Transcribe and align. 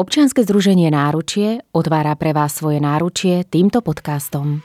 Občianske 0.00 0.48
združenie 0.48 0.88
Náručie 0.88 1.60
otvára 1.76 2.16
pre 2.16 2.32
vás 2.32 2.56
svoje 2.56 2.80
náručie 2.80 3.44
týmto 3.44 3.84
podcastom. 3.84 4.64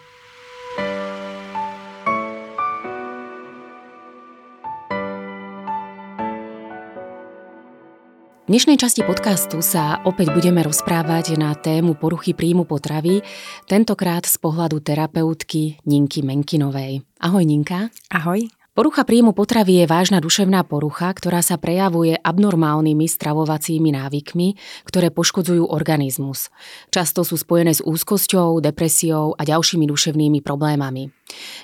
V 8.40 8.48
dnešnej 8.48 8.80
časti 8.80 9.04
podcastu 9.04 9.60
sa 9.60 10.00
opäť 10.08 10.32
budeme 10.32 10.64
rozprávať 10.64 11.36
na 11.36 11.52
tému 11.52 12.00
poruchy 12.00 12.32
príjmu 12.32 12.64
potravy, 12.64 13.20
tentokrát 13.68 14.24
z 14.24 14.40
pohľadu 14.40 14.80
terapeutky 14.80 15.84
Ninky 15.84 16.24
Menkinovej. 16.24 17.04
Ahoj 17.20 17.44
Ninka. 17.44 17.92
Ahoj. 18.08 18.48
Porucha 18.76 19.08
príjmu 19.08 19.32
potravy 19.32 19.80
je 19.80 19.86
vážna 19.88 20.20
duševná 20.20 20.68
porucha, 20.68 21.08
ktorá 21.16 21.40
sa 21.40 21.56
prejavuje 21.56 22.12
abnormálnymi 22.12 23.08
stravovacími 23.08 23.96
návykmi, 23.96 24.60
ktoré 24.84 25.16
poškodzujú 25.16 25.72
organizmus. 25.72 26.52
Často 26.92 27.24
sú 27.24 27.40
spojené 27.40 27.72
s 27.72 27.80
úzkosťou, 27.80 28.60
depresiou 28.60 29.32
a 29.40 29.48
ďalšími 29.48 29.88
duševnými 29.88 30.44
problémami. 30.44 31.08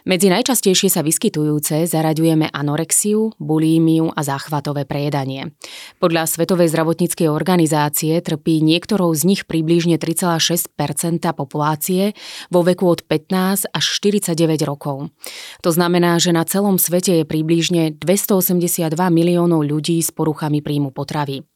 Medzi 0.01 0.33
najčastejšie 0.33 0.89
sa 0.89 1.05
vyskytujúce 1.05 1.85
zaraďujeme 1.85 2.49
anorexiu, 2.49 3.37
bulímiu 3.37 4.09
a 4.09 4.25
záchvatové 4.25 4.89
prejedanie. 4.89 5.53
Podľa 6.01 6.25
Svetovej 6.25 6.73
zdravotníckej 6.73 7.29
organizácie 7.29 8.17
trpí 8.17 8.65
niektorou 8.65 9.13
z 9.13 9.29
nich 9.29 9.41
približne 9.45 10.01
3,6% 10.01 10.73
populácie 11.37 12.17
vo 12.49 12.65
veku 12.65 12.89
od 12.89 13.05
15 13.05 13.69
až 13.69 13.85
49 14.01 14.33
rokov. 14.65 15.13
To 15.61 15.69
znamená, 15.69 16.17
že 16.17 16.33
na 16.33 16.41
celom 16.49 16.81
svete 16.81 17.21
je 17.21 17.25
približne 17.29 17.93
282 18.01 18.89
miliónov 19.13 19.61
ľudí 19.61 20.01
s 20.01 20.09
poruchami 20.09 20.65
príjmu 20.65 20.89
potravy. 20.89 21.50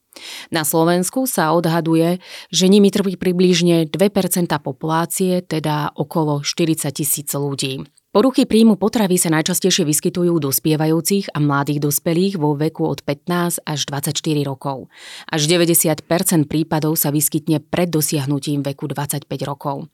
Na 0.49 0.63
Slovensku 0.63 1.27
sa 1.27 1.51
odhaduje, 1.51 2.23
že 2.49 2.65
nimi 2.71 2.91
trpí 2.91 3.19
približne 3.19 3.89
2% 3.89 4.51
populácie, 4.61 5.41
teda 5.43 5.93
okolo 5.95 6.41
40 6.43 6.91
tisíc 6.95 7.29
ľudí. 7.31 7.83
Poruchy 8.15 8.47
príjmu 8.47 8.79
potravy 8.79 9.19
sa 9.19 9.27
najčastejšie 9.27 9.83
vyskytujú 9.83 10.39
u 10.39 10.39
dospievajúcich 10.39 11.35
a 11.35 11.37
mladých 11.43 11.83
dospelých 11.83 12.39
vo 12.39 12.55
veku 12.55 12.87
od 12.87 13.03
15 13.03 13.67
až 13.67 13.79
24 13.91 14.15
rokov. 14.47 14.87
Až 15.27 15.51
90% 15.51 16.07
prípadov 16.47 16.95
sa 16.95 17.11
vyskytne 17.11 17.59
pred 17.59 17.91
dosiahnutím 17.91 18.63
veku 18.63 18.87
25 18.87 19.27
rokov. 19.43 19.91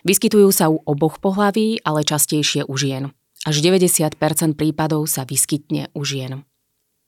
Vyskytujú 0.00 0.48
sa 0.48 0.72
u 0.72 0.80
oboch 0.80 1.20
pohlaví, 1.20 1.84
ale 1.84 2.08
častejšie 2.08 2.64
u 2.64 2.72
žien. 2.80 3.12
Až 3.44 3.60
90% 3.60 4.16
prípadov 4.56 5.04
sa 5.04 5.28
vyskytne 5.28 5.92
u 5.92 6.08
žien. 6.08 6.48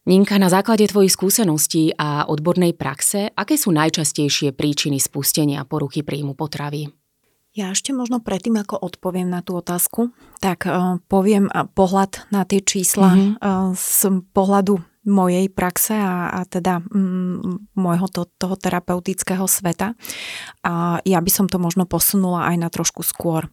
Ninka, 0.09 0.41
na 0.41 0.49
základe 0.49 0.89
tvojich 0.89 1.13
skúseností 1.13 1.93
a 1.93 2.25
odbornej 2.25 2.73
praxe, 2.73 3.29
aké 3.37 3.61
sú 3.61 3.69
najčastejšie 3.77 4.57
príčiny 4.57 4.97
spustenia 4.97 5.69
poruchy 5.69 6.01
príjmu 6.01 6.33
potravy? 6.33 6.89
Ja 7.51 7.75
ešte 7.75 7.91
možno 7.91 8.23
predtým, 8.23 8.57
ako 8.63 8.79
odpoviem 8.79 9.27
na 9.27 9.43
tú 9.43 9.59
otázku, 9.59 10.15
tak 10.39 10.65
uh, 10.65 11.03
poviem 11.11 11.51
uh, 11.51 11.67
pohľad 11.67 12.31
na 12.31 12.47
tie 12.47 12.63
čísla 12.63 13.11
mm-hmm. 13.11 13.31
uh, 13.43 13.75
z 13.75 14.23
pohľadu 14.31 14.81
mojej 15.05 15.49
praxe 15.49 15.97
a, 15.97 16.31
a 16.31 16.41
teda 16.45 16.85
mm, 16.85 17.73
môjho 17.73 18.07
to, 18.13 18.29
toho 18.37 18.55
terapeutického 18.55 19.49
sveta. 19.49 19.97
A 20.63 21.01
ja 21.09 21.19
by 21.19 21.31
som 21.33 21.49
to 21.49 21.57
možno 21.57 21.89
posunula 21.89 22.53
aj 22.53 22.57
na 22.61 22.69
trošku 22.69 23.01
skôr, 23.01 23.49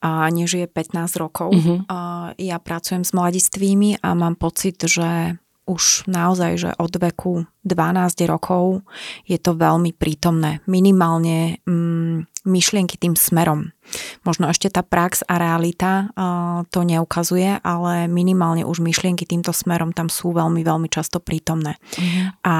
a 0.00 0.26
než 0.32 0.56
je 0.56 0.66
15 0.66 1.20
rokov. 1.20 1.52
Mm-hmm. 1.52 1.78
A 1.92 1.98
ja 2.40 2.56
pracujem 2.58 3.04
s 3.04 3.12
mladistvými 3.12 4.00
a 4.00 4.16
mám 4.16 4.40
pocit, 4.40 4.80
že 4.82 5.36
už 5.66 6.06
naozaj, 6.06 6.52
že 6.56 6.70
od 6.78 6.94
veku 6.94 7.44
12 7.66 8.30
rokov 8.30 8.86
je 9.26 9.34
to 9.36 9.58
veľmi 9.58 9.90
prítomné. 9.90 10.62
Minimálne 10.70 11.58
mm, 11.66 12.46
myšlienky 12.46 12.94
tým 12.94 13.18
smerom. 13.18 13.74
Možno 14.22 14.46
ešte 14.46 14.70
tá 14.70 14.86
prax 14.86 15.26
a 15.26 15.42
realita 15.42 16.10
uh, 16.14 16.62
to 16.70 16.86
neukazuje, 16.86 17.58
ale 17.66 18.06
minimálne 18.06 18.62
už 18.62 18.78
myšlienky 18.78 19.26
týmto 19.26 19.50
smerom 19.50 19.90
tam 19.90 20.06
sú 20.06 20.30
veľmi, 20.30 20.62
veľmi 20.62 20.86
často 20.86 21.18
prítomné. 21.18 21.74
Mm. 21.98 22.38
A 22.46 22.56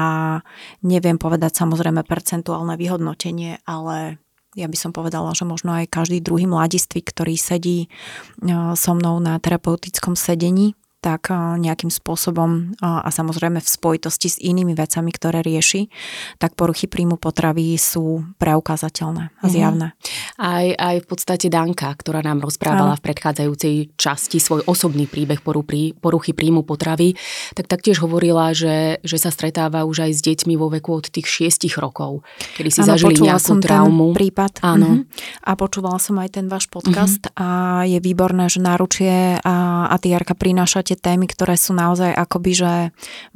neviem 0.83 1.15
povedať 1.15 1.63
samozrejme 1.63 2.03
percentuálne 2.03 2.75
vyhodnotenie, 2.75 3.63
ale 3.63 4.19
ja 4.57 4.67
by 4.67 4.75
som 4.75 4.91
povedala, 4.91 5.31
že 5.37 5.45
možno 5.45 5.71
aj 5.77 5.87
každý 5.87 6.17
druhý 6.19 6.49
mladiství, 6.49 7.05
ktorý 7.05 7.37
sedí 7.37 7.93
so 8.73 8.91
mnou 8.97 9.21
na 9.21 9.37
terapeutickom 9.37 10.17
sedení, 10.17 10.73
tak 11.07 11.31
nejakým 11.31 11.87
spôsobom 11.87 12.75
a 12.83 13.07
samozrejme 13.07 13.63
v 13.63 13.69
spojitosti 13.69 14.27
s 14.27 14.37
inými 14.43 14.75
vecami, 14.75 15.07
ktoré 15.15 15.39
rieši, 15.39 15.87
tak 16.35 16.59
poruchy 16.59 16.91
príjmu 16.91 17.15
potravy 17.15 17.79
sú 17.79 18.27
preukázateľné 18.35 19.31
a 19.31 19.45
mhm. 19.47 19.51
zjavné. 19.51 19.87
Mm-hmm. 19.95 20.43
Aj, 20.43 20.67
aj 20.75 20.95
v 20.99 21.07
podstate 21.07 21.47
Danka, 21.47 21.95
ktorá 21.95 22.19
nám 22.19 22.43
rozprávala 22.43 22.93
Áno. 22.93 22.99
v 22.99 23.05
predchádzajúcej 23.07 23.75
časti 23.95 24.43
svoj 24.43 24.67
osobný 24.67 25.07
príbeh 25.07 25.39
poruchy 25.39 26.31
príjmu 26.35 26.67
potravy, 26.67 27.15
tak 27.55 27.71
taktiež 27.71 28.03
hovorila, 28.03 28.51
že, 28.51 28.99
že 29.07 29.15
sa 29.15 29.31
stretáva 29.31 29.87
už 29.87 30.09
aj 30.09 30.11
s 30.11 30.19
deťmi 30.27 30.59
vo 30.59 30.67
veku 30.67 30.99
od 30.99 31.07
tých 31.07 31.29
šiestich 31.29 31.79
rokov, 31.79 32.27
kedy 32.59 32.69
si 32.73 32.81
Áno, 32.83 32.97
zažili 32.97 33.15
nejakú 33.23 33.55
som 33.55 33.59
traumu. 33.63 34.11
Ten 34.11 34.19
prípad. 34.27 34.53
Áno. 34.59 35.07
Mm-hmm. 35.07 35.47
A 35.47 35.51
počúvala 35.55 35.97
som 36.03 36.19
aj 36.19 36.35
ten 36.35 36.45
váš 36.51 36.67
podcast 36.67 37.31
mm-hmm. 37.31 37.39
a 37.39 37.47
je 37.87 37.99
výborné, 38.03 38.51
že 38.51 38.59
náručie 38.59 39.39
a, 39.39 39.87
a 39.87 39.95
ty 40.01 40.11
Jarka 40.11 40.33
prinášať 40.33 40.93
tie 40.93 40.96
témy, 40.97 41.29
ktoré 41.29 41.55
sú 41.55 41.77
naozaj 41.77 42.11
akoby, 42.11 42.51
že 42.57 42.71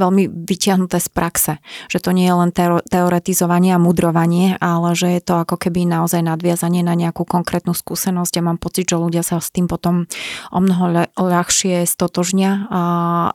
veľmi 0.01 0.27
vyťahnuté 0.27 0.97
z 0.97 1.09
praxe. 1.13 1.53
Že 1.87 1.99
to 2.01 2.09
nie 2.11 2.25
je 2.25 2.35
len 2.35 2.51
teoretizovanie 2.89 3.77
a 3.77 3.79
mudrovanie, 3.81 4.57
ale 4.57 4.97
že 4.97 5.13
je 5.17 5.21
to 5.21 5.45
ako 5.45 5.55
keby 5.61 5.85
naozaj 5.85 6.25
nadviazanie 6.25 6.81
na 6.81 6.97
nejakú 6.97 7.23
konkrétnu 7.23 7.77
skúsenosť 7.77 8.33
a 8.41 8.45
mám 8.45 8.57
pocit, 8.57 8.89
že 8.89 8.97
ľudia 8.97 9.21
sa 9.21 9.37
s 9.37 9.53
tým 9.53 9.69
potom 9.69 10.09
o 10.49 10.59
mnoho 10.59 11.07
ľahšie 11.15 11.85
stotožnia 11.85 12.65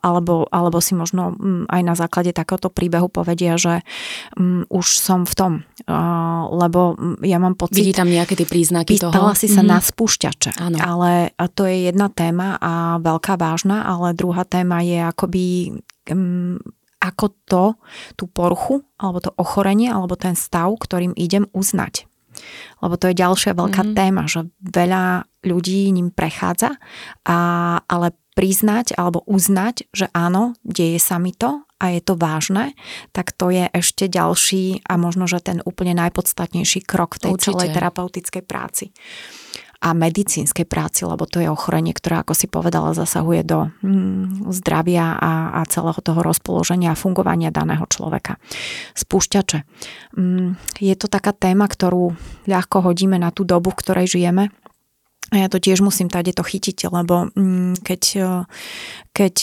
alebo, 0.02 0.50
alebo 0.50 0.82
si 0.82 0.98
možno 0.98 1.36
mm, 1.36 1.70
aj 1.70 1.82
na 1.86 1.94
základe 1.94 2.34
takéhoto 2.34 2.68
príbehu 2.68 3.06
povedia, 3.06 3.54
že 3.54 3.86
um, 4.34 4.66
už 4.66 4.98
som 4.98 5.22
v 5.22 5.34
tom, 5.36 5.52
lebo 6.50 6.98
mm, 6.98 7.22
ja 7.22 7.38
mám 7.38 7.54
pocit... 7.54 7.78
Vidí 7.84 7.94
tam 7.94 8.10
nejaké 8.10 8.34
tie 8.34 8.48
príznaky 8.48 8.98
toho? 8.98 9.36
si 9.36 9.52
sa 9.52 9.60
mm-hmm. 9.60 9.68
na 9.68 9.78
spúšťače, 9.84 10.50
ano. 10.56 10.76
ale 10.80 11.10
to 11.52 11.68
je 11.68 11.92
jedna 11.92 12.08
téma 12.08 12.56
a 12.56 12.96
veľká 12.98 13.36
vážna, 13.36 13.84
ale 13.84 14.15
druhá 14.16 14.48
téma 14.48 14.80
je 14.80 14.98
akoby 14.98 15.44
um, 16.10 16.58
ako 16.96 17.26
to, 17.46 17.64
tú 18.18 18.24
poruchu, 18.26 18.82
alebo 18.98 19.22
to 19.22 19.30
ochorenie, 19.38 19.92
alebo 19.92 20.18
ten 20.18 20.34
stav, 20.34 20.74
ktorým 20.74 21.14
idem 21.14 21.46
uznať. 21.54 22.08
Lebo 22.82 23.00
to 23.00 23.08
je 23.12 23.20
ďalšia 23.20 23.56
veľká 23.56 23.82
mm. 23.86 23.92
téma, 23.96 24.28
že 24.28 24.48
veľa 24.60 25.24
ľudí 25.46 25.88
ním 25.94 26.12
prechádza, 26.12 26.76
a, 27.24 27.38
ale 27.86 28.12
priznať 28.36 28.92
alebo 29.00 29.24
uznať, 29.24 29.88
že 29.96 30.12
áno, 30.12 30.52
deje 30.60 31.00
sa 31.00 31.16
mi 31.16 31.32
to 31.32 31.64
a 31.80 31.96
je 31.96 32.04
to 32.04 32.20
vážne, 32.20 32.76
tak 33.16 33.32
to 33.32 33.48
je 33.48 33.64
ešte 33.72 34.12
ďalší 34.12 34.84
a 34.84 35.00
možno, 35.00 35.24
že 35.24 35.40
ten 35.40 35.64
úplne 35.64 35.96
najpodstatnejší 35.96 36.84
krok 36.84 37.16
v 37.16 37.28
tej 37.28 37.32
Určite. 37.32 37.48
celej 37.56 37.68
terapeutickej 37.72 38.42
práci 38.44 38.92
a 39.80 39.92
medicínskej 39.92 40.64
práci, 40.64 41.04
lebo 41.04 41.28
to 41.28 41.40
je 41.40 41.52
ochorenie, 41.52 41.92
ktoré, 41.92 42.24
ako 42.24 42.32
si 42.32 42.48
povedala, 42.48 42.96
zasahuje 42.96 43.42
do 43.44 43.68
mm, 43.84 44.48
zdravia 44.52 45.16
a, 45.16 45.32
a 45.58 45.60
celého 45.68 45.98
toho 46.00 46.20
rozpoloženia 46.24 46.96
a 46.96 46.98
fungovania 46.98 47.52
daného 47.52 47.84
človeka. 47.88 48.40
Spúšťače. 48.96 49.68
Mm, 50.16 50.56
je 50.80 50.94
to 50.96 51.06
taká 51.12 51.36
téma, 51.36 51.68
ktorú 51.68 52.16
ľahko 52.48 52.80
hodíme 52.80 53.20
na 53.20 53.28
tú 53.28 53.44
dobu, 53.44 53.72
v 53.72 53.80
ktorej 53.84 54.06
žijeme, 54.16 54.48
a 55.34 55.42
ja 55.42 55.50
to 55.50 55.58
tiež 55.58 55.82
musím 55.82 56.06
tady 56.06 56.30
to 56.30 56.46
chytiť, 56.46 56.86
lebo 56.86 57.34
mm, 57.34 57.82
keď, 57.82 58.02
keď 59.10 59.34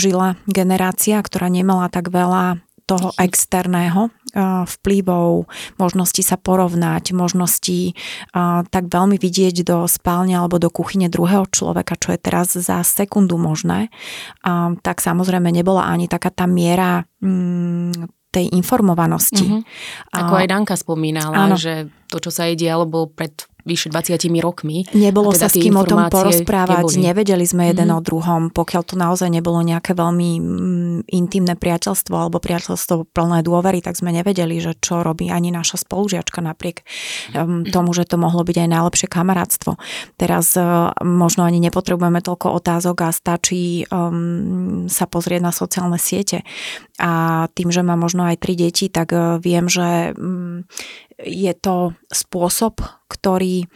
žila 0.00 0.40
generácia, 0.48 1.20
ktorá 1.20 1.52
nemala 1.52 1.92
tak 1.92 2.08
veľa 2.08 2.64
toho 2.86 3.14
externého 3.16 4.10
vplyvov, 4.64 5.44
možnosti 5.76 6.22
sa 6.24 6.40
porovnať, 6.40 7.12
možnosti 7.12 7.92
tak 8.72 8.84
veľmi 8.88 9.20
vidieť 9.20 9.60
do 9.60 9.84
spálne 9.84 10.32
alebo 10.32 10.56
do 10.56 10.72
kuchyne 10.72 11.12
druhého 11.12 11.44
človeka, 11.52 12.00
čo 12.00 12.16
je 12.16 12.18
teraz 12.18 12.56
za 12.56 12.80
sekundu 12.80 13.36
možné, 13.36 13.92
tak 14.80 15.04
samozrejme 15.04 15.52
nebola 15.52 15.84
ani 15.84 16.08
taká 16.08 16.32
tá 16.32 16.48
miera 16.48 17.04
mm, 17.20 18.08
tej 18.32 18.48
informovanosti. 18.56 19.44
Mm-hmm. 19.44 20.16
Ako 20.16 20.34
aj 20.40 20.46
Danka 20.48 20.74
spomínala, 20.80 21.36
áno. 21.36 21.60
že 21.60 21.92
to, 22.08 22.16
čo 22.16 22.32
sa 22.32 22.48
jej 22.48 22.56
dialo, 22.56 22.88
bol 22.88 23.12
pred 23.12 23.36
vyše 23.62 23.88
20 23.90 24.18
rokmi. 24.42 24.84
Nebolo 24.92 25.30
teda 25.30 25.46
sa 25.46 25.48
s 25.48 25.54
kým 25.54 25.78
o 25.78 25.86
tom 25.86 26.10
porozprávať, 26.10 26.98
neboli. 26.98 27.06
nevedeli 27.06 27.44
sme 27.46 27.70
jeden 27.70 27.88
mm. 27.90 27.96
o 27.96 28.00
druhom, 28.02 28.42
pokiaľ 28.50 28.82
to 28.82 28.94
naozaj 28.98 29.30
nebolo 29.30 29.62
nejaké 29.62 29.94
veľmi 29.94 30.30
mm, 30.38 30.98
intimné 31.10 31.54
priateľstvo 31.54 32.14
alebo 32.14 32.42
priateľstvo 32.42 33.14
plné 33.14 33.46
dôvery, 33.46 33.78
tak 33.78 33.94
sme 33.94 34.10
nevedeli, 34.10 34.58
že 34.58 34.74
čo 34.82 35.06
robí 35.06 35.30
ani 35.30 35.54
naša 35.54 35.82
spolužiačka 35.86 36.42
napriek 36.42 36.82
um, 37.34 37.62
tomu, 37.62 37.94
že 37.94 38.06
to 38.06 38.18
mohlo 38.18 38.42
byť 38.42 38.56
aj 38.66 38.68
najlepšie 38.68 39.08
kamarátstvo. 39.08 39.78
Teraz 40.18 40.58
uh, 40.58 40.90
možno 41.00 41.46
ani 41.46 41.62
nepotrebujeme 41.62 42.18
toľko 42.18 42.58
otázok 42.58 42.96
a 43.06 43.10
stačí 43.14 43.86
um, 43.88 44.90
sa 44.90 45.06
pozrieť 45.06 45.40
na 45.42 45.52
sociálne 45.54 45.98
siete. 46.02 46.42
A 46.98 47.46
tým, 47.54 47.70
že 47.70 47.82
mám 47.82 48.02
možno 48.02 48.26
aj 48.26 48.42
tri 48.42 48.58
deti, 48.58 48.90
tak 48.90 49.14
uh, 49.14 49.38
viem, 49.38 49.70
že 49.70 50.14
um, 50.18 50.66
je 51.24 51.52
to 51.56 51.96
spôsob, 52.10 52.82
ktorý 53.08 53.66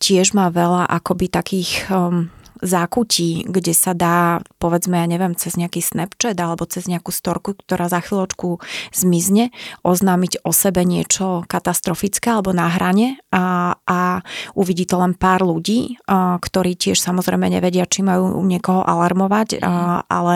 tiež 0.00 0.32
má 0.32 0.48
veľa 0.48 0.88
akoby 0.88 1.26
takých 1.28 1.88
um, 1.92 2.32
zákutí, 2.60 3.48
kde 3.48 3.72
sa 3.72 3.96
dá, 3.96 4.44
povedzme, 4.60 5.00
ja 5.00 5.08
neviem, 5.08 5.32
cez 5.36 5.56
nejaký 5.56 5.80
Snapchat 5.80 6.36
alebo 6.36 6.68
cez 6.68 6.86
nejakú 6.86 7.10
storku, 7.10 7.56
ktorá 7.56 7.88
za 7.88 8.04
chvíľočku 8.04 8.60
zmizne, 8.92 9.52
oznámiť 9.82 10.44
o 10.44 10.52
sebe 10.52 10.84
niečo 10.84 11.44
katastrofické 11.48 12.36
alebo 12.36 12.52
na 12.52 12.68
hrane 12.68 13.20
a, 13.32 13.76
a 13.84 14.20
uvidí 14.54 14.84
to 14.84 15.00
len 15.00 15.16
pár 15.16 15.42
ľudí, 15.44 15.96
a, 16.04 16.36
ktorí 16.36 16.76
tiež 16.76 17.00
samozrejme 17.00 17.48
nevedia, 17.48 17.88
či 17.88 18.04
majú 18.04 18.44
niekoho 18.44 18.84
alarmovať, 18.84 19.60
a, 19.60 19.64
mhm. 19.64 20.00
ale 20.08 20.34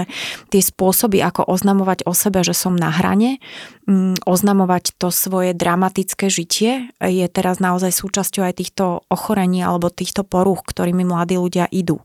tie 0.49 0.63
spôsoby, 0.65 1.21
ako 1.21 1.45
oznamovať 1.47 2.09
o 2.09 2.13
sebe, 2.17 2.41
že 2.41 2.57
som 2.57 2.75
na 2.75 2.89
hrane, 2.89 3.39
m, 3.85 4.17
mm, 4.17 4.25
oznamovať 4.25 4.97
to 4.97 5.13
svoje 5.13 5.53
dramatické 5.53 6.33
žitie, 6.33 6.89
je 6.99 7.27
teraz 7.29 7.61
naozaj 7.61 7.93
súčasťou 7.93 8.43
aj 8.49 8.55
týchto 8.59 8.85
ochorení 9.13 9.61
alebo 9.61 9.93
týchto 9.93 10.25
porúch, 10.25 10.65
ktorými 10.65 11.05
mladí 11.05 11.37
ľudia 11.37 11.69
idú. 11.69 12.01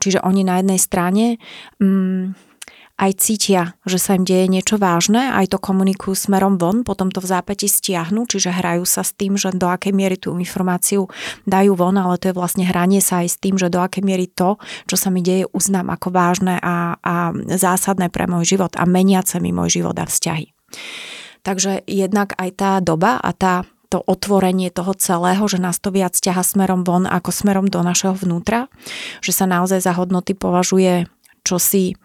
Čiže 0.00 0.22
oni 0.22 0.42
na 0.42 0.60
jednej 0.60 0.80
strane 0.80 1.24
mm, 1.80 2.36
aj 2.96 3.12
cítia, 3.20 3.76
že 3.84 4.00
sa 4.00 4.16
im 4.16 4.24
deje 4.24 4.48
niečo 4.48 4.80
vážne, 4.80 5.28
aj 5.36 5.52
to 5.52 5.58
komunikujú 5.60 6.16
smerom 6.16 6.56
von, 6.56 6.80
potom 6.80 7.12
to 7.12 7.20
v 7.20 7.28
zápäti 7.28 7.68
stiahnu, 7.68 8.24
čiže 8.24 8.56
hrajú 8.56 8.88
sa 8.88 9.04
s 9.04 9.12
tým, 9.12 9.36
že 9.36 9.52
do 9.52 9.68
akej 9.68 9.92
miery 9.92 10.16
tú 10.16 10.32
informáciu 10.32 11.04
dajú 11.44 11.76
von, 11.76 12.00
ale 12.00 12.16
to 12.16 12.32
je 12.32 12.38
vlastne 12.38 12.64
hranie 12.64 13.04
sa 13.04 13.20
aj 13.20 13.28
s 13.28 13.36
tým, 13.36 13.60
že 13.60 13.68
do 13.68 13.84
akej 13.84 14.00
miery 14.00 14.32
to, 14.32 14.56
čo 14.88 14.96
sa 14.96 15.12
mi 15.12 15.20
deje, 15.20 15.44
uznám 15.52 15.92
ako 15.92 16.08
vážne 16.08 16.56
a, 16.56 16.96
a 17.04 17.36
zásadné 17.60 18.08
pre 18.08 18.24
môj 18.24 18.56
život 18.56 18.72
a 18.80 18.88
meniace 18.88 19.36
mi 19.44 19.52
môj 19.52 19.84
život 19.84 19.96
a 20.00 20.08
vzťahy. 20.08 20.56
Takže 21.44 21.84
jednak 21.86 22.34
aj 22.40 22.50
tá 22.58 22.72
doba 22.82 23.20
a 23.22 23.30
tá 23.36 23.68
to 23.96 24.04
otvorenie 24.04 24.68
toho 24.68 24.92
celého, 24.92 25.40
že 25.48 25.56
nás 25.56 25.80
to 25.80 25.88
viac 25.88 26.12
ťaha 26.12 26.44
smerom 26.44 26.84
von 26.84 27.08
ako 27.08 27.32
smerom 27.32 27.72
do 27.72 27.80
našeho 27.80 28.12
vnútra, 28.12 28.68
že 29.24 29.32
sa 29.32 29.48
naozaj 29.48 29.80
za 29.80 29.96
hodnoty 29.96 30.36
považuje 30.36 31.08
čosi 31.40 31.96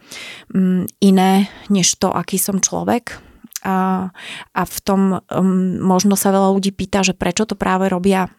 mm, 0.56 0.88
iné, 1.04 1.52
než 1.68 2.00
to, 2.00 2.08
aký 2.08 2.40
som 2.40 2.64
človek. 2.64 3.20
A, 3.68 4.10
a 4.56 4.62
v 4.64 4.78
tom 4.82 5.20
um, 5.20 5.78
možno 5.84 6.16
sa 6.16 6.32
veľa 6.32 6.56
ľudí 6.56 6.72
pýta, 6.72 7.04
že 7.04 7.12
prečo 7.12 7.44
to 7.44 7.60
práve 7.60 7.92
robia 7.92 8.32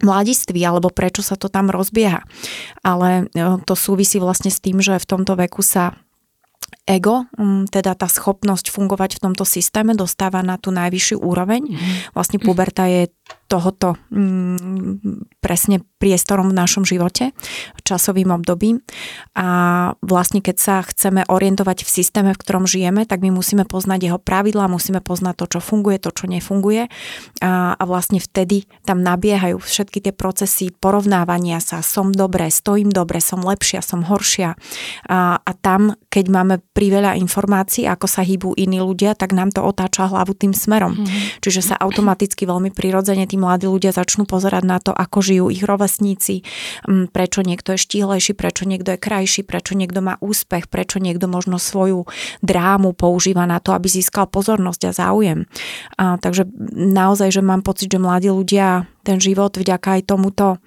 mladiství, 0.00 0.62
alebo 0.62 0.92
prečo 0.92 1.26
sa 1.26 1.34
to 1.34 1.50
tam 1.50 1.72
rozbieha. 1.72 2.22
Ale 2.84 3.32
e, 3.32 3.60
to 3.64 3.74
súvisí 3.76 4.20
vlastne 4.20 4.52
s 4.52 4.60
tým, 4.60 4.80
že 4.80 5.00
v 5.00 5.08
tomto 5.08 5.36
veku 5.36 5.64
sa 5.64 5.96
ego, 6.86 7.26
mm, 7.34 7.66
teda 7.68 7.98
tá 7.98 8.06
schopnosť 8.06 8.70
fungovať 8.70 9.18
v 9.18 9.22
tomto 9.26 9.42
systéme 9.42 9.98
dostáva 9.98 10.40
na 10.46 10.54
tú 10.54 10.70
najvyššiu 10.70 11.18
úroveň. 11.18 11.62
Mhm. 11.66 12.14
Vlastne 12.14 12.38
puberta 12.38 12.86
je 12.86 13.10
tohoto 13.50 13.98
mm, 14.10 15.42
presne 15.42 15.82
priestorom 15.96 16.52
v 16.52 16.58
našom 16.58 16.84
živote, 16.84 17.32
časovým 17.82 18.28
obdobím. 18.34 18.84
A 19.32 19.46
vlastne 20.04 20.44
keď 20.44 20.56
sa 20.56 20.74
chceme 20.84 21.24
orientovať 21.24 21.82
v 21.82 21.90
systéme, 21.90 22.30
v 22.36 22.40
ktorom 22.40 22.68
žijeme, 22.68 23.08
tak 23.08 23.24
my 23.24 23.32
musíme 23.32 23.64
poznať 23.64 24.12
jeho 24.12 24.18
pravidlá, 24.20 24.68
musíme 24.68 25.00
poznať 25.00 25.34
to, 25.40 25.46
čo 25.56 25.60
funguje, 25.64 25.96
to, 25.96 26.12
čo 26.12 26.28
nefunguje. 26.28 26.88
A, 27.40 27.72
a 27.74 27.82
vlastne 27.88 28.20
vtedy 28.20 28.68
tam 28.84 29.00
nabiehajú 29.00 29.56
všetky 29.56 30.04
tie 30.04 30.12
procesy 30.12 30.68
porovnávania 30.72 31.58
sa. 31.64 31.80
Som 31.80 32.12
dobre, 32.12 32.52
stojím 32.52 32.92
dobre, 32.92 33.24
som 33.24 33.40
lepšia, 33.40 33.80
som 33.80 34.04
horšia. 34.04 34.54
A, 35.08 35.40
a 35.40 35.50
tam, 35.56 35.96
keď 36.12 36.24
máme 36.28 36.54
priveľa 36.76 37.16
informácií, 37.16 37.88
ako 37.88 38.04
sa 38.04 38.20
hýbú 38.20 38.52
iní 38.56 38.84
ľudia, 38.84 39.16
tak 39.16 39.32
nám 39.32 39.52
to 39.52 39.64
otáča 39.64 40.12
hlavu 40.12 40.36
tým 40.36 40.52
smerom. 40.52 40.92
Mm-hmm. 40.96 41.40
Čiže 41.40 41.72
sa 41.72 41.80
automaticky 41.80 42.44
veľmi 42.44 42.70
prirodzene 42.72 43.24
tí 43.24 43.40
mladí 43.40 43.64
ľudia 43.64 43.96
začnú 43.96 44.28
pozerať 44.28 44.64
na 44.64 44.78
to, 44.82 44.92
ako 44.92 45.24
žijú 45.24 45.46
ich 45.48 45.64
rovesníci, 45.64 45.85
mm, 46.86 47.14
prečo 47.14 47.40
niekto 47.42 47.74
je 47.74 47.82
štíhlejší, 47.82 48.32
prečo 48.34 48.68
niekto 48.68 48.94
je 48.94 48.98
krajší, 49.00 49.42
prečo 49.46 49.74
niekto 49.74 50.02
má 50.02 50.20
úspech, 50.20 50.68
prečo 50.70 51.00
niekto 51.00 51.30
možno 51.30 51.56
svoju 51.56 52.04
drámu 52.42 52.92
používa 52.92 53.46
na 53.46 53.58
to, 53.58 53.72
aby 53.72 53.88
získal 53.88 54.26
pozornosť 54.28 54.82
a 54.90 54.92
záujem. 54.92 55.38
A, 55.96 56.20
takže 56.20 56.46
naozaj, 56.76 57.34
že 57.34 57.42
mám 57.42 57.66
pocit, 57.66 57.90
že 57.90 58.02
mladí 58.02 58.30
ľudia 58.30 58.86
ten 59.06 59.18
život 59.22 59.54
vďaka 59.54 60.00
aj 60.00 60.02
tomuto 60.10 60.58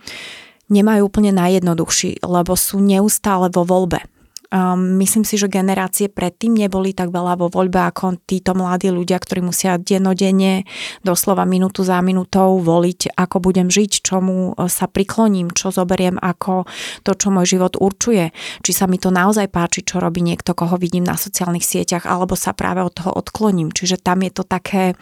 nemajú 0.69 1.09
úplne 1.09 1.33
najjednoduchší, 1.33 2.21
lebo 2.23 2.53
sú 2.53 2.77
neustále 2.79 3.49
vo 3.49 3.65
voľbe 3.65 4.05
Um, 4.49 4.97
myslím 4.97 5.21
si, 5.21 5.37
že 5.37 5.45
generácie 5.45 6.09
predtým 6.09 6.57
neboli 6.57 6.89
tak 6.97 7.13
veľa 7.13 7.37
vo 7.37 7.53
voľbe 7.53 7.85
ako 7.85 8.17
títo 8.25 8.57
mladí 8.57 8.89
ľudia, 8.89 9.21
ktorí 9.21 9.45
musia 9.45 9.77
denodenne, 9.77 10.65
doslova 11.05 11.45
minútu 11.45 11.85
za 11.85 12.01
minútou 12.01 12.57
voliť, 12.57 13.13
ako 13.13 13.45
budem 13.45 13.69
žiť, 13.69 14.01
čomu 14.01 14.57
e, 14.57 14.65
sa 14.65 14.89
prikloním, 14.89 15.53
čo 15.53 15.69
zoberiem 15.69 16.17
ako 16.17 16.65
to, 17.05 17.13
čo 17.13 17.29
môj 17.29 17.45
život 17.45 17.77
určuje. 17.77 18.33
Či 18.65 18.71
sa 18.73 18.89
mi 18.89 18.97
to 18.97 19.13
naozaj 19.13 19.53
páči, 19.53 19.85
čo 19.85 20.01
robí 20.01 20.25
niekto, 20.25 20.57
koho 20.57 20.81
vidím 20.81 21.05
na 21.05 21.13
sociálnych 21.13 21.61
sieťach, 21.61 22.09
alebo 22.09 22.33
sa 22.33 22.49
práve 22.57 22.81
od 22.81 22.89
toho 22.89 23.13
odkloním. 23.13 23.69
Čiže 23.69 24.01
tam 24.01 24.25
je 24.25 24.33
to 24.33 24.41
také 24.41 24.97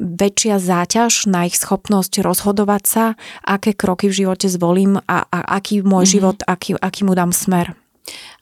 väčšia 0.00 0.56
záťaž 0.56 1.28
na 1.28 1.44
ich 1.44 1.60
schopnosť 1.60 2.24
rozhodovať 2.24 2.82
sa, 2.88 3.04
aké 3.44 3.76
kroky 3.76 4.08
v 4.08 4.24
živote 4.24 4.48
zvolím 4.48 4.96
a, 5.04 5.28
a 5.28 5.60
aký 5.60 5.84
môj 5.84 6.08
mm-hmm. 6.08 6.08
život, 6.08 6.38
aký, 6.48 6.72
aký 6.80 7.04
mu 7.04 7.12
dám 7.12 7.36
smer. 7.36 7.76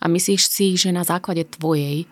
A 0.01 0.11
myslíš 0.11 0.43
si, 0.47 0.67
že 0.77 0.95
na 0.95 1.03
základe 1.03 1.47
tvojej 1.47 2.05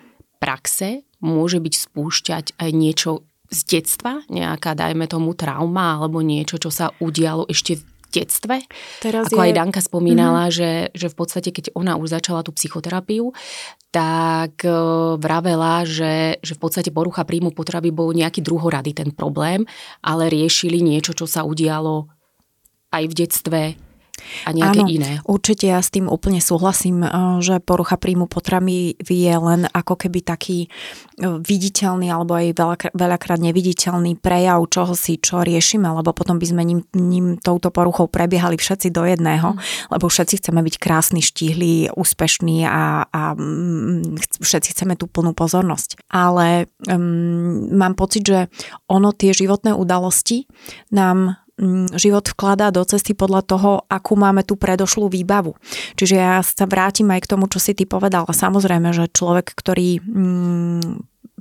praxe 0.42 1.04
môže 1.24 1.56
byť 1.56 1.74
spúšťať 1.88 2.44
aj 2.60 2.70
niečo 2.76 3.24
z 3.48 3.60
detstva, 3.78 4.24
nejaká, 4.28 4.74
dajme 4.76 5.06
tomu, 5.06 5.32
trauma 5.32 6.00
alebo 6.00 6.20
niečo, 6.20 6.58
čo 6.58 6.68
sa 6.68 6.90
udialo 6.98 7.46
ešte 7.48 7.78
v 7.78 7.82
detstve. 8.14 8.56
Teraz 9.02 9.30
Ako 9.30 9.42
je... 9.42 9.44
aj 9.50 9.52
Danka 9.54 9.80
spomínala, 9.82 10.48
mm-hmm. 10.48 10.56
že, 10.56 10.70
že 10.94 11.06
v 11.10 11.16
podstate, 11.16 11.50
keď 11.50 11.74
ona 11.74 11.98
už 11.98 12.14
začala 12.14 12.46
tú 12.46 12.54
psychoterapiu, 12.54 13.34
tak 13.90 14.62
e, 14.62 14.70
vravela, 15.18 15.86
že, 15.86 16.38
že 16.42 16.54
v 16.54 16.60
podstate 16.62 16.90
porucha 16.94 17.26
príjmu 17.26 17.54
potravy 17.54 17.90
bol 17.94 18.10
nejaký 18.14 18.42
druhorady 18.42 18.94
ten 18.94 19.10
problém, 19.10 19.66
ale 20.02 20.30
riešili 20.30 20.82
niečo, 20.82 21.14
čo 21.14 21.26
sa 21.26 21.42
udialo 21.46 22.10
aj 22.94 23.04
v 23.10 23.14
detstve, 23.14 23.62
a 24.44 24.50
nejaké 24.50 24.80
Áno, 24.82 24.90
iné. 24.90 25.10
určite 25.24 25.68
ja 25.70 25.80
s 25.80 25.92
tým 25.92 26.10
úplne 26.10 26.40
súhlasím, 26.42 27.04
eh, 27.04 27.10
že 27.40 27.60
porucha 27.62 27.96
príjmu 27.96 28.26
potravy 28.26 28.96
je 29.00 29.34
len 29.34 29.66
ako 29.70 29.94
keby 29.94 30.20
taký 30.24 30.66
eh, 30.66 31.38
viditeľný 31.38 32.10
alebo 32.10 32.36
aj 32.36 32.56
veľakrát 32.94 33.40
neviditeľný 33.40 34.18
prejav 34.18 34.64
čoho 34.70 34.92
si, 34.96 35.20
čo 35.20 35.44
riešime, 35.44 35.86
lebo 35.86 36.10
potom 36.10 36.40
by 36.40 36.46
sme 36.46 36.62
ním, 36.64 36.80
ním 36.96 37.26
touto 37.38 37.68
poruchou 37.70 38.08
prebiehali 38.08 38.56
všetci 38.56 38.90
do 38.90 39.04
jedného, 39.04 39.54
mm. 39.54 39.92
lebo 39.94 40.06
všetci 40.08 40.40
chceme 40.40 40.60
byť 40.64 40.74
krásni, 40.80 41.20
štíhli, 41.20 41.92
úspešní 41.94 42.66
a, 42.66 43.06
a 43.08 43.22
mm, 43.36 44.18
všetci 44.40 44.68
chceme 44.74 44.94
tú 44.94 45.06
plnú 45.06 45.36
pozornosť. 45.36 46.00
Ale 46.10 46.70
um, 46.88 47.70
mám 47.74 47.94
pocit, 47.94 48.22
že 48.24 48.40
ono 48.88 49.12
tie 49.14 49.34
životné 49.34 49.74
udalosti 49.74 50.46
nám 50.90 51.43
život 51.94 52.26
vkladá 52.26 52.74
do 52.74 52.82
cesty 52.82 53.14
podľa 53.14 53.42
toho, 53.46 53.70
akú 53.86 54.18
máme 54.18 54.42
tú 54.42 54.58
predošlú 54.58 55.06
výbavu. 55.06 55.54
Čiže 55.94 56.16
ja 56.18 56.42
sa 56.42 56.66
vrátim 56.66 57.06
aj 57.14 57.24
k 57.24 57.30
tomu, 57.30 57.46
čo 57.46 57.62
si 57.62 57.78
ty 57.78 57.86
povedala. 57.86 58.26
Samozrejme, 58.26 58.90
že 58.90 59.06
človek, 59.10 59.54
ktorý 59.54 60.02
mm, 60.02 60.82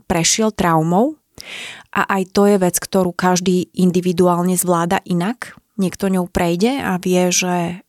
prešiel 0.05 0.53
traumou, 0.53 1.17
a 1.93 2.01
aj 2.19 2.23
to 2.29 2.45
je 2.45 2.57
vec, 2.61 2.77
ktorú 2.77 3.11
každý 3.13 3.69
individuálne 3.73 4.53
zvláda 4.53 5.01
inak, 5.05 5.57
niekto 5.73 6.05
ňou 6.05 6.29
prejde 6.29 6.77
a 6.77 7.01
vie, 7.01 7.33
že 7.33 7.81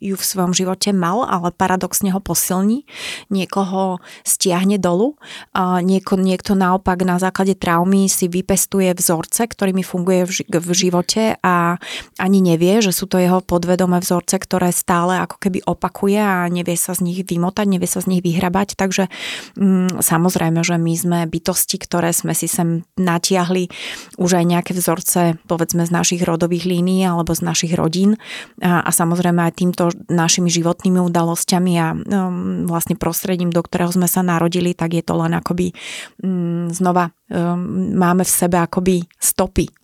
ju 0.00 0.14
v 0.16 0.24
svojom 0.24 0.56
živote 0.56 0.96
mal, 0.96 1.28
ale 1.28 1.52
paradoxne 1.52 2.08
ho 2.08 2.20
posilní, 2.24 2.88
niekoho 3.28 4.00
stiahne 4.24 4.80
dolu, 4.80 5.20
a 5.52 5.84
nieko, 5.84 6.16
niekto 6.16 6.56
naopak 6.56 7.04
na 7.04 7.20
základe 7.20 7.52
traumy 7.52 8.08
si 8.08 8.32
vypestuje 8.32 8.96
vzorce, 8.96 9.44
ktorými 9.44 9.84
funguje 9.84 10.24
v 10.48 10.68
živote 10.72 11.36
a 11.44 11.76
ani 12.16 12.40
nevie, 12.40 12.80
že 12.80 12.96
sú 12.96 13.04
to 13.04 13.20
jeho 13.20 13.44
podvedomé 13.44 14.00
vzorce, 14.00 14.40
ktoré 14.40 14.72
stále 14.72 15.20
ako 15.20 15.36
keby 15.36 15.60
opakuje 15.68 16.16
a 16.16 16.48
nevie 16.48 16.80
sa 16.80 16.96
z 16.96 17.04
nich 17.04 17.20
vymotať, 17.28 17.66
nevie 17.68 17.88
sa 17.88 18.00
z 18.00 18.08
nich 18.08 18.24
vyhrabať, 18.24 18.72
takže 18.80 19.12
mm, 19.60 20.00
samozrejme, 20.00 20.64
že 20.64 20.80
my 20.80 20.94
sme 20.96 21.18
bytosti, 21.28 21.76
ktoré 21.76 22.16
sme 22.16 22.32
si 22.32 22.48
sem 22.48 22.88
natiahli 22.96 23.68
už 24.16 24.40
aj 24.40 24.44
nejaké 24.48 24.72
vzorce, 24.72 25.36
povedzme 25.44 25.84
z 25.84 25.92
našich 25.92 26.24
rodových 26.24 26.64
línií 26.64 27.01
alebo 27.04 27.34
z 27.34 27.42
našich 27.44 27.72
rodín. 27.74 28.16
A, 28.62 28.82
a 28.82 28.90
samozrejme 28.90 29.42
aj 29.42 29.58
týmto 29.58 29.90
našimi 30.08 30.48
životnými 30.48 31.02
udalosťami 31.02 31.72
a 31.78 31.88
um, 31.92 32.64
vlastne 32.70 32.94
prostredím, 32.94 33.50
do 33.50 33.60
ktorého 33.60 33.90
sme 33.92 34.06
sa 34.06 34.24
narodili, 34.24 34.72
tak 34.72 34.94
je 34.94 35.04
to 35.04 35.14
len 35.18 35.34
akoby 35.36 35.74
um, 36.22 36.70
znova 36.70 37.10
um, 37.28 37.94
máme 37.96 38.22
v 38.24 38.32
sebe 38.32 38.56
akoby 38.60 39.04
stopy 39.18 39.81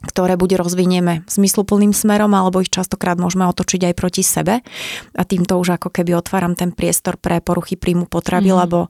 ktoré 0.00 0.40
buď 0.40 0.56
rozvinieme 0.60 1.28
zmysluplným 1.28 1.92
smerom, 1.92 2.32
alebo 2.32 2.64
ich 2.64 2.72
častokrát 2.72 3.20
môžeme 3.20 3.44
otočiť 3.44 3.92
aj 3.92 3.94
proti 3.94 4.22
sebe. 4.24 4.64
A 5.12 5.22
týmto 5.28 5.60
už 5.60 5.76
ako 5.76 5.92
keby 5.92 6.16
otváram 6.16 6.56
ten 6.56 6.72
priestor 6.72 7.20
pre 7.20 7.44
poruchy 7.44 7.76
príjmu 7.76 8.08
potravy, 8.08 8.48
mm. 8.48 8.56
lebo 8.64 8.88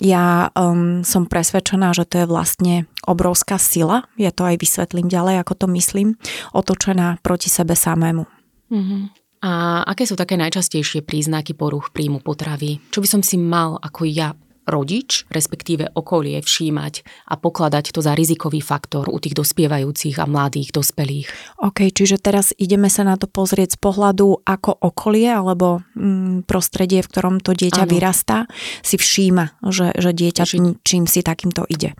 ja 0.00 0.48
um, 0.56 1.04
som 1.04 1.28
presvedčená, 1.28 1.92
že 1.92 2.08
to 2.08 2.24
je 2.24 2.26
vlastne 2.26 2.74
obrovská 3.04 3.60
sila, 3.60 4.08
ja 4.16 4.32
to 4.32 4.48
aj 4.48 4.56
vysvetlím 4.56 5.12
ďalej, 5.12 5.44
ako 5.44 5.52
to 5.54 5.66
myslím, 5.76 6.16
otočená 6.56 7.20
proti 7.20 7.52
sebe 7.52 7.76
samému. 7.76 8.24
Mm-hmm. 8.72 9.02
A 9.46 9.84
aké 9.84 10.08
sú 10.08 10.16
také 10.16 10.34
najčastejšie 10.40 11.04
príznaky 11.04 11.52
poruch 11.54 11.92
príjmu 11.92 12.24
potravy? 12.24 12.80
Čo 12.90 13.04
by 13.04 13.08
som 13.08 13.22
si 13.22 13.36
mal 13.36 13.76
ako 13.78 14.08
ja 14.08 14.32
rodič, 14.66 15.24
respektíve 15.30 15.94
okolie 15.94 16.42
všímať 16.42 17.06
a 17.30 17.34
pokladať 17.38 17.94
to 17.94 18.02
za 18.02 18.12
rizikový 18.18 18.58
faktor 18.60 19.08
u 19.08 19.18
tých 19.22 19.38
dospievajúcich 19.38 20.18
a 20.18 20.26
mladých 20.26 20.74
dospelých. 20.74 21.30
OK, 21.62 21.88
čiže 21.94 22.18
teraz 22.18 22.50
ideme 22.58 22.90
sa 22.90 23.06
na 23.06 23.14
to 23.14 23.30
pozrieť 23.30 23.74
z 23.74 23.78
pohľadu 23.78 24.42
ako 24.42 24.70
okolie 24.74 25.30
alebo 25.30 25.86
mm, 25.94 26.44
prostredie, 26.50 27.00
v 27.00 27.10
ktorom 27.10 27.38
to 27.38 27.54
dieťa 27.54 27.86
ano. 27.86 27.92
vyrastá, 27.94 28.38
si 28.82 28.98
všíma, 28.98 29.62
že, 29.70 29.94
že 29.94 30.10
dieťa 30.10 30.44
čím, 30.44 30.78
čím 30.82 31.06
si 31.06 31.22
takýmto 31.22 31.62
ide. 31.70 31.94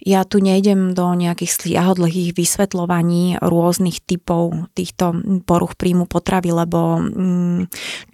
Ja 0.00 0.22
tu 0.22 0.38
nejdem 0.38 0.94
do 0.94 1.10
nejakých 1.12 1.50
sliahodlhých 1.66 2.32
vysvetľovaní 2.32 3.42
rôznych 3.42 3.98
typov 4.06 4.70
týchto 4.78 5.18
poruch 5.42 5.74
príjmu 5.74 6.06
potravy, 6.06 6.54
lebo 6.54 7.02
mm, 7.02 7.60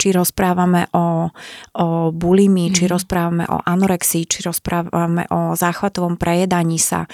či 0.01 0.09
rozprávame 0.17 0.89
o, 0.97 1.29
o 1.77 1.87
bulimi, 2.15 2.71
mm. 2.71 2.75
či 2.75 2.85
mhm. 2.87 2.91
rozprávame 2.91 3.45
o 3.51 3.61
anorexii, 3.61 3.90
anorexii, 3.91 4.23
či 4.31 4.47
rozprávame 4.47 5.27
o 5.35 5.59
záchvatovom 5.59 6.15
prejedaní 6.15 6.79
sa. 6.79 7.11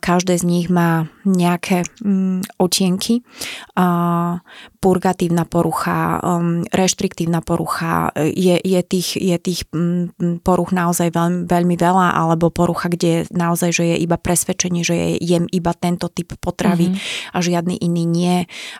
Každé 0.00 0.40
z 0.40 0.44
nich 0.48 0.66
má 0.72 1.04
nejaké 1.28 1.84
mm, 2.00 2.56
otienky. 2.56 3.20
Purgatívna 4.80 5.44
porucha, 5.44 6.16
um, 6.24 6.64
reštriktívna 6.72 7.44
porucha, 7.44 8.08
je, 8.16 8.56
je 8.56 8.80
tých, 8.80 9.20
je 9.20 9.36
tých 9.36 9.68
mm, 9.68 10.40
poruch 10.40 10.72
naozaj 10.72 11.12
veľmi, 11.12 11.44
veľmi 11.44 11.76
veľa, 11.76 12.16
alebo 12.16 12.48
porucha, 12.48 12.88
kde 12.88 13.28
naozaj, 13.28 13.76
že 13.76 13.84
je 13.92 13.96
iba 14.00 14.16
presvedčenie, 14.16 14.80
že 14.80 14.96
je, 14.96 15.08
jem 15.20 15.44
iba 15.52 15.76
tento 15.76 16.08
typ 16.08 16.32
potravy 16.40 16.94
mm-hmm. 16.94 17.36
a 17.36 17.38
žiadny 17.44 17.76
iný 17.84 18.08
nie. 18.08 18.36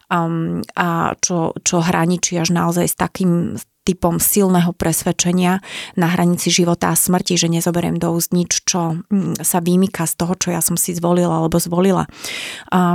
A 0.09 0.89
čo, 1.21 1.53
čo 1.61 1.77
hraničí 1.85 2.41
až 2.41 2.57
naozaj 2.57 2.87
s 2.89 2.97
takým 2.97 3.61
typom 3.89 4.21
silného 4.21 4.77
presvedčenia 4.77 5.65
na 5.97 6.07
hranici 6.13 6.53
života 6.53 6.93
a 6.93 6.99
smrti, 6.99 7.41
že 7.41 7.49
nezoberiem 7.49 7.97
do 7.97 8.13
úst 8.13 8.37
nič, 8.37 8.69
čo 8.69 9.01
mm, 9.09 9.41
sa 9.41 9.65
vymýka 9.65 10.05
z 10.05 10.15
toho, 10.21 10.37
čo 10.37 10.53
ja 10.53 10.61
som 10.61 10.77
si 10.77 10.93
zvolila 10.93 11.41
alebo 11.41 11.57
zvolila. 11.57 12.05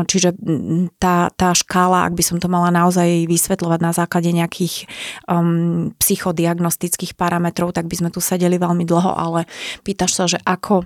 Čiže 0.06 0.38
mm, 0.38 1.02
tá, 1.02 1.34
tá 1.34 1.58
škála, 1.58 2.06
ak 2.06 2.14
by 2.14 2.24
som 2.24 2.38
to 2.38 2.46
mala 2.46 2.70
naozaj 2.70 3.26
vysvetľovať 3.26 3.80
na 3.82 3.92
základe 3.92 4.30
nejakých 4.30 4.86
um, 5.26 5.90
psychodiagnostických 5.98 7.18
parametrov, 7.18 7.74
tak 7.74 7.90
by 7.90 7.96
sme 7.98 8.10
tu 8.14 8.22
sedeli 8.22 8.62
veľmi 8.62 8.86
dlho, 8.86 9.12
ale 9.18 9.50
pýtaš 9.82 10.12
sa, 10.14 10.26
že 10.30 10.38
ako 10.46 10.86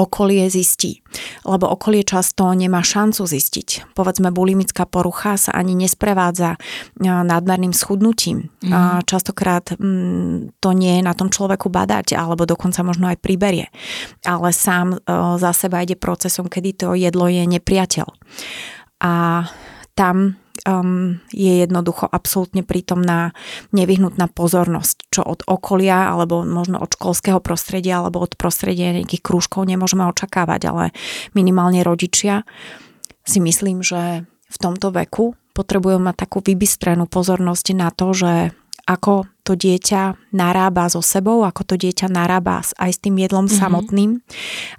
okolie 0.00 0.48
zistí. 0.48 1.04
Lebo 1.44 1.68
okolie 1.68 2.00
často 2.04 2.48
nemá 2.56 2.80
šancu 2.80 3.28
zistiť. 3.28 3.92
Povedzme, 3.92 4.32
bulimická 4.32 4.88
porucha 4.88 5.36
sa 5.36 5.52
ani 5.52 5.76
nesprevádza 5.76 6.56
e, 6.56 6.58
nadmerným 7.04 7.76
schudnutím. 7.76 8.48
Mm. 8.64 9.04
Častokrát 9.04 9.76
to 10.60 10.70
nie 10.72 10.92
je 11.00 11.02
na 11.04 11.12
tom 11.12 11.28
človeku 11.28 11.68
badať, 11.68 12.16
alebo 12.16 12.48
dokonca 12.48 12.80
možno 12.80 13.12
aj 13.12 13.20
priberie. 13.20 13.68
Ale 14.24 14.56
sám 14.56 14.96
e, 14.96 14.98
za 15.36 15.52
seba 15.52 15.84
ide 15.84 16.00
procesom, 16.00 16.48
kedy 16.48 16.70
to 16.80 16.88
jedlo 16.96 17.28
je 17.28 17.44
nepriateľ. 17.44 18.08
A 19.04 19.12
tam 19.92 20.39
um, 20.66 21.20
je 21.32 21.62
jednoducho 21.64 22.08
absolútne 22.08 22.64
prítomná 22.64 23.32
nevyhnutná 23.70 24.28
pozornosť, 24.32 24.96
čo 25.12 25.22
od 25.24 25.44
okolia 25.46 26.10
alebo 26.10 26.42
možno 26.44 26.80
od 26.80 26.90
školského 26.92 27.38
prostredia 27.38 28.00
alebo 28.00 28.20
od 28.20 28.34
prostredia 28.34 28.96
nejakých 28.96 29.22
krúžkov 29.24 29.68
nemôžeme 29.68 30.04
očakávať, 30.08 30.60
ale 30.70 30.84
minimálne 31.36 31.84
rodičia 31.84 32.48
si 33.24 33.38
myslím, 33.38 33.84
že 33.84 34.24
v 34.26 34.56
tomto 34.58 34.90
veku 34.90 35.38
potrebujú 35.54 36.00
mať 36.00 36.26
takú 36.26 36.42
vybystrenú 36.42 37.06
pozornosť 37.06 37.66
na 37.76 37.92
to, 37.92 38.10
že 38.16 38.32
ako 38.88 39.28
to 39.46 39.54
dieťa 39.54 40.34
narába 40.34 40.90
so 40.90 40.98
sebou, 40.98 41.46
ako 41.46 41.62
to 41.62 41.74
dieťa 41.78 42.10
narába 42.10 42.62
aj 42.78 42.90
s 42.90 42.98
tým 42.98 43.18
jedlom 43.22 43.46
mm-hmm. 43.46 43.60
samotným, 43.62 44.10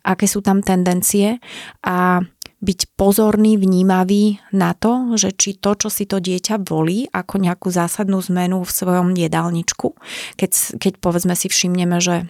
aké 0.03 0.25
sú 0.27 0.43
tam 0.43 0.59
tendencie 0.59 1.39
a 1.85 2.19
byť 2.61 2.93
pozorný, 2.93 3.57
vnímavý 3.57 4.37
na 4.53 4.77
to, 4.77 5.17
že 5.17 5.33
či 5.33 5.57
to, 5.57 5.73
čo 5.73 5.89
si 5.89 6.05
to 6.05 6.21
dieťa 6.21 6.61
volí 6.61 7.09
ako 7.09 7.41
nejakú 7.41 7.73
zásadnú 7.73 8.21
zmenu 8.29 8.61
v 8.61 8.71
svojom 8.71 9.17
jedálničku, 9.17 9.97
keď, 10.37 10.77
keď 10.77 10.93
povedzme 11.01 11.33
si 11.33 11.49
všimneme, 11.49 11.97
že 11.97 12.29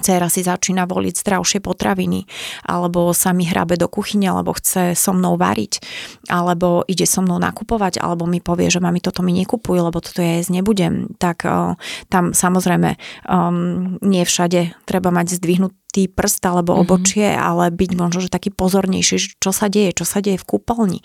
Cera 0.00 0.32
si 0.32 0.40
začína 0.40 0.88
voliť 0.88 1.20
zdravšie 1.20 1.60
potraviny, 1.60 2.24
alebo 2.64 3.12
sa 3.12 3.36
mi 3.36 3.44
hrabe 3.44 3.76
do 3.76 3.92
kuchyne, 3.92 4.32
alebo 4.32 4.56
chce 4.56 4.96
so 4.96 5.12
mnou 5.12 5.36
variť, 5.36 5.84
alebo 6.32 6.80
ide 6.88 7.04
so 7.04 7.20
mnou 7.20 7.36
nakupovať, 7.36 8.00
alebo 8.00 8.24
mi 8.24 8.40
povie, 8.40 8.72
že 8.72 8.80
mami 8.80 9.04
toto 9.04 9.20
mi 9.20 9.36
nekupuj, 9.36 9.84
lebo 9.84 10.00
toto 10.00 10.24
ja 10.24 10.40
jesť 10.40 10.56
nebudem. 10.56 11.12
Tak 11.20 11.44
uh, 11.44 11.76
tam 12.08 12.32
samozrejme 12.32 12.96
um, 13.28 14.00
nie 14.00 14.24
všade 14.24 14.72
treba 14.88 15.12
mať 15.12 15.36
zdvihnut, 15.36 15.76
tý 15.92 16.08
prst 16.08 16.40
alebo 16.48 16.72
mhm. 16.72 16.80
obočie, 16.80 17.28
mm-hmm. 17.28 17.46
ale 17.46 17.64
byť 17.68 17.90
možno, 17.94 18.18
že 18.24 18.32
taký 18.32 18.48
pozornejší, 18.48 19.36
čo 19.36 19.52
sa 19.52 19.68
deje, 19.68 19.92
čo 19.92 20.08
sa 20.08 20.24
deje 20.24 20.40
v 20.40 20.48
kúpeľni, 20.48 21.00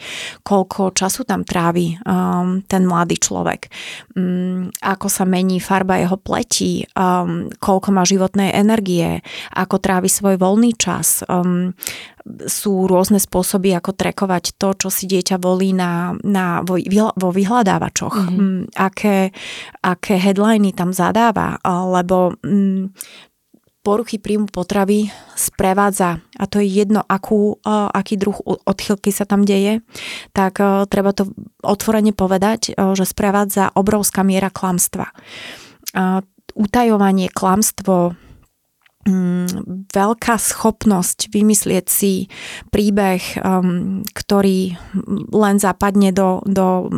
koľko 0.48 0.96
času 0.96 1.28
tam 1.28 1.44
trávi 1.44 2.00
um, 2.08 2.64
ten 2.64 2.88
mladý 2.88 3.20
človek, 3.20 3.68
um, 4.16 4.72
ako 4.80 5.08
sa 5.12 5.28
mení 5.28 5.60
farba 5.60 6.00
jeho 6.00 6.16
pleti, 6.16 6.88
um, 6.96 7.52
koľko 7.60 7.90
má 7.92 8.08
životnej 8.08 8.56
energie, 8.56 9.20
ako 9.52 9.84
trávi 9.84 10.08
svoj 10.08 10.40
voľný 10.40 10.72
čas. 10.80 11.28
Um, 11.28 11.76
sú 12.48 12.92
rôzne 12.92 13.24
spôsoby, 13.24 13.72
ako 13.72 13.96
trekovať 13.96 14.60
to, 14.60 14.76
čo 14.76 14.90
si 14.92 15.08
dieťa 15.08 15.40
volí 15.40 15.72
na, 15.72 16.12
na, 16.28 16.60
vo, 16.60 16.76
vo 17.16 17.30
vyhľadávačoch. 17.32 18.16
Mm-hmm. 18.20 18.76
Aké, 18.76 19.32
aké 19.80 20.16
headliny 20.20 20.76
tam 20.76 20.92
zadáva, 20.92 21.56
lebo 21.64 22.36
um, 22.44 22.92
poruchy 23.88 24.20
príjmu 24.20 24.52
potravy 24.52 25.08
sprevádza, 25.40 26.20
a 26.36 26.44
to 26.44 26.60
je 26.60 26.68
jedno, 26.68 27.08
akú, 27.08 27.56
aký 27.64 28.20
druh 28.20 28.36
odchylky 28.68 29.16
sa 29.16 29.24
tam 29.24 29.48
deje, 29.48 29.80
tak 30.36 30.60
treba 30.92 31.16
to 31.16 31.32
otvorene 31.64 32.12
povedať, 32.12 32.76
že 32.76 33.08
sprevádza 33.08 33.72
obrovská 33.80 34.28
miera 34.28 34.52
klamstva. 34.52 35.16
Utajovanie, 36.52 37.32
klamstvo, 37.32 38.20
Mm, 39.08 39.88
veľká 39.88 40.36
schopnosť 40.36 41.32
vymyslieť 41.32 41.88
si 41.88 42.28
príbeh, 42.76 43.40
um, 43.40 44.04
ktorý 44.12 44.76
len 45.32 45.64
zapadne 45.64 46.12
do, 46.12 46.44
do 46.44 46.92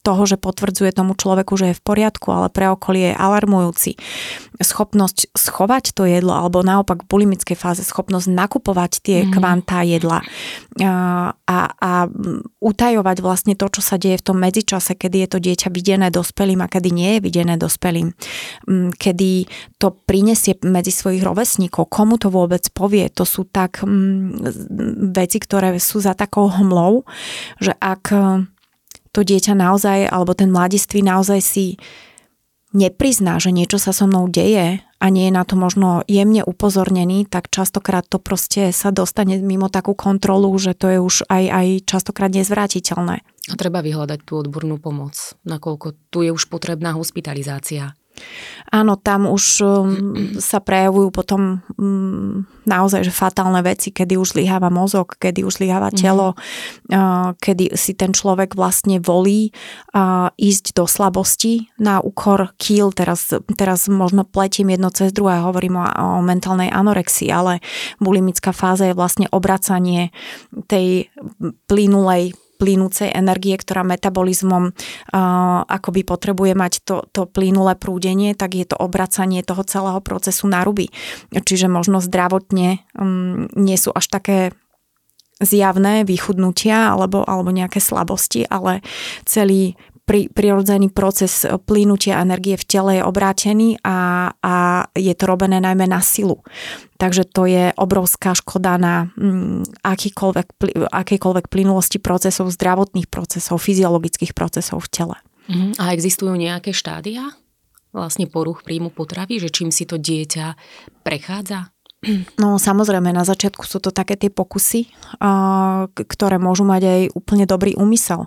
toho, 0.00 0.22
že 0.24 0.40
potvrdzuje 0.40 0.96
tomu 0.96 1.12
človeku, 1.12 1.52
že 1.60 1.66
je 1.72 1.76
v 1.76 1.84
poriadku, 1.84 2.32
ale 2.32 2.48
pre 2.48 2.72
okolie 2.72 3.12
je 3.12 3.20
alarmujúci. 3.20 4.00
Schopnosť 4.64 5.28
schovať 5.36 5.92
to 5.92 6.08
jedlo, 6.08 6.32
alebo 6.32 6.64
naopak 6.64 7.04
v 7.04 7.10
bulimickej 7.12 7.60
fáze 7.60 7.84
schopnosť 7.84 8.32
nakupovať 8.32 9.04
tie 9.04 9.18
mm. 9.28 9.36
kvantá 9.36 9.84
jedla 9.84 10.24
a, 10.80 11.36
a, 11.36 11.58
a 11.68 11.92
utajovať 12.64 13.16
vlastne 13.20 13.52
to, 13.60 13.68
čo 13.68 13.84
sa 13.84 14.00
deje 14.00 14.16
v 14.16 14.26
tom 14.32 14.40
medzičase, 14.40 14.96
kedy 14.96 15.26
je 15.26 15.28
to 15.28 15.38
dieťa 15.42 15.68
videné 15.68 16.08
dospelým 16.08 16.64
a 16.64 16.70
kedy 16.70 16.88
nie 16.88 17.20
je 17.20 17.24
videné 17.28 17.60
dospelým. 17.60 18.16
Mm, 18.64 18.96
kedy 18.96 19.44
to 19.76 19.92
prinesie 20.08 20.56
medzi 20.64 20.94
svojich 20.94 21.20
rovesníkov 21.20 21.41
rovesníkov, 21.42 21.90
komu 21.90 22.22
to 22.22 22.30
vôbec 22.30 22.62
povie, 22.70 23.10
to 23.10 23.26
sú 23.26 23.42
tak 23.50 23.82
mm, 23.82 25.10
veci, 25.10 25.42
ktoré 25.42 25.74
sú 25.82 25.98
za 25.98 26.14
takou 26.14 26.46
hmlou, 26.46 27.02
že 27.58 27.74
ak 27.82 28.14
e, 28.14 28.46
to 29.10 29.26
dieťa 29.26 29.58
naozaj, 29.58 30.06
alebo 30.06 30.38
ten 30.38 30.54
mladiství 30.54 31.02
naozaj 31.02 31.42
si 31.42 31.66
neprizná, 32.70 33.42
že 33.42 33.50
niečo 33.50 33.82
sa 33.82 33.90
so 33.90 34.06
mnou 34.06 34.30
deje 34.30 34.86
a 35.02 35.06
nie 35.10 35.28
je 35.28 35.34
na 35.34 35.42
to 35.42 35.58
možno 35.58 36.06
jemne 36.06 36.46
upozornený, 36.46 37.26
tak 37.26 37.50
častokrát 37.50 38.06
to 38.06 38.22
proste 38.22 38.70
sa 38.70 38.94
dostane 38.94 39.42
mimo 39.42 39.66
takú 39.66 39.98
kontrolu, 39.98 40.54
že 40.62 40.78
to 40.78 40.86
je 40.94 40.98
už 41.02 41.26
aj, 41.26 41.44
aj 41.50 41.66
častokrát 41.90 42.30
nezvrátiteľné. 42.30 43.26
A 43.50 43.54
treba 43.58 43.82
vyhľadať 43.82 44.22
tú 44.22 44.38
odbornú 44.38 44.78
pomoc, 44.78 45.18
nakoľko 45.42 45.98
tu 46.14 46.22
je 46.22 46.30
už 46.30 46.46
potrebná 46.46 46.94
hospitalizácia. 46.94 47.98
Áno, 48.72 48.96
tam 48.96 49.28
už 49.28 49.44
um, 49.60 49.68
sa 50.40 50.56
prejavujú 50.56 51.12
potom 51.12 51.60
um, 51.76 52.48
naozaj 52.64 53.04
že 53.04 53.12
fatálne 53.12 53.60
veci, 53.60 53.92
kedy 53.92 54.16
už 54.16 54.32
zlyháva 54.32 54.72
mozog, 54.72 55.12
kedy 55.20 55.44
už 55.44 55.60
zlyháva 55.60 55.92
mhm. 55.92 55.96
telo, 56.00 56.28
mm. 56.32 56.40
uh, 56.88 57.28
kedy 57.36 57.76
si 57.76 57.92
ten 57.92 58.16
človek 58.16 58.56
vlastne 58.56 58.96
volí 58.96 59.52
uh, 59.92 60.32
ísť 60.40 60.72
do 60.72 60.88
slabosti 60.88 61.68
na 61.76 62.00
úkor 62.00 62.56
kýl. 62.56 62.96
Teraz, 62.96 63.36
teraz 63.60 63.92
možno 63.92 64.24
pletím 64.24 64.72
jedno 64.72 64.88
cez 64.88 65.12
druhé, 65.12 65.44
hovorím 65.44 65.76
o, 65.76 65.84
o 65.84 66.24
mentálnej 66.24 66.72
anorexii, 66.72 67.28
ale 67.28 67.60
bulimická 68.00 68.56
fáza 68.56 68.88
je 68.88 68.96
vlastne 68.96 69.28
obracanie 69.28 70.16
tej 70.64 71.12
plynulej 71.68 72.32
plynúcej 72.62 73.10
energie, 73.10 73.58
ktorá 73.58 73.82
metabolizmom 73.82 74.70
uh, 74.70 75.66
akoby 75.66 76.06
potrebuje 76.06 76.54
mať 76.54 76.72
to, 76.86 77.02
to 77.10 77.26
plynulé 77.26 77.74
prúdenie, 77.74 78.38
tak 78.38 78.54
je 78.54 78.62
to 78.62 78.78
obracanie 78.78 79.42
toho 79.42 79.66
celého 79.66 79.98
procesu 79.98 80.46
na 80.46 80.62
ruby. 80.62 80.94
Čiže 81.34 81.66
možno 81.66 81.98
zdravotne 81.98 82.86
um, 82.94 83.50
nie 83.58 83.74
sú 83.74 83.90
až 83.90 84.06
také 84.06 84.54
zjavné 85.42 86.06
vychudnutia 86.06 86.94
alebo, 86.94 87.26
alebo 87.26 87.50
nejaké 87.50 87.82
slabosti, 87.82 88.46
ale 88.46 88.78
celý 89.26 89.74
pri, 90.02 90.28
prirodzený 90.30 90.90
proces 90.90 91.46
plynutia 91.66 92.20
energie 92.20 92.58
v 92.58 92.64
tele 92.66 92.90
je 92.98 93.02
obrátený 93.06 93.78
a, 93.86 94.30
a 94.34 94.54
je 94.94 95.14
to 95.14 95.24
robené 95.26 95.62
najmä 95.62 95.86
na 95.86 96.02
silu. 96.02 96.42
Takže 96.98 97.26
to 97.26 97.50
je 97.50 97.74
obrovská 97.74 98.34
škoda 98.34 98.78
na 98.78 99.10
mm, 99.18 99.82
akýkoľvek, 99.82 100.46
akýkoľvek 100.90 101.46
plynulosti 101.50 101.98
procesov, 101.98 102.54
zdravotných 102.54 103.10
procesov, 103.10 103.58
fyziologických 103.58 104.34
procesov 104.34 104.86
v 104.86 104.88
tele. 104.90 105.16
Uh-huh. 105.50 105.74
A 105.82 105.90
existujú 105.90 106.38
nejaké 106.38 106.70
štádia 106.70 107.34
vlastne 107.92 108.30
poruch 108.30 108.64
príjmu 108.64 108.94
potravy, 108.94 109.42
že 109.42 109.52
čím 109.52 109.74
si 109.74 109.84
to 109.84 109.98
dieťa 110.00 110.56
prechádza? 111.04 111.71
No 112.42 112.58
samozrejme, 112.58 113.14
na 113.14 113.22
začiatku 113.22 113.62
sú 113.62 113.78
to 113.78 113.94
také 113.94 114.18
tie 114.18 114.26
pokusy, 114.26 114.90
ktoré 115.94 116.36
môžu 116.42 116.66
mať 116.66 116.82
aj 116.82 117.00
úplne 117.14 117.46
dobrý 117.46 117.78
úmysel. 117.78 118.26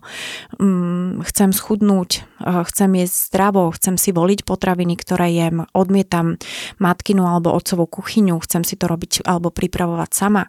Mm, 0.55 1.20
chcem 1.27 1.51
schudnúť, 1.51 2.24
chcem 2.39 2.91
jesť 2.96 3.15
zdravo, 3.32 3.75
chcem 3.75 4.00
si 4.00 4.15
voliť 4.15 4.48
potraviny, 4.48 4.96
ktoré 4.96 5.27
jem, 5.36 5.67
odmietam 5.75 6.39
matkinu 6.79 7.27
alebo 7.27 7.51
otcovú 7.51 8.00
kuchyňu, 8.00 8.39
chcem 8.48 8.63
si 8.63 8.79
to 8.79 8.88
robiť 8.88 9.27
alebo 9.27 9.51
pripravovať 9.51 10.10
sama. 10.15 10.48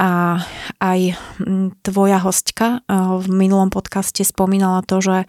A 0.00 0.40
aj 0.80 1.20
mm, 1.44 1.84
tvoja 1.84 2.16
hostka 2.16 2.80
v 2.88 3.26
minulom 3.28 3.68
podcaste 3.68 4.24
spomínala 4.24 4.80
to, 4.88 5.04
že 5.04 5.28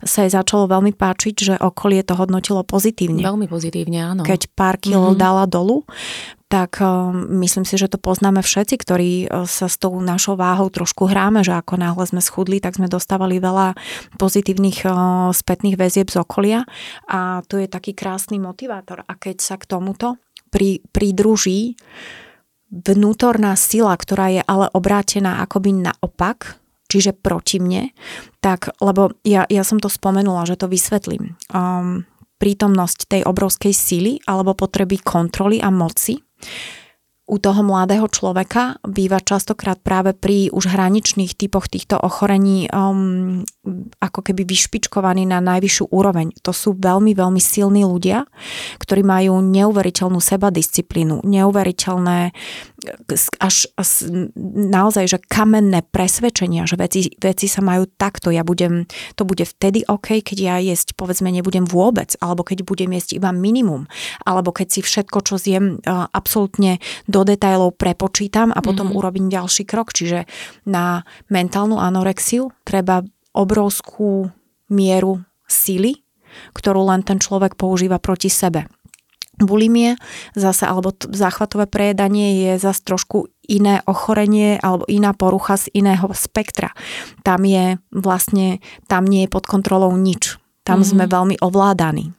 sa 0.00 0.24
jej 0.24 0.32
začalo 0.32 0.64
veľmi 0.64 0.96
páčiť, 0.96 1.34
že 1.36 1.54
okolie 1.60 2.00
to 2.00 2.16
hodnotilo 2.16 2.64
pozitívne. 2.64 3.20
Veľmi 3.20 3.50
pozitívne, 3.50 3.98
áno. 4.00 4.22
Keď 4.24 4.48
pár 4.56 4.80
kilo 4.80 5.12
mm-hmm. 5.12 5.20
dala 5.20 5.44
dolu, 5.44 5.84
tak 6.48 6.80
myslím 7.28 7.68
si, 7.68 7.76
že 7.76 7.92
to 7.92 8.00
poznáme 8.00 8.40
všetci, 8.40 8.74
ktorí 8.80 9.10
sa 9.44 9.68
s 9.68 9.76
tou 9.76 10.00
našou 10.00 10.40
váhou 10.40 10.72
trošku 10.72 11.04
hráme, 11.04 11.44
že 11.44 11.52
ako 11.52 11.76
náhle 11.76 12.08
sme 12.08 12.24
schudli, 12.24 12.56
tak 12.56 12.80
sme 12.80 12.88
dostávali 12.88 13.36
veľa 13.36 13.76
pozitívnych 14.16 14.88
spätných 15.36 15.76
väzieb 15.76 16.08
z 16.08 16.16
okolia 16.24 16.64
a 17.04 17.44
to 17.44 17.60
je 17.60 17.68
taký 17.68 17.92
krásny 17.92 18.40
motivátor. 18.40 19.04
A 19.04 19.12
keď 19.20 19.44
sa 19.44 19.60
k 19.60 19.68
tomuto 19.68 20.16
pri, 20.48 20.80
pridruží 20.88 21.76
vnútorná 22.72 23.52
sila, 23.52 23.92
ktorá 23.92 24.32
je 24.32 24.42
ale 24.44 24.72
obrátená 24.72 25.44
akoby 25.44 25.84
naopak, 25.84 26.56
čiže 26.88 27.12
proti 27.12 27.60
mne, 27.60 27.92
tak, 28.40 28.72
lebo 28.80 29.12
ja, 29.20 29.44
ja 29.52 29.60
som 29.68 29.76
to 29.76 29.92
spomenula, 29.92 30.48
že 30.48 30.56
to 30.56 30.72
vysvetlím. 30.72 31.36
Um, 31.52 32.08
prítomnosť 32.40 32.98
tej 33.10 33.22
obrovskej 33.28 33.74
síly 33.74 34.12
alebo 34.24 34.56
potreby 34.56 35.02
kontroly 35.02 35.60
a 35.60 35.68
moci 35.68 36.27
u 37.28 37.36
toho 37.36 37.60
mladého 37.60 38.08
človeka 38.08 38.80
býva 38.88 39.20
častokrát 39.20 39.76
práve 39.84 40.16
pri 40.16 40.48
už 40.48 40.72
hraničných 40.72 41.36
typoch 41.36 41.68
týchto 41.68 42.00
ochorení 42.00 42.72
um, 42.72 43.44
ako 44.00 44.24
keby 44.24 44.48
vyšpičkovaný 44.48 45.28
na 45.28 45.44
najvyššiu 45.44 45.92
úroveň. 45.92 46.32
To 46.40 46.56
sú 46.56 46.72
veľmi, 46.80 47.12
veľmi 47.12 47.36
silní 47.36 47.84
ľudia, 47.84 48.24
ktorí 48.80 49.04
majú 49.04 49.44
neuveriteľnú 49.44 50.16
sebadisciplínu, 50.16 51.20
neuveriteľné 51.28 52.32
až, 53.42 53.68
až 53.76 53.88
naozaj, 54.48 55.04
že 55.04 55.18
kamenné 55.20 55.84
presvedčenia, 55.84 56.64
že 56.64 56.80
veci, 56.80 57.12
veci 57.20 57.50
sa 57.50 57.60
majú 57.60 57.84
takto, 57.84 58.32
ja 58.32 58.40
budem, 58.46 58.88
to 59.18 59.28
bude 59.28 59.44
vtedy 59.44 59.84
OK, 59.84 60.24
keď 60.24 60.38
ja 60.38 60.56
jesť 60.62 60.96
povedzme 60.96 61.28
nebudem 61.28 61.68
vôbec, 61.68 62.16
alebo 62.24 62.40
keď 62.46 62.64
budem 62.64 62.96
jesť 62.96 63.20
iba 63.20 63.34
minimum, 63.36 63.84
alebo 64.24 64.56
keď 64.56 64.66
si 64.72 64.80
všetko, 64.80 65.18
čo 65.26 65.36
zjem, 65.36 65.84
uh, 65.84 66.08
absolútne 66.14 66.80
do 67.04 67.18
do 67.18 67.26
detajlov 67.26 67.74
prepočítam 67.74 68.54
a 68.54 68.62
potom 68.62 68.94
mm-hmm. 68.94 68.98
urobím 69.02 69.26
ďalší 69.26 69.66
krok. 69.66 69.90
Čiže 69.90 70.30
na 70.70 71.02
mentálnu 71.26 71.82
anorexiu 71.82 72.54
treba 72.62 73.02
obrovskú 73.34 74.30
mieru 74.70 75.26
sily, 75.50 75.98
ktorú 76.54 76.86
len 76.86 77.02
ten 77.02 77.18
človek 77.18 77.58
používa 77.58 77.98
proti 77.98 78.30
sebe. 78.30 78.70
Bulimie 79.38 79.96
zase, 80.34 80.66
alebo 80.66 80.90
t- 80.90 81.08
záchvatové 81.10 81.66
prejedanie 81.70 82.46
je 82.46 82.52
zase 82.58 82.82
trošku 82.82 83.30
iné 83.48 83.80
ochorenie 83.88 84.60
alebo 84.60 84.84
iná 84.86 85.16
porucha 85.16 85.56
z 85.56 85.72
iného 85.72 86.06
spektra. 86.12 86.76
Tam 87.24 87.42
je 87.48 87.80
vlastne, 87.90 88.60
tam 88.86 89.08
nie 89.08 89.24
je 89.24 89.32
pod 89.32 89.48
kontrolou 89.48 89.94
nič. 89.96 90.36
Tam 90.62 90.84
mm-hmm. 90.84 90.90
sme 90.92 91.04
veľmi 91.08 91.36
ovládaní. 91.40 92.12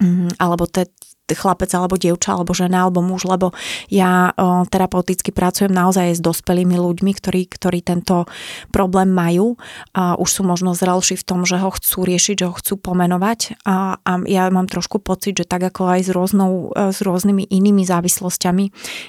Mm, 0.00 0.40
alebo 0.40 0.66
te, 0.66 0.90
chlapec 1.32 1.72
alebo 1.72 1.96
dievča 1.96 2.36
alebo 2.36 2.52
žena 2.52 2.84
alebo 2.84 3.00
muž, 3.00 3.24
lebo 3.24 3.56
ja 3.88 4.36
o, 4.36 4.68
terapeuticky 4.68 5.32
pracujem 5.32 5.72
naozaj 5.72 6.12
s 6.12 6.20
dospelými 6.20 6.76
ľuďmi, 6.76 7.16
ktorí, 7.16 7.48
ktorí 7.48 7.80
tento 7.80 8.28
problém 8.68 9.08
majú 9.08 9.56
a 9.96 10.20
už 10.20 10.28
sú 10.28 10.42
možno 10.44 10.76
zrelší 10.76 11.16
v 11.16 11.24
tom, 11.24 11.48
že 11.48 11.56
ho 11.56 11.72
chcú 11.72 12.04
riešiť, 12.04 12.44
že 12.44 12.46
ho 12.52 12.54
chcú 12.54 12.76
pomenovať. 12.76 13.64
A, 13.64 13.96
a 14.04 14.12
ja 14.28 14.52
mám 14.52 14.68
trošku 14.68 15.00
pocit, 15.00 15.40
že 15.40 15.48
tak 15.48 15.64
ako 15.64 15.96
aj 15.96 16.00
s, 16.04 16.10
rôznou, 16.12 16.76
s 16.76 17.00
rôznymi 17.00 17.48
inými 17.48 17.88
závislosťami 17.88 18.64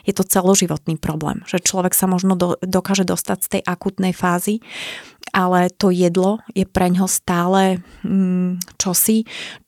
je 0.08 0.13
to 0.15 0.23
celoživotný 0.23 0.95
problém, 0.95 1.43
že 1.43 1.60
človek 1.60 1.91
sa 1.91 2.08
možno 2.08 2.39
do, 2.39 2.56
dokáže 2.63 3.04
dostať 3.04 3.38
z 3.43 3.47
tej 3.60 3.62
akutnej 3.67 4.15
fázy 4.15 4.63
ale 5.33 5.73
to 5.73 5.89
jedlo 5.89 6.43
je 6.53 6.67
pre 6.69 6.91
ňo 6.93 7.09
stále 7.09 7.81
mm, 8.05 8.77
čosi, 8.77 9.25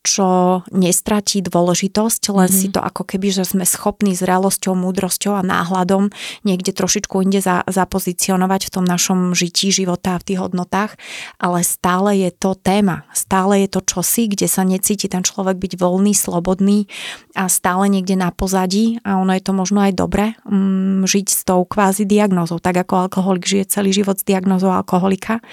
čo 0.08 0.62
nestratí 0.72 1.44
dôležitosť, 1.44 2.22
len 2.32 2.48
mm-hmm. 2.48 2.62
si 2.64 2.68
to 2.72 2.80
ako 2.80 3.04
keby, 3.04 3.28
že 3.34 3.44
sme 3.44 3.68
schopní 3.68 4.16
zrelosťou, 4.16 4.72
múdrosťou 4.78 5.36
a 5.36 5.44
náhľadom 5.44 6.14
niekde 6.48 6.72
trošičku 6.72 7.20
inde 7.28 7.44
za, 7.44 7.68
zapozicionovať 7.68 8.72
v 8.72 8.74
tom 8.74 8.86
našom 8.88 9.36
žití 9.36 9.76
života 9.76 10.16
a 10.16 10.22
v 10.24 10.28
tých 10.32 10.40
hodnotách, 10.40 10.96
ale 11.42 11.60
stále 11.68 12.16
je 12.24 12.32
to 12.32 12.56
téma, 12.56 13.04
stále 13.12 13.68
je 13.68 13.70
to 13.74 13.84
čosi, 13.84 14.32
kde 14.32 14.48
sa 14.48 14.64
necíti 14.64 15.12
ten 15.12 15.28
človek 15.28 15.60
byť 15.60 15.74
voľný, 15.76 16.16
slobodný 16.16 16.88
a 17.36 17.52
stále 17.52 17.92
niekde 17.92 18.16
na 18.16 18.32
pozadí. 18.32 19.04
A 19.04 19.20
ono 19.20 19.36
je 19.36 19.44
to 19.44 19.52
možno 19.52 19.84
aj 19.84 19.92
dobre 19.98 20.40
mm, 20.48 21.04
žiť 21.04 21.28
s 21.28 21.42
tou 21.44 21.68
kvázi 21.68 22.08
diagnózou, 22.08 22.64
tak 22.64 22.80
ako 22.80 23.12
alkoholik 23.12 23.44
žije 23.44 23.68
celý 23.68 23.92
život 23.92 24.16
s 24.16 24.24
diagnózou 24.24 24.72
alkoholika 24.72 25.44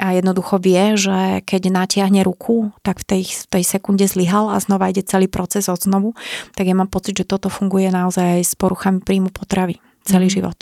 a 0.00 0.14
jednoducho 0.14 0.58
vie, 0.60 0.98
že 0.98 1.44
keď 1.44 1.62
natiahne 1.70 2.20
ruku, 2.24 2.72
tak 2.82 3.02
v 3.02 3.04
tej, 3.04 3.22
v 3.26 3.46
tej 3.48 3.64
sekunde 3.64 4.06
zlyhal 4.06 4.50
a 4.52 4.58
znova 4.58 4.90
ide 4.90 5.04
celý 5.06 5.30
proces 5.30 5.70
od 5.70 5.80
znovu, 5.80 6.12
tak 6.54 6.68
ja 6.68 6.74
mám 6.76 6.90
pocit, 6.90 7.16
že 7.18 7.28
toto 7.28 7.48
funguje 7.48 7.88
naozaj 7.88 8.40
aj 8.40 8.42
s 8.42 8.54
poruchami 8.54 9.00
príjmu 9.02 9.30
potravy 9.30 9.80
celý 10.04 10.28
mm. 10.28 10.34
život. 10.34 10.58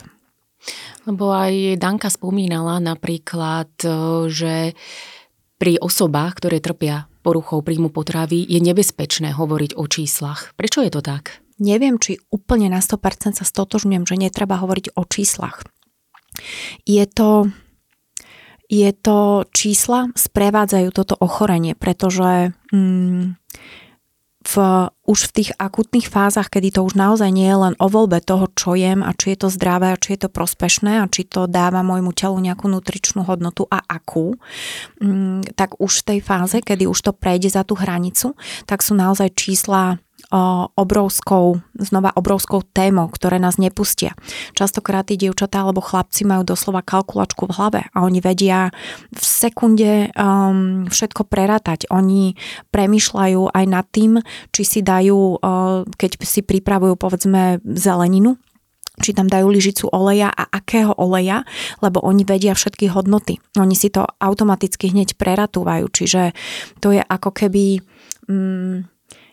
Lebo 1.10 1.34
aj 1.34 1.82
Danka 1.82 2.06
spomínala 2.06 2.78
napríklad, 2.78 3.70
e, 3.82 3.90
že 4.30 4.54
pri 5.58 5.78
osobách, 5.82 6.38
ktoré 6.38 6.62
trpia 6.62 7.10
poruchou 7.22 7.62
príjmu 7.62 7.90
potravy, 7.90 8.42
je 8.46 8.58
nebezpečné 8.58 9.34
hovoriť 9.34 9.78
o 9.78 9.86
číslach. 9.86 10.54
Prečo 10.58 10.82
je 10.82 10.90
to 10.90 11.02
tak? 11.02 11.42
Neviem, 11.62 11.98
či 12.02 12.18
úplne 12.34 12.66
na 12.66 12.82
100% 12.82 13.38
sa 13.38 13.46
stotožňujem, 13.46 14.02
že 14.02 14.18
netreba 14.18 14.58
hovoriť 14.58 14.98
o 14.98 15.02
číslach. 15.06 15.62
Je 16.82 17.06
to 17.06 17.54
je 18.72 18.88
to 18.96 19.44
čísla 19.52 20.08
sprevádzajú 20.16 20.88
toto 20.96 21.12
ochorenie, 21.20 21.76
pretože 21.76 22.56
mm, 22.72 23.36
v, 24.42 24.54
už 25.06 25.20
v 25.28 25.34
tých 25.36 25.50
akutných 25.60 26.08
fázach, 26.08 26.50
kedy 26.50 26.74
to 26.74 26.80
už 26.82 26.98
naozaj 26.98 27.30
nie 27.30 27.46
je 27.46 27.58
len 27.68 27.74
o 27.78 27.86
voľbe 27.86 28.18
toho, 28.24 28.50
čo 28.56 28.74
jem 28.74 29.04
a 29.04 29.14
či 29.14 29.36
je 29.36 29.46
to 29.46 29.48
zdravé 29.52 29.94
a 29.94 30.00
či 30.00 30.16
je 30.16 30.26
to 30.26 30.30
prospešné 30.32 30.98
a 30.98 31.06
či 31.06 31.28
to 31.28 31.46
dáva 31.46 31.84
môjmu 31.86 32.10
telu 32.16 32.40
nejakú 32.40 32.66
nutričnú 32.66 33.22
hodnotu 33.22 33.68
a 33.68 33.84
akú, 33.84 34.34
mm, 35.04 35.52
tak 35.54 35.76
už 35.78 36.02
v 36.02 36.06
tej 36.16 36.20
fáze, 36.24 36.58
kedy 36.64 36.88
už 36.88 36.98
to 37.04 37.12
prejde 37.12 37.52
za 37.52 37.62
tú 37.62 37.76
hranicu, 37.76 38.34
tak 38.64 38.80
sú 38.80 38.96
naozaj 38.96 39.36
čísla 39.36 40.00
obrovskou, 40.74 41.60
znova 41.76 42.16
obrovskou 42.16 42.64
témou, 42.64 43.12
ktoré 43.12 43.36
nás 43.36 43.60
nepustia. 43.60 44.16
Častokrát 44.56 45.04
tí 45.04 45.20
dievčatá 45.20 45.60
alebo 45.60 45.84
chlapci 45.84 46.24
majú 46.24 46.42
doslova 46.48 46.80
kalkulačku 46.80 47.44
v 47.46 47.54
hlave 47.54 47.80
a 47.92 47.98
oni 48.00 48.24
vedia 48.24 48.72
v 49.12 49.22
sekunde 49.22 50.08
um, 50.16 50.88
všetko 50.88 51.28
prerátať. 51.28 51.84
Oni 51.92 52.34
premyšľajú 52.72 53.52
aj 53.52 53.64
nad 53.68 53.84
tým, 53.92 54.24
či 54.50 54.62
si 54.64 54.80
dajú, 54.80 55.36
uh, 55.38 55.84
keď 56.00 56.24
si 56.24 56.40
pripravujú 56.40 56.96
povedzme 56.96 57.60
zeleninu, 57.68 58.40
či 59.00 59.16
tam 59.16 59.28
dajú 59.28 59.48
lyžicu 59.48 59.88
oleja 59.88 60.28
a 60.28 60.44
akého 60.48 60.92
oleja, 61.00 61.48
lebo 61.80 62.00
oni 62.04 62.28
vedia 62.28 62.52
všetky 62.52 62.92
hodnoty. 62.92 63.40
Oni 63.56 63.72
si 63.72 63.88
to 63.88 64.04
automaticky 64.20 64.92
hneď 64.92 65.16
preratúvajú, 65.16 65.88
čiže 65.88 66.36
to 66.84 66.92
je 66.92 67.00
ako 67.00 67.32
keby 67.32 67.80
mm, 68.28 68.92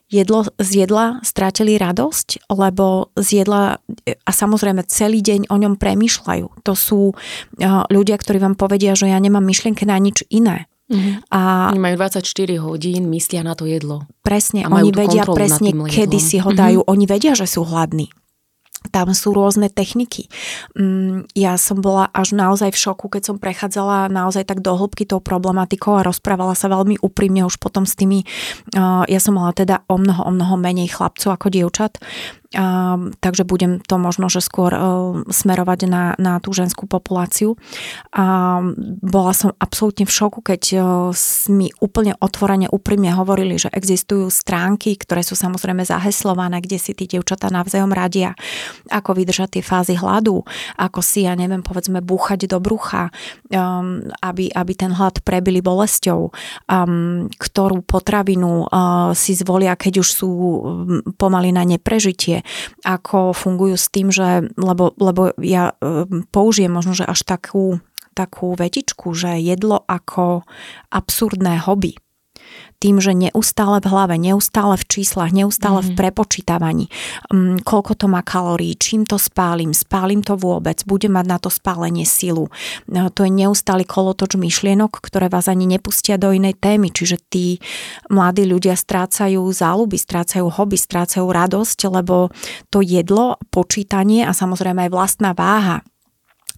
jedlo 0.09 0.45
z 0.57 0.85
jedla 0.85 1.21
strátili 1.21 1.77
radosť, 1.77 2.49
lebo 2.49 3.13
z 3.15 3.45
jedla 3.45 3.77
a 4.25 4.31
samozrejme 4.33 4.85
celý 4.89 5.21
deň 5.21 5.53
o 5.53 5.55
ňom 5.55 5.77
premýšľajú. 5.77 6.65
To 6.65 6.73
sú 6.73 7.13
uh, 7.13 7.85
ľudia, 7.87 8.17
ktorí 8.17 8.41
vám 8.41 8.57
povedia, 8.57 8.97
že 8.97 9.09
ja 9.09 9.17
nemám 9.21 9.45
myšlienky 9.45 9.85
na 9.85 9.97
nič 10.01 10.25
iné. 10.33 10.65
Mm-hmm. 10.89 11.29
A 11.29 11.69
oni 11.69 11.85
majú 11.85 11.95
24 12.01 12.25
hodín, 12.65 13.13
myslia 13.13 13.45
na 13.45 13.53
to 13.53 13.69
jedlo. 13.69 14.09
Presne, 14.25 14.65
oni 14.65 14.89
vedia 14.89 15.21
presne, 15.21 15.69
kedy 15.69 16.17
si 16.17 16.41
ho 16.41 16.49
dajú. 16.49 16.81
Mm-hmm. 16.81 16.93
Oni 16.97 17.05
vedia, 17.05 17.37
že 17.37 17.45
sú 17.45 17.61
hladní 17.61 18.09
tam 18.89 19.11
sú 19.11 19.35
rôzne 19.35 19.67
techniky. 19.67 20.31
Mm, 20.73 21.27
ja 21.35 21.59
som 21.59 21.83
bola 21.83 22.07
až 22.15 22.31
naozaj 22.31 22.71
v 22.71 22.79
šoku, 22.79 23.11
keď 23.11 23.33
som 23.33 23.35
prechádzala 23.35 24.07
naozaj 24.07 24.47
tak 24.47 24.63
do 24.63 24.71
hĺbky 24.71 25.03
tou 25.03 25.19
problematikou 25.19 25.99
a 25.99 26.07
rozprávala 26.07 26.55
sa 26.55 26.71
veľmi 26.71 27.03
úprimne 27.03 27.43
už 27.43 27.59
potom 27.59 27.83
s 27.83 27.99
tými, 27.99 28.23
ja 29.05 29.19
som 29.19 29.35
mala 29.35 29.51
teda 29.51 29.83
o 29.91 29.99
mnoho, 29.99 30.23
o 30.23 30.31
mnoho 30.31 30.55
menej 30.55 30.95
chlapcov 30.95 31.35
ako 31.35 31.47
dievčat, 31.51 31.99
a, 32.57 32.97
takže 33.21 33.45
budem 33.45 33.77
to 33.77 34.01
možno, 34.01 34.25
že 34.25 34.41
skôr 34.41 34.73
uh, 34.73 35.21
smerovať 35.29 35.85
na, 35.85 36.17
na 36.17 36.41
tú 36.41 36.49
ženskú 36.49 36.89
populáciu. 36.89 37.53
A 38.09 38.57
bola 39.05 39.37
som 39.37 39.53
absolútne 39.61 40.09
v 40.09 40.15
šoku, 40.17 40.41
keď 40.41 40.61
uh, 40.73 40.81
mi 41.53 41.69
úplne 41.77 42.17
otvorene, 42.17 42.65
úprimne 42.65 43.13
hovorili, 43.13 43.61
že 43.61 43.69
existujú 43.69 44.33
stránky, 44.33 44.97
ktoré 44.97 45.21
sú 45.21 45.37
samozrejme 45.37 45.85
zaheslované, 45.85 46.57
kde 46.57 46.81
si 46.81 46.97
tí 46.97 47.05
dievčatá 47.05 47.53
navzájom 47.53 47.93
radia, 47.93 48.33
ako 48.89 49.13
vydržať 49.13 49.61
tie 49.61 49.63
fázy 49.63 49.93
hladu, 49.93 50.41
ako 50.73 51.05
si, 51.05 51.29
ja 51.29 51.37
neviem, 51.37 51.61
povedzme, 51.61 52.01
búchať 52.01 52.49
do 52.49 52.57
brucha, 52.57 53.13
um, 53.53 54.01
aby, 54.25 54.49
aby 54.49 54.73
ten 54.73 54.89
hlad 54.89 55.21
prebili 55.21 55.61
bolesťou, 55.61 56.33
um, 56.65 57.29
ktorú 57.29 57.85
potravinu 57.85 58.65
uh, 58.65 59.13
si 59.13 59.37
zvolia, 59.37 59.77
keď 59.77 60.01
už 60.01 60.09
sú 60.09 60.29
um, 60.33 60.59
pomaly 61.13 61.53
na 61.53 61.61
neprežitie, 61.61 62.38
ako 62.83 63.33
fungujú 63.33 63.75
s 63.77 63.87
tým, 63.91 64.09
že, 64.09 64.49
lebo, 64.57 64.91
lebo 64.97 65.31
ja 65.39 65.75
e, 65.79 66.05
použijem 66.33 66.73
možno, 66.73 66.97
že 66.97 67.07
až 67.07 67.23
takú, 67.23 67.79
takú 68.17 68.57
vetičku, 68.57 69.15
že 69.15 69.39
jedlo 69.39 69.85
ako 69.87 70.43
absurdné 70.91 71.61
hobby 71.63 71.95
tým, 72.79 73.03
že 73.03 73.11
neustále 73.11 73.83
v 73.83 73.91
hlave, 73.91 74.15
neustále 74.15 74.79
v 74.79 74.87
číslach, 74.87 75.35
neustále 75.35 75.83
mm-hmm. 75.83 75.91
v 75.91 75.95
mhm. 75.95 75.99
prepočítavaní, 75.99 76.85
um, 77.29 77.59
koľko 77.59 77.93
to 77.99 78.05
má 78.07 78.23
kalórií, 78.23 78.79
čím 78.79 79.03
to 79.03 79.19
spálim, 79.19 79.75
spálim 79.75 80.23
to 80.23 80.39
vôbec, 80.39 80.81
budem 80.87 81.13
mať 81.19 81.25
na 81.27 81.37
to 81.37 81.51
spálenie 81.51 82.07
silu. 82.07 82.47
No, 82.87 83.11
to 83.11 83.27
je 83.27 83.31
neustály 83.31 83.83
kolotoč 83.83 84.39
myšlienok, 84.39 85.03
ktoré 85.03 85.27
vás 85.27 85.51
ani 85.51 85.67
nepustia 85.67 86.15
do 86.15 86.31
inej 86.31 86.55
témy, 86.57 86.89
čiže 86.89 87.19
tí 87.27 87.59
mladí 88.07 88.47
ľudia 88.47 88.79
strácajú 88.79 89.43
záľuby, 89.51 89.99
strácajú 89.99 90.47
hobby, 90.47 90.79
strácajú 90.79 91.27
radosť, 91.27 91.79
lebo 91.91 92.31
to 92.71 92.79
jedlo, 92.79 93.35
počítanie 93.51 94.23
a 94.23 94.31
samozrejme 94.31 94.87
aj 94.87 94.91
vlastná 94.95 95.35
váha 95.35 95.83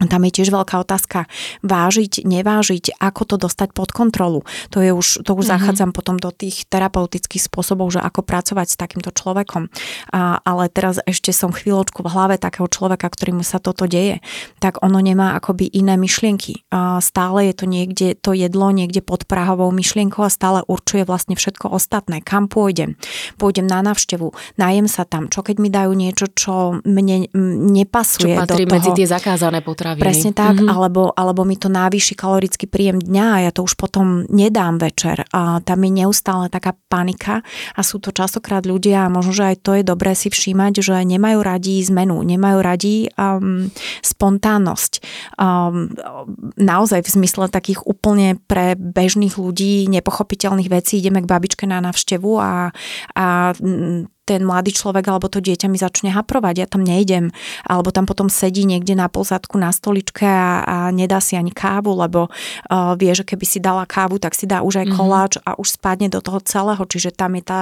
tam 0.09 0.21
je 0.25 0.31
tiež 0.41 0.49
veľká 0.49 0.81
otázka 0.81 1.29
vážiť, 1.61 2.25
nevážiť, 2.25 2.97
ako 2.97 3.21
to 3.25 3.35
dostať 3.45 3.69
pod 3.73 3.93
kontrolu. 3.93 4.41
To 4.73 4.81
je 4.81 4.89
už, 4.93 5.21
to 5.21 5.31
už 5.33 5.45
mm-hmm. 5.45 5.51
zachádzam 5.53 5.91
potom 5.93 6.17
do 6.17 6.33
tých 6.33 6.65
terapeutických 6.69 7.41
spôsobov, 7.41 7.93
že 7.93 8.01
ako 8.01 8.25
pracovať 8.25 8.67
s 8.73 8.79
takýmto 8.79 9.13
človekom. 9.13 9.69
A, 10.13 10.41
ale 10.41 10.71
teraz 10.73 10.97
ešte 11.05 11.29
som 11.35 11.53
chvíľočku 11.53 12.01
v 12.01 12.11
hlave 12.11 12.35
takého 12.41 12.65
človeka, 12.65 13.13
ktorýmu 13.13 13.45
sa 13.45 13.61
toto 13.61 13.85
deje, 13.85 14.23
tak 14.57 14.81
ono 14.81 14.97
nemá 14.97 15.37
akoby 15.37 15.69
iné 15.69 15.97
myšlienky. 15.97 16.65
A 16.73 16.97
stále 17.03 17.51
je 17.51 17.53
to 17.61 17.65
niekde, 17.69 18.17
to 18.17 18.33
jedlo 18.33 18.73
niekde 18.73 19.05
pod 19.05 19.29
prahovou 19.29 19.69
myšlienkou 19.69 20.25
a 20.25 20.31
stále 20.33 20.65
určuje 20.65 21.05
vlastne 21.05 21.37
všetko 21.37 21.69
ostatné. 21.69 22.23
Kam 22.23 22.49
pôjdem? 22.49 22.97
Pôjdem 23.37 23.69
na 23.69 23.85
návštevu, 23.85 24.33
najem 24.57 24.87
sa 24.89 25.05
tam, 25.05 25.29
čo 25.29 25.45
keď 25.45 25.55
mi 25.61 25.69
dajú 25.69 25.91
niečo, 25.93 26.25
čo 26.31 26.81
mne 26.81 27.29
nepasuje 27.75 28.33
čo 28.35 28.41
patrí 28.41 28.63
do 28.65 28.71
toho. 28.71 28.75
medzi 28.79 28.89
tie 28.95 29.07
zakázané 29.07 29.59
potravy 29.61 29.90
potraviny. 29.95 30.05
Presne 30.05 30.31
tak, 30.31 30.55
mm-hmm. 30.59 30.71
alebo, 30.71 31.11
alebo 31.13 31.41
mi 31.43 31.55
to 31.59 31.67
návyši 31.67 32.13
kalorický 32.15 32.65
príjem 32.67 32.99
dňa 32.99 33.25
a 33.25 33.37
ja 33.47 33.51
to 33.51 33.65
už 33.65 33.75
potom 33.75 34.25
nedám 34.27 34.79
večer. 34.81 35.23
A 35.35 35.59
tam 35.61 35.79
je 35.83 35.91
neustále 35.91 36.47
taká 36.47 36.75
panika 36.87 37.41
a 37.75 37.81
sú 37.81 37.99
to 37.99 38.15
častokrát 38.15 38.63
ľudia 38.63 39.07
a 39.07 39.13
možno, 39.13 39.35
že 39.35 39.55
aj 39.55 39.57
to 39.63 39.71
je 39.77 39.83
dobré 39.83 40.15
si 40.15 40.31
všímať, 40.31 40.83
že 40.83 40.95
nemajú 41.01 41.39
radi 41.41 41.83
zmenu, 41.87 42.21
nemajú 42.23 42.59
radi 42.61 43.11
um, 43.15 43.67
spontánnosť. 44.01 44.91
Um, 45.37 45.93
naozaj 46.55 47.05
v 47.05 47.13
zmysle 47.21 47.51
takých 47.51 47.83
úplne 47.83 48.39
pre 48.47 48.75
bežných 48.79 49.35
ľudí 49.35 49.89
nepochopiteľných 49.91 50.69
vecí 50.71 50.99
ideme 50.99 51.23
k 51.23 51.29
babičke 51.29 51.65
na 51.67 51.83
návštevu 51.83 52.31
a, 52.39 52.71
a 53.15 53.25
ten 54.31 54.47
mladý 54.47 54.71
človek 54.71 55.03
alebo 55.11 55.27
to 55.27 55.43
dieťa 55.43 55.67
mi 55.67 55.75
začne 55.75 56.15
haprovať, 56.15 56.55
ja 56.63 56.67
tam 56.71 56.87
nejdem, 56.87 57.35
alebo 57.67 57.91
tam 57.91 58.07
potom 58.07 58.31
sedí 58.31 58.63
niekde 58.63 58.95
na 58.95 59.11
pozadku 59.11 59.59
na 59.59 59.75
stoličke 59.75 60.23
a, 60.23 60.63
a 60.63 60.77
nedá 60.95 61.19
si 61.19 61.35
ani 61.35 61.51
kávu, 61.51 61.91
lebo 61.99 62.31
uh, 62.31 62.95
vie, 62.95 63.11
že 63.11 63.27
keby 63.27 63.43
si 63.43 63.59
dala 63.59 63.83
kávu, 63.83 64.23
tak 64.23 64.31
si 64.31 64.47
dá 64.47 64.63
už 64.63 64.85
aj 64.85 64.87
mhm. 64.87 64.93
koláč 64.95 65.33
mm-hmm. 65.35 65.51
a 65.51 65.59
už 65.59 65.67
spadne 65.75 66.07
do 66.07 66.23
toho 66.23 66.39
celého, 66.39 66.83
čiže 66.87 67.11
tam 67.11 67.35
je 67.35 67.43
tá 67.43 67.59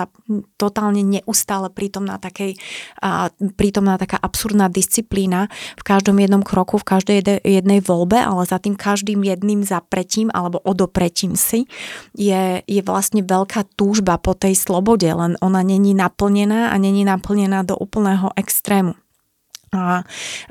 totálne 0.62 1.02
neustále 1.02 1.74
prítomná 1.74 2.22
takej, 2.22 2.54
uh, 3.02 3.34
prítomná 3.58 3.98
taká 3.98 4.22
absurdná 4.22 4.70
disciplína 4.70 5.50
v 5.80 5.84
každom 5.84 6.22
jednom 6.22 6.46
kroku, 6.46 6.78
v 6.78 6.86
každej 6.86 7.42
jednej 7.42 7.80
voľbe, 7.82 8.22
ale 8.22 8.46
za 8.46 8.62
tým 8.62 8.78
každým 8.78 9.26
jedným 9.26 9.66
zapretím 9.66 10.30
alebo 10.30 10.62
odopretím 10.62 11.34
si 11.34 11.66
je, 12.14 12.62
je 12.68 12.82
vlastne 12.84 13.24
veľká 13.24 13.64
túžba 13.80 14.20
po 14.20 14.36
tej 14.36 14.60
slobode, 14.60 15.08
len 15.08 15.40
ona 15.40 15.64
není 15.64 15.96
naplnená 15.96 16.59
naplnená 16.60 16.76
a 16.76 16.78
není 16.78 17.06
naplnená 17.06 17.64
do 17.64 17.76
úplného 17.78 18.30
extrému. 18.36 18.94
A 19.70 20.02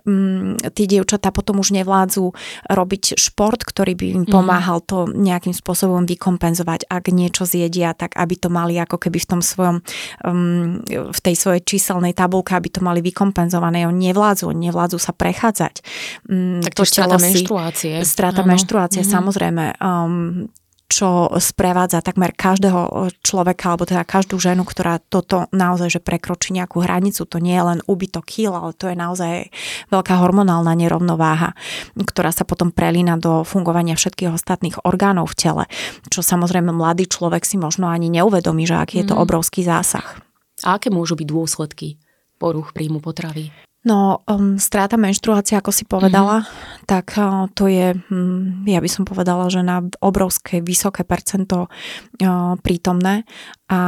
um, 0.06 0.54
tí 0.78 0.86
dievčatá 0.86 1.34
potom 1.34 1.58
už 1.58 1.74
nevládzu 1.74 2.30
robiť 2.70 3.18
šport, 3.18 3.58
ktorý 3.66 3.98
by 3.98 4.06
im 4.14 4.22
mhm. 4.22 4.30
pomáhal 4.30 4.78
to 4.78 5.10
nejakým 5.10 5.50
spôsobom 5.50 6.06
vykompenzovať. 6.06 6.86
Ak 6.86 7.10
niečo 7.10 7.42
zjedia, 7.42 7.98
tak 7.98 8.14
aby 8.14 8.38
to 8.38 8.46
mali 8.46 8.78
ako 8.78 8.94
keby 8.94 9.18
v 9.18 9.26
tom 9.26 9.42
svojom, 9.42 9.82
um, 10.22 10.78
v 10.86 11.18
tej 11.18 11.34
svojej 11.34 11.66
číselnej 11.66 12.14
tabulke, 12.14 12.54
aby 12.54 12.70
to 12.70 12.78
mali 12.78 13.02
vykompenzované. 13.02 13.90
Oni 13.90 14.14
nevládzu, 14.14 14.54
nevládzu 14.54 15.02
sa 15.02 15.10
prechádzať. 15.10 15.82
Um, 16.30 16.62
tak 16.62 16.78
to, 16.78 16.86
strata 16.86 17.18
menštruácie. 17.18 17.98
Strata 18.06 18.46
menštruácie, 18.46 19.02
mm-hmm. 19.02 19.16
samozrejme. 19.18 19.64
Um, 19.82 20.46
čo 20.88 21.28
sprevádza 21.36 22.00
takmer 22.00 22.32
každého 22.32 23.12
človeka, 23.20 23.76
alebo 23.76 23.84
teda 23.84 24.08
každú 24.08 24.40
ženu, 24.40 24.64
ktorá 24.64 24.96
toto 24.98 25.44
naozaj 25.52 25.88
že 25.92 26.00
prekročí 26.00 26.56
nejakú 26.56 26.80
hranicu. 26.80 27.28
To 27.28 27.36
nie 27.36 27.52
je 27.52 27.64
len 27.64 27.80
úbytok 27.84 28.24
kýl, 28.24 28.56
ale 28.56 28.72
to 28.72 28.88
je 28.88 28.96
naozaj 28.96 29.52
veľká 29.92 30.14
hormonálna 30.16 30.72
nerovnováha, 30.72 31.52
ktorá 31.92 32.32
sa 32.32 32.48
potom 32.48 32.72
prelína 32.72 33.20
do 33.20 33.44
fungovania 33.44 34.00
všetkých 34.00 34.32
ostatných 34.32 34.80
orgánov 34.88 35.36
v 35.36 35.38
tele, 35.38 35.64
čo 36.08 36.24
samozrejme 36.24 36.72
mladý 36.72 37.04
človek 37.04 37.44
si 37.44 37.60
možno 37.60 37.92
ani 37.92 38.08
neuvedomí, 38.08 38.64
že 38.64 38.80
aký 38.80 39.04
je 39.04 39.12
to 39.12 39.16
mhm. 39.20 39.22
obrovský 39.28 39.60
zásah. 39.68 40.24
A 40.64 40.80
aké 40.80 40.88
môžu 40.88 41.14
byť 41.14 41.28
dôsledky 41.28 42.00
poruch 42.40 42.72
príjmu 42.72 43.04
potravy? 43.04 43.52
No, 43.88 44.20
um, 44.28 44.60
stráta 44.60 45.00
menštruácie, 45.00 45.56
ako 45.56 45.72
si 45.72 45.88
povedala, 45.88 46.44
mm-hmm. 46.44 46.84
tak 46.84 47.16
uh, 47.16 47.48
to 47.56 47.72
je, 47.72 47.96
um, 48.12 48.60
ja 48.68 48.84
by 48.84 48.90
som 48.92 49.08
povedala, 49.08 49.48
že 49.48 49.64
na 49.64 49.80
obrovské, 50.04 50.60
vysoké 50.60 51.08
percento 51.08 51.72
uh, 51.72 52.52
prítomné 52.60 53.24
a 53.72 53.80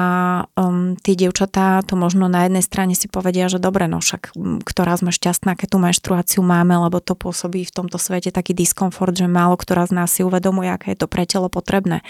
um, 0.56 0.96
tie 0.96 1.12
dievčatá 1.20 1.84
to 1.84 2.00
možno 2.00 2.32
na 2.32 2.48
jednej 2.48 2.64
strane 2.64 2.96
si 2.96 3.12
povedia, 3.12 3.52
že 3.52 3.60
dobre, 3.60 3.92
no 3.92 4.00
však 4.00 4.32
um, 4.40 4.64
ktorá 4.64 4.96
sme 4.96 5.12
šťastná, 5.12 5.52
keď 5.52 5.68
tú 5.68 5.78
menštruáciu 5.84 6.40
máme, 6.40 6.80
lebo 6.80 7.04
to 7.04 7.12
pôsobí 7.12 7.68
v 7.68 7.74
tomto 7.76 8.00
svete 8.00 8.32
taký 8.32 8.56
diskomfort, 8.56 9.12
že 9.12 9.28
málo 9.28 9.60
ktorá 9.60 9.84
z 9.84 9.92
nás 9.92 10.16
si 10.16 10.24
uvedomuje, 10.24 10.72
aké 10.72 10.96
je 10.96 11.04
to 11.04 11.12
pre 11.12 11.28
telo 11.28 11.52
potrebné. 11.52 12.00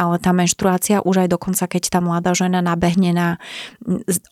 Ale 0.00 0.16
tá 0.16 0.32
menštruácia 0.32 1.04
už 1.04 1.28
aj 1.28 1.36
dokonca, 1.36 1.68
keď 1.68 1.92
tá 1.92 2.00
mladá 2.00 2.32
žena 2.32 2.64
nabehne 2.64 3.12
na 3.12 3.28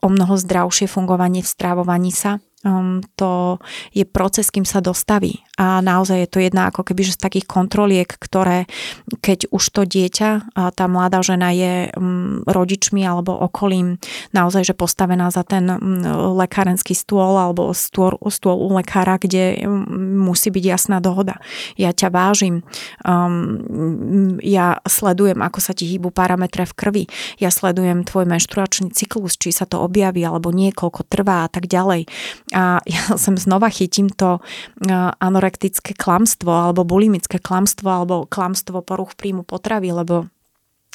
o 0.01 0.09
mnoho 0.09 0.41
zdravšie 0.41 0.89
fungovanie 0.89 1.45
v 1.45 1.53
strávovaní 1.53 2.09
sa, 2.09 2.41
um, 2.65 3.05
to 3.15 3.61
je 3.93 4.03
proces, 4.09 4.51
kým 4.51 4.65
sa 4.65 4.81
dostaví. 4.81 5.45
A 5.55 5.79
naozaj 5.79 6.27
je 6.27 6.31
to 6.33 6.39
jedna 6.43 6.67
ako 6.67 6.83
keby 6.83 7.07
že 7.07 7.15
z 7.15 7.25
takých 7.31 7.47
kontroliek, 7.47 8.11
ktoré 8.11 8.67
keď 9.23 9.55
už 9.55 9.65
to 9.71 9.83
dieťa, 9.87 10.31
a 10.57 10.73
tá 10.75 10.91
mladá 10.91 11.23
žena 11.23 11.55
je 11.55 11.93
um, 11.95 12.43
rodičmi 12.43 13.07
alebo 13.07 13.37
okolím 13.37 14.03
naozaj, 14.35 14.73
že 14.73 14.75
postavená 14.75 15.31
za 15.31 15.47
ten 15.47 15.69
um, 15.71 16.03
lekárenský 16.35 16.97
stôl 16.97 17.39
alebo 17.39 17.71
stôl, 17.77 18.19
stôl 18.33 18.59
u 18.59 18.75
lekára, 18.75 19.21
kde 19.21 19.63
um, 19.63 20.27
musí 20.27 20.51
byť 20.51 20.65
jasná 20.65 20.99
dohoda. 20.99 21.39
Ja 21.79 21.95
ťa 21.95 22.11
vážim, 22.11 22.67
um, 23.07 24.41
ja 24.43 24.83
sledujem, 24.89 25.39
ako 25.39 25.59
sa 25.63 25.77
ti 25.77 25.87
hýbu 25.87 26.11
parametre 26.11 26.67
v 26.67 26.75
krvi, 26.75 27.05
ja 27.39 27.55
sledujem 27.55 28.03
tvoj 28.03 28.27
menštruačný 28.27 28.91
cyklus, 28.91 29.39
či 29.39 29.55
sa 29.55 29.69
to 29.69 29.79
objaví 29.79 30.25
alebo 30.27 30.51
nie, 30.51 30.75
koľko 30.75 31.07
trvá 31.07 31.47
a 31.47 31.49
tak 31.53 31.71
ďalej. 31.71 32.09
A 32.55 32.79
ja 32.87 33.03
som 33.25 33.35
znova 33.35 33.69
chytím 33.69 34.09
to 34.09 34.39
anorektické 35.19 35.99
klamstvo 35.99 36.71
alebo 36.71 36.87
bulimické 36.87 37.43
klamstvo 37.43 37.91
alebo 37.91 38.25
klamstvo 38.31 38.81
poruch 38.87 39.19
príjmu 39.19 39.43
potravy, 39.43 39.91
lebo 39.91 40.31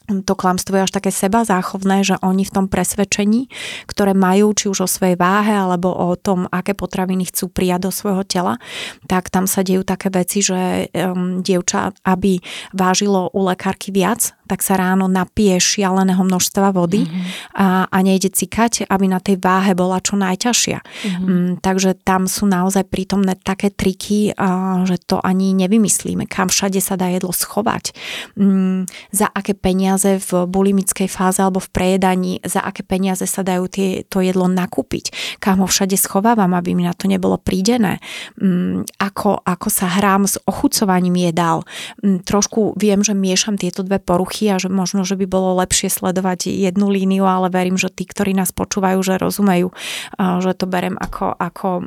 to 0.09 0.33
klamstvo 0.33 0.73
je 0.73 0.85
až 0.89 0.91
také 0.97 1.13
seba 1.13 1.45
záchovné, 1.45 2.01
že 2.01 2.15
oni 2.25 2.41
v 2.41 2.53
tom 2.53 2.65
presvedčení, 2.65 3.45
ktoré 3.85 4.17
majú 4.17 4.57
či 4.57 4.65
už 4.65 4.85
o 4.85 4.89
svojej 4.89 5.13
váhe 5.13 5.53
alebo 5.53 5.93
o 5.93 6.17
tom, 6.17 6.49
aké 6.49 6.73
potraviny 6.73 7.29
chcú 7.29 7.53
prijať 7.53 7.89
do 7.89 7.91
svojho 7.93 8.23
tela, 8.25 8.57
tak 9.05 9.29
tam 9.29 9.45
sa 9.45 9.61
dejú 9.61 9.85
také 9.85 10.09
veci, 10.09 10.41
že 10.41 10.89
um, 10.89 11.45
dievča, 11.45 11.93
aby 12.09 12.41
vážilo 12.73 13.29
u 13.29 13.45
lekárky 13.45 13.93
viac, 13.93 14.33
tak 14.49 14.65
sa 14.65 14.81
ráno 14.81 15.05
napije 15.05 15.61
šialeného 15.61 16.25
množstva 16.25 16.73
vody 16.73 17.05
mm-hmm. 17.05 17.53
a, 17.53 17.85
a 17.85 17.97
nejde 18.01 18.33
cikať, 18.33 18.89
aby 18.89 19.05
na 19.05 19.21
tej 19.21 19.37
váhe 19.37 19.77
bola 19.77 20.01
čo 20.01 20.17
najťažšia. 20.17 20.79
Mm-hmm. 20.81 21.29
Mm, 21.29 21.51
takže 21.61 21.93
tam 22.01 22.25
sú 22.25 22.49
naozaj 22.49 22.89
prítomné 22.89 23.37
také 23.37 23.69
triky, 23.69 24.33
a, 24.33 24.81
že 24.89 24.97
to 25.05 25.21
ani 25.21 25.53
nevymyslíme, 25.53 26.25
kam 26.25 26.49
všade 26.49 26.81
sa 26.81 26.97
dá 26.97 27.13
jedlo 27.13 27.29
schovať, 27.29 27.93
mm, 28.33 28.89
za 29.13 29.29
aké 29.29 29.53
peniaze 29.53 30.17
v 30.17 30.49
bulimickej 30.49 31.05
fáze 31.05 31.45
alebo 31.45 31.61
v 31.61 31.69
prejedaní, 31.69 32.41
za 32.41 32.65
aké 32.65 32.81
peniaze 32.81 33.29
sa 33.29 33.45
dajú 33.45 33.69
tie, 33.69 34.01
to 34.09 34.25
jedlo 34.25 34.49
nakúpiť, 34.49 35.37
kam 35.37 35.61
ho 35.61 35.69
všade 35.69 35.93
schovávam, 35.93 36.57
aby 36.57 36.73
mi 36.73 36.89
na 36.89 36.97
to 36.97 37.05
nebolo 37.05 37.37
prídené, 37.37 38.01
mm, 38.41 38.97
ako, 38.97 39.45
ako 39.45 39.67
sa 39.69 39.85
hrám 40.01 40.25
s 40.25 40.41
ochucovaním 40.49 41.29
jedál. 41.29 41.61
Mm, 42.01 42.25
trošku 42.25 42.73
viem, 42.79 43.05
že 43.05 43.13
miešam 43.13 43.59
tieto 43.59 43.85
dve 43.85 44.01
poruchy 44.01 44.38
poruchy 44.39 44.55
a 44.55 44.59
že 44.59 44.69
možno, 44.71 45.03
že 45.03 45.19
by 45.19 45.25
bolo 45.27 45.59
lepšie 45.59 45.91
sledovať 45.91 46.47
jednu 46.47 46.87
líniu, 46.87 47.27
ale 47.27 47.51
verím, 47.51 47.75
že 47.75 47.91
tí, 47.91 48.07
ktorí 48.07 48.31
nás 48.31 48.55
počúvajú, 48.55 49.03
že 49.03 49.19
rozumejú, 49.19 49.71
že 50.15 50.51
to 50.55 50.65
berem 50.65 50.95
ako, 50.95 51.35
ako 51.35 51.83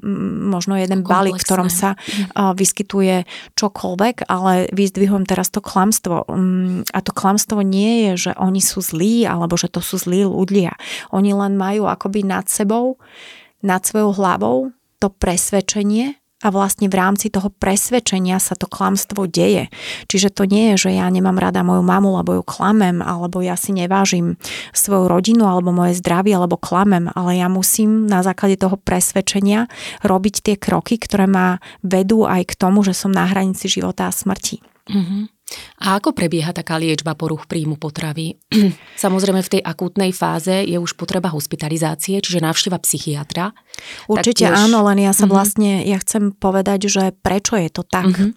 možno 0.52 0.76
jeden 0.76 1.00
balík, 1.02 1.40
v 1.40 1.46
ktorom 1.46 1.70
sa 1.72 1.96
mhm. 1.96 2.56
vyskytuje 2.56 3.16
čokoľvek, 3.56 4.28
ale 4.28 4.68
vyzdvihujem 4.72 5.24
teraz 5.24 5.48
to 5.48 5.64
klamstvo. 5.64 6.28
A 6.92 6.98
to 7.00 7.12
klamstvo 7.12 7.64
nie 7.64 8.10
je, 8.10 8.30
že 8.30 8.32
oni 8.36 8.60
sú 8.60 8.84
zlí, 8.84 9.24
alebo 9.24 9.56
že 9.56 9.72
to 9.72 9.80
sú 9.80 9.96
zlí 9.96 10.28
ľudia. 10.28 10.76
Oni 11.14 11.32
len 11.32 11.56
majú 11.56 11.88
akoby 11.88 12.26
nad 12.26 12.48
sebou, 12.50 13.00
nad 13.62 13.80
svojou 13.86 14.12
hlavou 14.18 14.56
to 14.98 15.10
presvedčenie, 15.10 16.21
a 16.42 16.50
vlastne 16.50 16.90
v 16.90 16.98
rámci 16.98 17.30
toho 17.30 17.48
presvedčenia 17.48 18.42
sa 18.42 18.58
to 18.58 18.66
klamstvo 18.66 19.30
deje. 19.30 19.70
Čiže 20.10 20.34
to 20.34 20.42
nie 20.44 20.74
je, 20.74 20.88
že 20.88 20.90
ja 20.98 21.06
nemám 21.06 21.38
rada 21.38 21.62
moju 21.62 21.86
mamu, 21.86 22.18
lebo 22.18 22.36
ju 22.36 22.42
klamem, 22.42 22.98
alebo 22.98 23.38
ja 23.40 23.54
si 23.54 23.70
nevážim 23.70 24.36
svoju 24.74 25.06
rodinu, 25.06 25.46
alebo 25.46 25.70
moje 25.70 25.98
zdravie, 26.02 26.34
alebo 26.34 26.58
klamem, 26.58 27.08
ale 27.14 27.38
ja 27.38 27.46
musím 27.46 28.10
na 28.10 28.26
základe 28.26 28.58
toho 28.58 28.74
presvedčenia 28.74 29.70
robiť 30.02 30.34
tie 30.42 30.54
kroky, 30.58 30.98
ktoré 30.98 31.30
ma 31.30 31.62
vedú 31.86 32.26
aj 32.26 32.52
k 32.52 32.58
tomu, 32.58 32.82
že 32.82 32.92
som 32.92 33.14
na 33.14 33.30
hranici 33.30 33.70
života 33.70 34.10
a 34.10 34.12
smrti. 34.12 34.60
Mm-hmm. 34.90 35.22
A 35.82 35.98
ako 35.98 36.14
prebieha 36.14 36.54
taká 36.54 36.78
liečba 36.78 37.18
poruch 37.18 37.50
príjmu 37.50 37.74
potravy? 37.76 38.38
Samozrejme 39.04 39.42
v 39.42 39.52
tej 39.58 39.62
akútnej 39.62 40.14
fáze 40.14 40.62
je 40.62 40.78
už 40.78 40.94
potreba 40.94 41.28
hospitalizácie, 41.28 42.22
čiže 42.22 42.38
návšteva 42.38 42.78
psychiatra. 42.80 43.50
Určite 44.06 44.46
tiež... 44.46 44.54
áno, 44.54 44.86
len 44.86 45.02
ja 45.02 45.12
sa 45.12 45.26
uh-huh. 45.26 45.34
vlastne, 45.34 45.82
ja 45.82 45.98
chcem 45.98 46.30
povedať, 46.32 46.86
že 46.86 47.10
prečo 47.20 47.58
je 47.58 47.68
to 47.68 47.82
tak. 47.82 48.14
Uh-huh. 48.14 48.30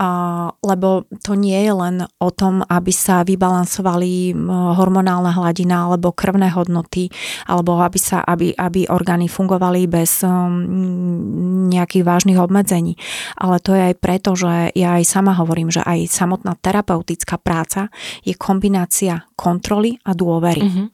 Uh, 0.00 0.48
lebo 0.64 1.04
to 1.20 1.36
nie 1.36 1.56
je 1.68 1.72
len 1.72 1.96
o 2.18 2.30
tom, 2.32 2.64
aby 2.64 2.90
sa 2.90 3.22
vybalansovali 3.22 4.32
hormonálna 4.76 5.36
hladina 5.36 5.86
alebo 5.86 6.16
krvné 6.16 6.48
hodnoty, 6.52 7.12
alebo 7.44 7.78
aby, 7.84 7.98
sa, 8.00 8.24
aby, 8.24 8.56
aby 8.56 8.88
orgány 8.88 9.28
fungovali 9.28 9.84
bez 9.86 10.24
um, 10.24 11.68
nejakých 11.68 12.04
vážnych 12.06 12.40
obmedzení. 12.40 12.96
Ale 13.36 13.60
to 13.60 13.76
je 13.76 13.92
aj 13.92 13.94
preto, 14.00 14.32
že 14.32 14.72
ja 14.72 14.96
aj 14.96 15.04
sama 15.04 15.36
hovorím, 15.36 15.68
že 15.68 15.84
aj 15.84 16.08
samotná 16.08 16.55
terapeutická 16.58 17.38
práca 17.38 17.88
je 18.24 18.34
kombinácia 18.34 19.24
kontroly 19.36 19.96
a 20.04 20.12
dôvery. 20.12 20.64
Mm-hmm. 20.64 20.86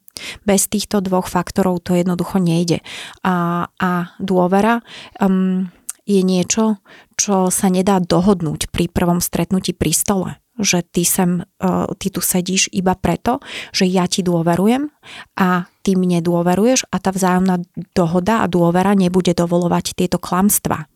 Bez 0.44 0.68
týchto 0.68 1.00
dvoch 1.00 1.26
faktorov 1.26 1.82
to 1.82 1.96
jednoducho 1.96 2.36
nejde. 2.36 2.84
A, 3.24 3.66
a 3.66 3.90
dôvera 4.20 4.84
um, 5.18 5.72
je 6.04 6.20
niečo, 6.20 6.82
čo 7.16 7.48
sa 7.48 7.72
nedá 7.72 8.02
dohodnúť 8.02 8.68
pri 8.68 8.92
prvom 8.92 9.22
stretnutí 9.22 9.72
pri 9.72 9.92
stole 9.94 10.30
že 10.60 10.84
ty, 10.84 11.02
sem, 11.08 11.40
uh, 11.40 11.88
ty 11.96 12.12
tu 12.12 12.20
sedíš 12.20 12.68
iba 12.76 12.92
preto, 12.92 13.40
že 13.72 13.88
ja 13.88 14.04
ti 14.04 14.20
dôverujem 14.20 14.92
a 15.40 15.64
ty 15.80 15.96
mne 15.96 16.20
dôveruješ 16.20 16.92
a 16.92 17.00
tá 17.00 17.08
vzájomná 17.08 17.64
dohoda 17.96 18.44
a 18.44 18.46
dôvera 18.46 18.92
nebude 18.92 19.32
dovolovať 19.32 19.96
tieto 19.96 20.20
klamstvá 20.20 20.91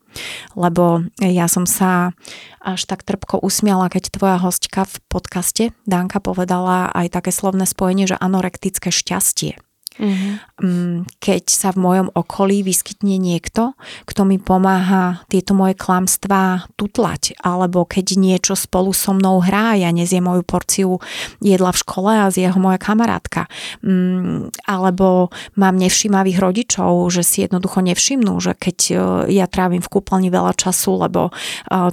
lebo 0.54 1.04
ja 1.20 1.46
som 1.50 1.66
sa 1.68 2.14
až 2.62 2.86
tak 2.88 3.02
trpko 3.02 3.42
usmiala, 3.42 3.90
keď 3.90 4.10
tvoja 4.14 4.38
hostka 4.40 4.86
v 4.86 4.96
podcaste, 5.06 5.64
Danka, 5.86 6.18
povedala 6.18 6.90
aj 6.94 7.14
také 7.14 7.30
slovné 7.30 7.68
spojenie, 7.68 8.10
že 8.10 8.18
anorektické 8.18 8.90
šťastie. 8.90 9.58
Mm-hmm. 9.96 11.08
Keď 11.16 11.44
sa 11.48 11.72
v 11.72 11.80
mojom 11.80 12.08
okolí 12.12 12.60
vyskytne 12.60 13.16
niekto, 13.16 13.72
kto 14.04 14.28
mi 14.28 14.36
pomáha 14.36 15.24
tieto 15.32 15.56
moje 15.56 15.72
klamstvá 15.76 16.68
tutlať, 16.76 17.36
alebo 17.40 17.88
keď 17.88 18.20
niečo 18.20 18.52
spolu 18.52 18.92
so 18.92 19.16
mnou 19.16 19.40
hrá, 19.40 19.76
ja 19.76 19.88
nezjem 19.88 20.24
moju 20.24 20.42
porciu 20.44 21.00
jedla 21.40 21.72
v 21.72 21.80
škole 21.80 22.12
a 22.12 22.28
z 22.28 22.48
jeho 22.48 22.58
moja 22.60 22.76
kamarátka. 22.76 23.48
Mm, 23.80 24.52
alebo 24.68 25.32
mám 25.56 25.80
nevšímavých 25.80 26.38
rodičov, 26.40 27.08
že 27.08 27.24
si 27.24 27.44
jednoducho 27.44 27.80
nevšimnú, 27.80 28.36
že 28.40 28.52
keď 28.52 28.78
e, 28.90 28.94
ja 29.32 29.48
trávim 29.48 29.80
v 29.80 29.92
kúpeľni 29.92 30.28
veľa 30.28 30.52
času, 30.52 31.00
lebo 31.08 31.30
e, 31.30 31.32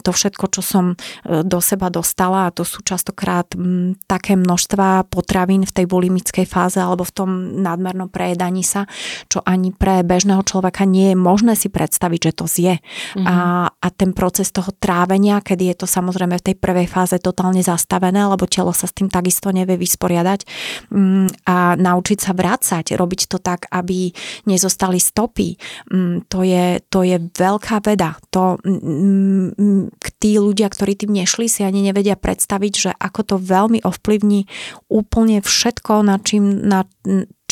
to 0.03 0.11
všetko, 0.11 0.45
čo 0.51 0.61
som 0.61 0.85
e, 0.93 0.95
do 1.45 1.59
seba 1.63 1.87
dostala, 1.87 2.49
a 2.49 2.53
to 2.53 2.67
sú 2.67 2.83
častokrát 2.83 3.47
mm, 3.55 4.03
také 4.09 4.35
množstva 4.35 5.07
potravín 5.07 5.63
v 5.63 5.71
tej 5.71 5.85
bulimickej 5.87 6.43
fáze 6.43 6.81
alebo 6.81 7.07
v 7.07 7.15
tom 7.15 7.29
nadmer 7.61 7.92
nadmernom 7.93 8.09
prejedaní 8.09 8.65
sa, 8.65 8.89
čo 9.29 9.45
ani 9.45 9.69
pre 9.69 10.01
bežného 10.01 10.41
človeka 10.41 10.89
nie 10.89 11.13
je 11.13 11.17
možné 11.17 11.53
si 11.53 11.69
predstaviť, 11.69 12.19
že 12.25 12.33
to 12.33 12.45
zje. 12.49 12.75
Mm-hmm. 12.81 13.25
A, 13.29 13.37
a 13.69 13.87
ten 13.93 14.17
proces 14.17 14.49
toho 14.49 14.73
trávenia, 14.73 15.45
kedy 15.45 15.69
je 15.69 15.85
to 15.85 15.87
samozrejme 15.87 16.33
v 16.41 16.45
tej 16.51 16.55
prvej 16.57 16.89
fáze 16.89 17.21
totálne 17.21 17.61
zastavené, 17.61 18.25
lebo 18.25 18.49
telo 18.49 18.73
sa 18.73 18.89
s 18.89 18.97
tým 18.97 19.13
takisto 19.13 19.53
nevie 19.53 19.77
vysporiadať 19.77 20.49
mm, 20.89 21.45
a 21.45 21.77
naučiť 21.77 22.17
sa 22.17 22.33
vrácať, 22.33 22.97
robiť 22.97 23.21
to 23.29 23.37
tak, 23.37 23.69
aby 23.69 24.09
nezostali 24.49 24.97
stopy. 24.97 25.61
Mm, 25.93 26.25
to, 26.25 26.41
je, 26.41 26.81
to 26.89 27.05
je 27.05 27.21
veľká 27.21 27.85
veda. 27.85 28.17
To 28.33 28.57
mm, 28.57 29.93
tí 30.17 30.41
ľudia, 30.41 30.65
ktorí 30.73 30.97
tým 30.97 31.13
nešli, 31.13 31.45
si 31.45 31.61
ani 31.61 31.85
nevedia 31.85 32.17
predstaviť, 32.17 32.73
že 32.73 32.91
ako 32.97 33.21
to 33.21 33.35
veľmi 33.37 33.85
ovplyvní 33.85 34.49
úplne 34.89 35.43
všetko, 35.43 36.01
na 36.01 36.17
čím, 36.23 36.63
na, 36.63 36.87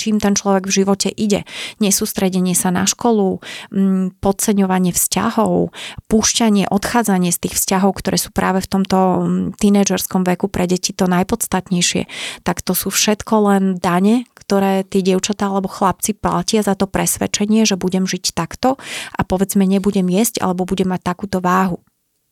čím 0.02 0.18
ten 0.18 0.34
človek 0.34 0.66
v 0.66 0.76
živote 0.82 1.14
ide. 1.14 1.46
Nesústredenie 1.78 2.58
sa 2.58 2.74
na 2.74 2.90
školu, 2.90 3.38
mm, 3.70 4.18
podceňovanie 4.18 4.90
vzťahov, 4.90 5.70
púšťanie, 6.10 6.66
odchádzanie 6.66 7.30
z 7.30 7.38
tých 7.46 7.62
vzťahov, 7.62 7.94
ktoré 8.02 8.18
sú 8.18 8.34
práve 8.34 8.66
v 8.66 8.72
tomto 8.74 8.98
mm, 8.98 9.62
tínedžerskom 9.62 10.26
veku 10.26 10.50
pre 10.50 10.66
deti 10.66 10.98
to 10.98 11.06
najpodstatnejšie. 11.06 12.10
Tak 12.42 12.66
to 12.66 12.74
sú 12.74 12.90
všetko 12.90 13.34
len 13.54 13.64
dane, 13.78 14.26
ktoré 14.34 14.82
tie 14.82 15.06
dievčatá 15.06 15.48
alebo 15.48 15.70
chlapci 15.70 16.18
platia 16.18 16.66
za 16.66 16.74
to 16.74 16.90
presvedčenie, 16.90 17.64
že 17.64 17.78
budem 17.78 18.10
žiť 18.10 18.34
takto 18.34 18.82
a 19.14 19.22
povedzme 19.22 19.64
nebudem 19.70 20.10
jesť 20.10 20.42
alebo 20.42 20.66
budem 20.66 20.90
mať 20.90 21.02
takúto 21.06 21.38
váhu. 21.40 21.80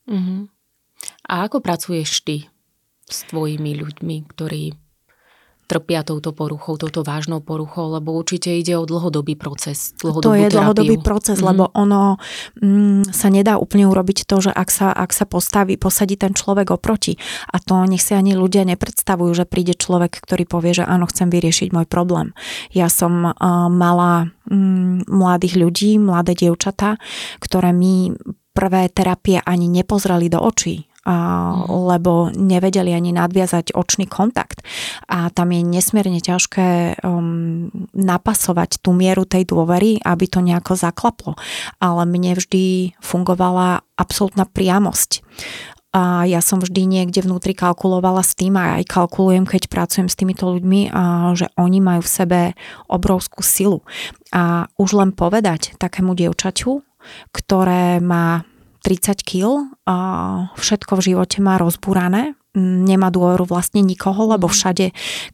Uh-huh. 0.10 0.50
A 1.30 1.46
ako 1.46 1.62
pracuješ 1.62 2.26
ty 2.26 2.50
s 3.08 3.24
tvojimi 3.30 3.78
ľuďmi, 3.78 4.16
ktorí 4.36 4.89
trpia 5.70 6.02
touto 6.02 6.34
poruchou, 6.34 6.82
touto 6.82 7.06
vážnou 7.06 7.46
poruchou, 7.46 7.94
lebo 7.94 8.18
určite 8.18 8.50
ide 8.50 8.74
o 8.74 8.90
dlhodobý 8.90 9.38
proces. 9.38 9.94
To 10.02 10.34
je 10.34 10.50
terapiu. 10.50 10.58
dlhodobý 10.58 10.98
proces, 10.98 11.38
mm-hmm. 11.38 11.50
lebo 11.54 11.64
ono 11.78 12.18
mm, 12.58 13.14
sa 13.14 13.30
nedá 13.30 13.62
úplne 13.62 13.86
urobiť 13.86 14.26
to, 14.26 14.50
že 14.50 14.52
ak 14.52 14.70
sa, 14.74 14.90
ak 14.90 15.14
sa 15.14 15.30
postaví, 15.30 15.78
posadí 15.78 16.18
ten 16.18 16.34
človek 16.34 16.74
oproti 16.74 17.22
a 17.54 17.62
to 17.62 17.86
nech 17.86 18.02
si 18.02 18.18
ani 18.18 18.34
ľudia 18.34 18.66
nepredstavujú, 18.66 19.32
že 19.38 19.46
príde 19.46 19.78
človek, 19.78 20.18
ktorý 20.18 20.50
povie, 20.50 20.82
že 20.82 20.90
áno, 20.90 21.06
chcem 21.06 21.30
vyriešiť 21.30 21.70
môj 21.70 21.86
problém. 21.86 22.34
Ja 22.74 22.90
som 22.90 23.30
uh, 23.30 23.34
mala 23.70 24.34
mm, 24.50 25.06
mladých 25.06 25.54
ľudí, 25.62 26.02
mladé 26.02 26.34
dievčatá, 26.34 26.98
ktoré 27.38 27.70
mi 27.70 28.10
prvé 28.58 28.90
terapie 28.90 29.38
ani 29.46 29.70
nepozreli 29.70 30.28
do 30.28 30.42
očí 30.42 30.89
lebo 31.66 32.30
nevedeli 32.30 32.94
ani 32.94 33.10
nadviazať 33.16 33.74
očný 33.74 34.06
kontakt. 34.06 34.62
A 35.10 35.34
tam 35.34 35.50
je 35.50 35.66
nesmierne 35.66 36.22
ťažké 36.22 37.02
um, 37.02 37.74
napasovať 37.98 38.82
tú 38.82 38.94
mieru 38.94 39.26
tej 39.26 39.50
dôvery, 39.50 39.98
aby 40.06 40.26
to 40.30 40.46
nejako 40.46 40.78
zaklaplo. 40.78 41.34
Ale 41.82 42.06
mne 42.06 42.38
vždy 42.38 42.94
fungovala 43.02 43.82
absolútna 43.98 44.46
priamosť. 44.46 45.26
A 45.90 46.22
ja 46.30 46.38
som 46.38 46.62
vždy 46.62 46.86
niekde 46.86 47.26
vnútri 47.26 47.58
kalkulovala 47.58 48.22
s 48.22 48.38
tým 48.38 48.54
a 48.62 48.78
aj 48.78 48.94
kalkulujem, 48.94 49.50
keď 49.50 49.74
pracujem 49.74 50.06
s 50.06 50.14
týmito 50.14 50.46
ľuďmi, 50.46 50.94
a 50.94 51.34
že 51.34 51.50
oni 51.58 51.82
majú 51.82 52.06
v 52.06 52.14
sebe 52.14 52.42
obrovskú 52.86 53.42
silu. 53.42 53.82
A 54.30 54.70
už 54.78 54.94
len 54.94 55.10
povedať 55.18 55.74
takému 55.82 56.14
dievčaťu, 56.14 56.86
ktoré 57.34 57.98
má 58.06 58.46
30 58.82 59.22
kg 59.24 59.74
a 59.86 59.96
všetko 60.56 61.00
v 61.00 61.06
živote 61.14 61.38
má 61.44 61.60
rozbúrané, 61.60 62.40
nemá 62.60 63.14
dôveru 63.14 63.46
vlastne 63.46 63.86
nikoho, 63.86 64.34
lebo 64.34 64.50
mhm. 64.50 64.54
všade 64.54 64.86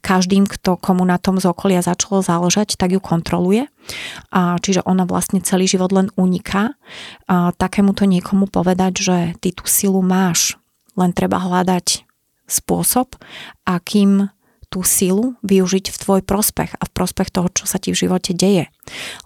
každým, 0.04 0.44
kto 0.44 0.76
komu 0.76 1.02
na 1.08 1.16
tom 1.16 1.40
z 1.40 1.48
okolia 1.48 1.80
začalo 1.80 2.20
záležať, 2.20 2.76
tak 2.76 2.92
ju 2.92 3.00
kontroluje. 3.00 3.68
A 4.34 4.60
čiže 4.60 4.84
ona 4.84 5.08
vlastne 5.08 5.40
celý 5.40 5.64
život 5.70 5.94
len 5.94 6.12
uniká. 6.18 6.76
A 7.30 7.54
takémuto 7.56 8.04
niekomu 8.04 8.50
povedať, 8.50 8.92
že 9.00 9.16
ty 9.40 9.54
tú 9.54 9.64
silu 9.64 10.02
máš, 10.04 10.58
len 10.98 11.14
treba 11.16 11.40
hľadať 11.40 12.04
spôsob, 12.46 13.18
akým 13.66 14.30
tú 14.76 14.84
silu 14.84 15.40
využiť 15.40 15.88
v 15.88 15.96
tvoj 15.96 16.20
prospech 16.20 16.76
a 16.76 16.84
v 16.84 16.92
prospech 16.92 17.32
toho, 17.32 17.48
čo 17.48 17.64
sa 17.64 17.80
ti 17.80 17.96
v 17.96 18.04
živote 18.04 18.36
deje. 18.36 18.68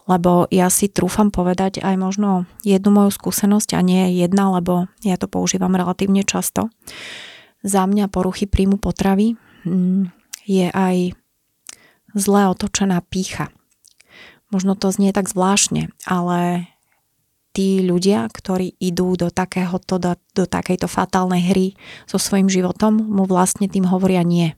Lebo 0.07 0.47
ja 0.47 0.71
si 0.71 0.87
trúfam 0.87 1.35
povedať 1.35 1.83
aj 1.83 1.99
možno 1.99 2.47
jednu 2.63 2.95
moju 2.95 3.11
skúsenosť 3.11 3.75
a 3.75 3.83
nie 3.83 4.15
jedna, 4.15 4.55
lebo 4.55 4.87
ja 5.03 5.19
to 5.19 5.27
používam 5.27 5.75
relatívne 5.75 6.23
často. 6.23 6.71
Za 7.67 7.91
mňa 7.91 8.07
poruchy 8.15 8.47
príjmu 8.47 8.79
potravy 8.79 9.35
mm, 9.67 10.15
je 10.47 10.71
aj 10.71 11.19
zle 12.15 12.47
otočená 12.47 13.03
pícha. 13.11 13.51
Možno 14.55 14.79
to 14.79 14.95
znie 14.95 15.11
tak 15.11 15.27
zvláštne, 15.27 15.91
ale 16.07 16.71
tí 17.51 17.83
ľudia, 17.83 18.31
ktorí 18.31 18.79
idú 18.79 19.19
do 19.19 19.35
takéhoto, 19.35 19.99
do, 19.99 20.15
do 20.31 20.47
takejto 20.47 20.87
fatálnej 20.87 21.43
hry 21.43 21.67
so 22.07 22.23
svojím 22.23 22.47
životom, 22.47 23.03
mu 23.03 23.27
vlastne 23.27 23.67
tým 23.67 23.91
hovoria 23.91 24.23
nie. 24.23 24.55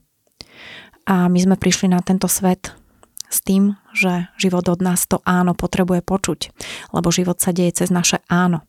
A 1.03 1.27
my 1.27 1.39
sme 1.39 1.55
prišli 1.59 1.91
na 1.91 1.99
tento 1.99 2.31
svet 2.31 2.71
s 3.27 3.43
tým, 3.43 3.75
že 3.93 4.27
život 4.41 4.65
od 4.67 4.81
nás 4.81 5.05
to 5.05 5.21
áno 5.23 5.53
potrebuje 5.53 6.01
počuť, 6.03 6.39
lebo 6.91 7.13
život 7.13 7.39
sa 7.39 7.53
deje 7.55 7.85
cez 7.85 7.89
naše 7.93 8.19
áno 8.27 8.65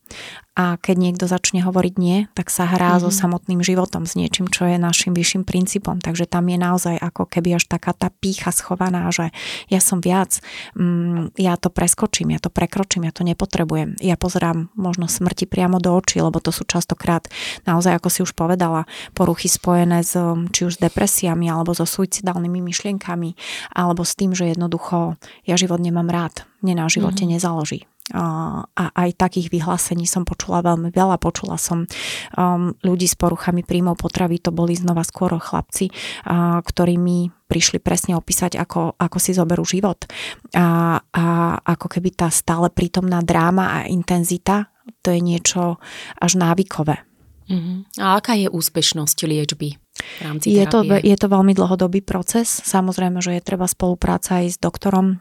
a 0.55 0.79
keď 0.79 0.97
niekto 1.03 1.27
začne 1.27 1.67
hovoriť 1.67 1.95
nie, 1.99 2.31
tak 2.31 2.47
sa 2.47 2.71
hrá 2.71 2.95
mm-hmm. 2.95 3.03
so 3.03 3.11
mhm. 3.11 3.19
samotným 3.19 3.61
životom, 3.61 4.07
s 4.07 4.15
niečím, 4.15 4.47
čo 4.47 4.71
je 4.71 4.79
našim 4.79 5.11
vyšším 5.11 5.43
princípom. 5.43 5.99
Takže 5.99 6.31
tam 6.31 6.47
je 6.47 6.59
naozaj 6.59 6.95
ako 7.03 7.27
keby 7.27 7.59
až 7.59 7.67
taká 7.67 7.91
tá 7.91 8.15
pícha 8.15 8.55
schovaná, 8.55 9.11
že 9.11 9.35
ja 9.67 9.83
som 9.83 9.99
viac, 9.99 10.39
mm, 10.79 11.35
ja 11.35 11.59
to 11.59 11.75
preskočím, 11.75 12.31
ja 12.31 12.39
to 12.39 12.55
prekročím, 12.55 13.11
ja 13.11 13.13
to 13.13 13.27
nepotrebujem. 13.27 13.99
Ja 13.99 14.15
pozerám 14.15 14.71
možno 14.79 15.11
smrti 15.11 15.51
priamo 15.51 15.83
do 15.83 15.91
očí, 15.91 16.23
lebo 16.23 16.39
to 16.39 16.55
sú 16.55 16.63
častokrát 16.63 17.27
naozaj, 17.67 17.99
ako 17.99 18.09
si 18.09 18.21
už 18.23 18.39
povedala, 18.39 18.87
poruchy 19.19 19.51
spojené 19.51 20.07
s 20.07 20.15
či 20.55 20.71
už 20.71 20.79
s 20.79 20.83
depresiami, 20.83 21.51
alebo 21.51 21.75
so 21.75 21.83
suicidálnymi 21.83 22.63
myšlienkami, 22.63 23.35
alebo 23.75 24.07
s 24.07 24.15
tým, 24.15 24.31
že 24.31 24.55
jednoducho 24.55 25.14
ja 25.47 25.55
život 25.59 25.81
nemám 25.81 26.09
rád, 26.09 26.47
mne 26.65 26.83
na 26.83 26.87
živote 26.89 27.25
mm-hmm. 27.25 27.35
nezaloží 27.39 27.81
a 28.13 28.61
aj 28.77 29.17
takých 29.17 29.49
vyhlásení 29.49 30.05
som 30.05 30.29
počula 30.29 30.61
veľmi 30.61 30.93
veľa. 30.93 31.17
Počula 31.17 31.57
som 31.57 31.89
um, 32.37 32.77
ľudí 32.85 33.09
s 33.09 33.17
poruchami 33.17 33.65
príjmov 33.65 33.97
potravy, 33.97 34.45
to 34.45 34.53
boli 34.53 34.77
znova 34.77 35.01
skôr 35.09 35.33
chlapci, 35.33 35.89
uh, 35.89 36.61
ktorí 36.61 37.01
mi 37.01 37.33
prišli 37.49 37.81
presne 37.81 38.13
opísať, 38.13 38.61
ako, 38.61 39.01
ako 39.01 39.17
si 39.17 39.33
zoberú 39.33 39.65
život. 39.65 40.05
A, 40.53 41.01
a 41.01 41.25
ako 41.65 41.87
keby 41.89 42.13
tá 42.13 42.29
stále 42.29 42.69
prítomná 42.69 43.25
dráma 43.25 43.81
a 43.81 43.89
intenzita, 43.89 44.69
to 45.01 45.09
je 45.09 45.25
niečo 45.25 45.81
až 46.21 46.37
návykové. 46.37 47.01
Uh-huh. 47.49 47.89
A 48.01 48.21
aká 48.21 48.37
je 48.37 48.53
úspešnosť 48.53 49.25
liečby? 49.25 49.84
V 50.05 50.21
rámci 50.23 50.55
je 50.55 50.65
to, 50.69 50.85
je 50.85 51.17
to 51.17 51.27
veľmi 51.27 51.53
dlhodobý 51.57 52.05
proces. 52.05 52.47
Samozrejme, 52.47 53.19
že 53.25 53.37
je 53.37 53.43
treba 53.43 53.65
spolupráca 53.69 54.45
aj 54.45 54.55
s 54.55 54.59
doktorom, 54.61 55.19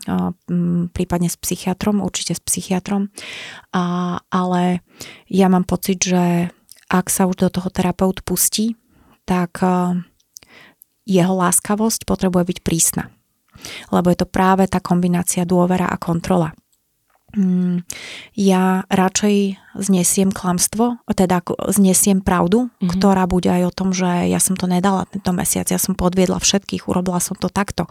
prípadne 0.92 1.30
s 1.32 1.38
psychiatrom, 1.40 2.04
určite 2.04 2.38
s 2.38 2.42
psychiatrom. 2.44 3.10
A, 3.74 4.18
ale 4.32 4.84
ja 5.28 5.48
mám 5.50 5.66
pocit, 5.66 6.04
že 6.04 6.54
ak 6.92 7.10
sa 7.10 7.26
už 7.26 7.36
do 7.42 7.50
toho 7.50 7.74
terapeut 7.74 8.22
pustí, 8.22 8.78
tak 9.26 9.64
jeho 11.04 11.34
láskavosť 11.36 12.08
potrebuje 12.08 12.44
byť 12.54 12.60
prísna. 12.64 13.12
Lebo 13.94 14.10
je 14.10 14.18
to 14.24 14.28
práve 14.28 14.66
tá 14.66 14.82
kombinácia 14.82 15.46
dôvera 15.46 15.88
a 15.90 15.98
kontrola. 16.02 16.54
Mm, 17.34 17.82
ja 18.38 18.86
radšej 18.94 19.58
znesiem 19.74 20.30
klamstvo, 20.30 21.02
teda 21.10 21.42
znesiem 21.74 22.22
pravdu, 22.22 22.70
mm-hmm. 22.70 22.94
ktorá 22.94 23.26
bude 23.26 23.50
aj 23.50 23.64
o 23.70 23.76
tom, 23.76 23.90
že 23.90 24.30
ja 24.30 24.38
som 24.38 24.54
to 24.54 24.70
nedala 24.70 25.10
tento 25.10 25.34
mesiac, 25.34 25.66
ja 25.66 25.82
som 25.82 25.98
podviedla 25.98 26.38
všetkých, 26.38 26.86
urobila 26.86 27.18
som 27.18 27.34
to 27.34 27.50
takto. 27.50 27.90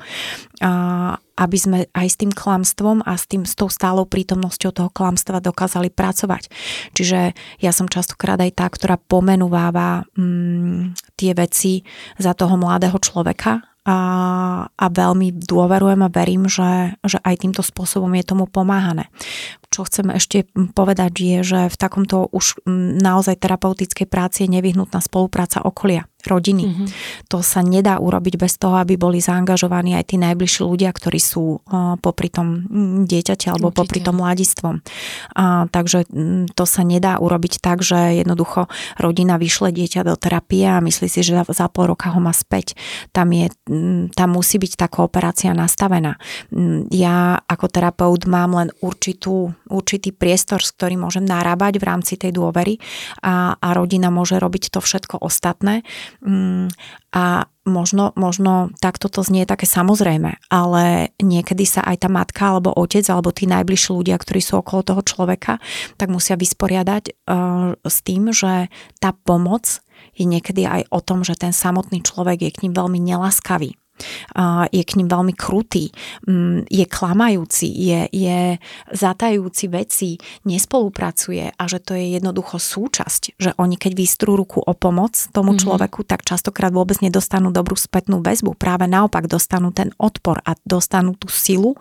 A, 0.62 1.18
aby 1.18 1.56
sme 1.58 1.90
aj 1.90 2.06
s 2.06 2.16
tým 2.22 2.30
klamstvom 2.30 3.02
a 3.02 3.18
s, 3.18 3.26
tým, 3.26 3.42
s 3.42 3.58
tou 3.58 3.66
stálou 3.66 4.06
prítomnosťou 4.06 4.70
toho 4.70 4.90
klamstva 4.94 5.42
dokázali 5.42 5.90
pracovať. 5.90 6.46
Čiže 6.94 7.34
ja 7.58 7.72
som 7.74 7.90
častokrát 7.90 8.38
aj 8.38 8.62
tá, 8.62 8.70
ktorá 8.70 8.94
pomenúváva 8.94 10.06
mm, 10.14 10.94
tie 11.18 11.34
veci 11.34 11.82
za 12.14 12.30
toho 12.38 12.54
mladého 12.54 12.94
človeka, 13.02 13.71
a, 13.82 13.98
a 14.70 14.86
veľmi 14.86 15.34
dôverujem 15.42 16.00
a 16.06 16.12
verím, 16.12 16.46
že, 16.46 16.94
že 17.02 17.18
aj 17.26 17.42
týmto 17.42 17.66
spôsobom 17.66 18.10
je 18.14 18.24
tomu 18.24 18.46
pomáhané. 18.46 19.10
Čo 19.74 19.88
chcem 19.88 20.12
ešte 20.14 20.46
povedať 20.76 21.12
je, 21.18 21.38
že 21.42 21.60
v 21.66 21.76
takomto 21.80 22.30
už 22.30 22.62
naozaj 23.02 23.42
terapeutickej 23.42 24.06
práci 24.06 24.46
je 24.46 24.54
nevyhnutná 24.54 25.02
spolupráca 25.02 25.64
okolia 25.66 26.06
rodiny. 26.26 26.64
Mm-hmm. 26.68 26.88
To 27.30 27.42
sa 27.42 27.60
nedá 27.62 27.98
urobiť 27.98 28.34
bez 28.38 28.56
toho, 28.56 28.78
aby 28.78 28.94
boli 28.96 29.18
zaangažovaní 29.18 29.94
aj 29.98 30.14
tí 30.14 30.16
najbližší 30.18 30.62
ľudia, 30.64 30.90
ktorí 30.94 31.18
sú 31.18 31.60
uh, 31.60 31.98
popri 31.98 32.30
tom 32.30 32.66
dieťate 33.04 33.50
alebo 33.50 33.70
Určite. 33.70 33.80
popri 33.82 33.98
tom 34.02 34.16
mladistvom. 34.22 34.74
Uh, 35.34 35.66
takže 35.70 36.06
um, 36.10 36.46
to 36.50 36.64
sa 36.64 36.82
nedá 36.86 37.18
urobiť 37.18 37.58
tak, 37.58 37.82
že 37.82 38.22
jednoducho 38.22 38.70
rodina 38.98 39.36
vyšle 39.36 39.74
dieťa 39.74 40.06
do 40.06 40.14
terapie 40.16 40.64
a 40.66 40.82
myslí 40.82 41.06
si, 41.10 41.20
že 41.26 41.36
za, 41.36 41.44
za 41.48 41.66
pol 41.68 41.92
roka 41.92 42.10
ho 42.10 42.20
má 42.22 42.34
späť. 42.34 42.78
Tam, 43.10 43.30
je, 43.30 43.50
um, 43.68 44.08
tam 44.12 44.34
musí 44.34 44.58
byť 44.58 44.72
tá 44.78 44.86
kooperácia 44.86 45.52
nastavená. 45.52 46.16
Um, 46.50 46.86
ja 46.90 47.40
ako 47.46 47.66
terapeut 47.68 48.24
mám 48.30 48.58
len 48.58 48.68
určitú, 48.80 49.54
určitý 49.68 50.14
priestor, 50.14 50.62
s 50.62 50.74
ktorým 50.74 51.04
môžem 51.04 51.26
narábať 51.26 51.82
v 51.82 51.84
rámci 51.84 52.14
tej 52.18 52.34
dôvery 52.34 52.78
a, 53.24 53.58
a 53.58 53.68
rodina 53.74 54.08
môže 54.12 54.38
robiť 54.38 54.70
to 54.72 54.80
všetko 54.80 55.22
ostatné 55.22 55.82
a 57.12 57.24
možno, 57.64 58.10
možno 58.18 58.74
takto 58.82 59.06
to 59.06 59.22
znie 59.22 59.46
také 59.46 59.66
samozrejme, 59.66 60.38
ale 60.50 61.14
niekedy 61.22 61.62
sa 61.62 61.86
aj 61.86 62.06
tá 62.06 62.08
matka 62.10 62.42
alebo 62.54 62.74
otec 62.74 63.06
alebo 63.06 63.30
tí 63.30 63.46
najbližší 63.46 63.90
ľudia, 63.94 64.18
ktorí 64.18 64.42
sú 64.42 64.58
okolo 64.58 64.82
toho 64.82 65.02
človeka, 65.02 65.62
tak 65.98 66.10
musia 66.10 66.34
vysporiadať 66.34 67.04
uh, 67.26 67.78
s 67.86 67.96
tým, 68.02 68.34
že 68.34 68.66
tá 68.98 69.14
pomoc 69.14 69.82
je 70.18 70.24
niekedy 70.26 70.66
aj 70.66 70.90
o 70.90 70.98
tom, 70.98 71.22
že 71.22 71.38
ten 71.38 71.54
samotný 71.54 72.02
človek 72.02 72.42
je 72.42 72.50
k 72.50 72.60
ním 72.66 72.74
veľmi 72.74 72.98
nelaskavý 72.98 73.78
je 74.72 74.82
k 74.82 74.96
ním 74.98 75.08
veľmi 75.08 75.34
krutý, 75.36 75.92
mm, 76.26 76.66
je 76.66 76.84
klamajúci, 76.88 77.68
je, 77.68 78.00
je 78.10 78.40
zatajúci 78.90 79.68
veci, 79.68 80.10
nespolupracuje 80.48 81.52
a 81.54 81.62
že 81.68 81.78
to 81.78 81.94
je 81.94 82.18
jednoducho 82.18 82.58
súčasť, 82.58 83.22
že 83.38 83.50
oni 83.60 83.76
keď 83.76 83.92
vystrú 83.94 84.34
ruku 84.34 84.58
o 84.58 84.72
pomoc 84.72 85.14
tomu 85.30 85.54
mm-hmm. 85.54 85.62
človeku, 85.62 86.00
tak 86.08 86.24
častokrát 86.26 86.72
vôbec 86.72 86.98
nedostanú 87.04 87.52
dobrú 87.52 87.76
spätnú 87.76 88.24
väzbu, 88.24 88.56
práve 88.56 88.88
naopak 88.88 89.28
dostanú 89.28 89.70
ten 89.70 89.92
odpor 90.00 90.40
a 90.42 90.56
dostanú 90.64 91.14
tú 91.14 91.28
silu 91.28 91.76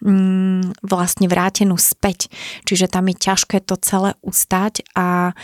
mm, 0.00 0.80
vlastne 0.86 1.26
vrátenú 1.26 1.76
späť. 1.76 2.30
Čiže 2.64 2.88
tam 2.88 3.10
je 3.10 3.16
ťažké 3.18 3.58
to 3.62 3.76
celé 3.80 4.14
ustať 4.22 4.86
a 4.94 5.36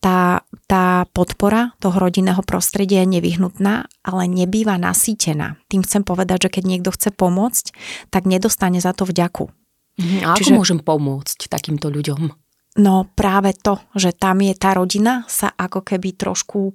tá, 0.00 0.42
tá 0.64 0.86
podpora 1.12 1.76
toho 1.78 1.96
rodinného 2.00 2.40
prostredia 2.40 3.04
je 3.04 3.20
nevyhnutná, 3.20 3.86
ale 4.00 4.22
nebýva 4.24 4.80
nasýtená. 4.80 5.60
Tým 5.68 5.84
chcem 5.84 6.02
povedať, 6.02 6.48
že 6.48 6.52
keď 6.58 6.64
niekto 6.64 6.90
chce 6.90 7.12
pomôcť, 7.12 7.64
tak 8.08 8.24
nedostane 8.24 8.80
za 8.80 8.96
to 8.96 9.04
vďaku. 9.04 9.52
Mhm, 10.00 10.18
a 10.24 10.26
ako 10.34 10.40
Čiže, 10.40 10.52
môžem 10.56 10.80
pomôcť 10.80 11.38
takýmto 11.52 11.92
ľuďom? 11.92 12.32
No 12.80 13.04
práve 13.12 13.52
to, 13.52 13.76
že 13.92 14.16
tam 14.16 14.40
je 14.40 14.56
tá 14.56 14.72
rodina, 14.72 15.28
sa 15.28 15.52
ako 15.52 15.84
keby 15.84 16.16
trošku 16.16 16.72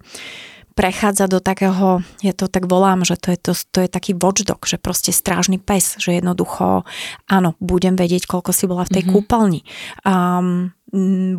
prechádza 0.77 1.25
do 1.25 1.41
takého, 1.41 2.05
ja 2.21 2.37
to 2.37 2.45
tak 2.45 2.69
volám, 2.69 3.01
že 3.01 3.17
to 3.17 3.33
je, 3.33 3.37
to, 3.41 3.53
to 3.73 3.79
je 3.81 3.89
taký 3.89 4.13
watchdog, 4.13 4.61
že 4.61 4.77
proste 4.77 5.09
strážny 5.09 5.57
pes, 5.57 5.97
že 5.97 6.21
jednoducho, 6.21 6.85
áno, 7.25 7.57
budem 7.57 7.97
vedieť, 7.97 8.29
koľko 8.29 8.53
si 8.53 8.69
bola 8.69 8.85
v 8.85 8.93
tej 8.93 9.03
mm-hmm. 9.09 9.15
kúpeľni. 9.17 9.61
Um, 10.05 10.76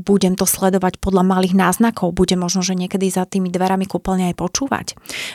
budem 0.05 0.37
to 0.37 0.45
sledovať 0.45 1.01
podľa 1.01 1.25
malých 1.25 1.57
náznakov, 1.57 2.13
bude 2.13 2.37
možno, 2.37 2.61
že 2.61 2.77
niekedy 2.77 3.09
za 3.09 3.25
tými 3.25 3.49
dverami 3.49 3.89
kúpeľne 3.89 4.29
aj 4.33 4.37
počúvať. 4.37 4.87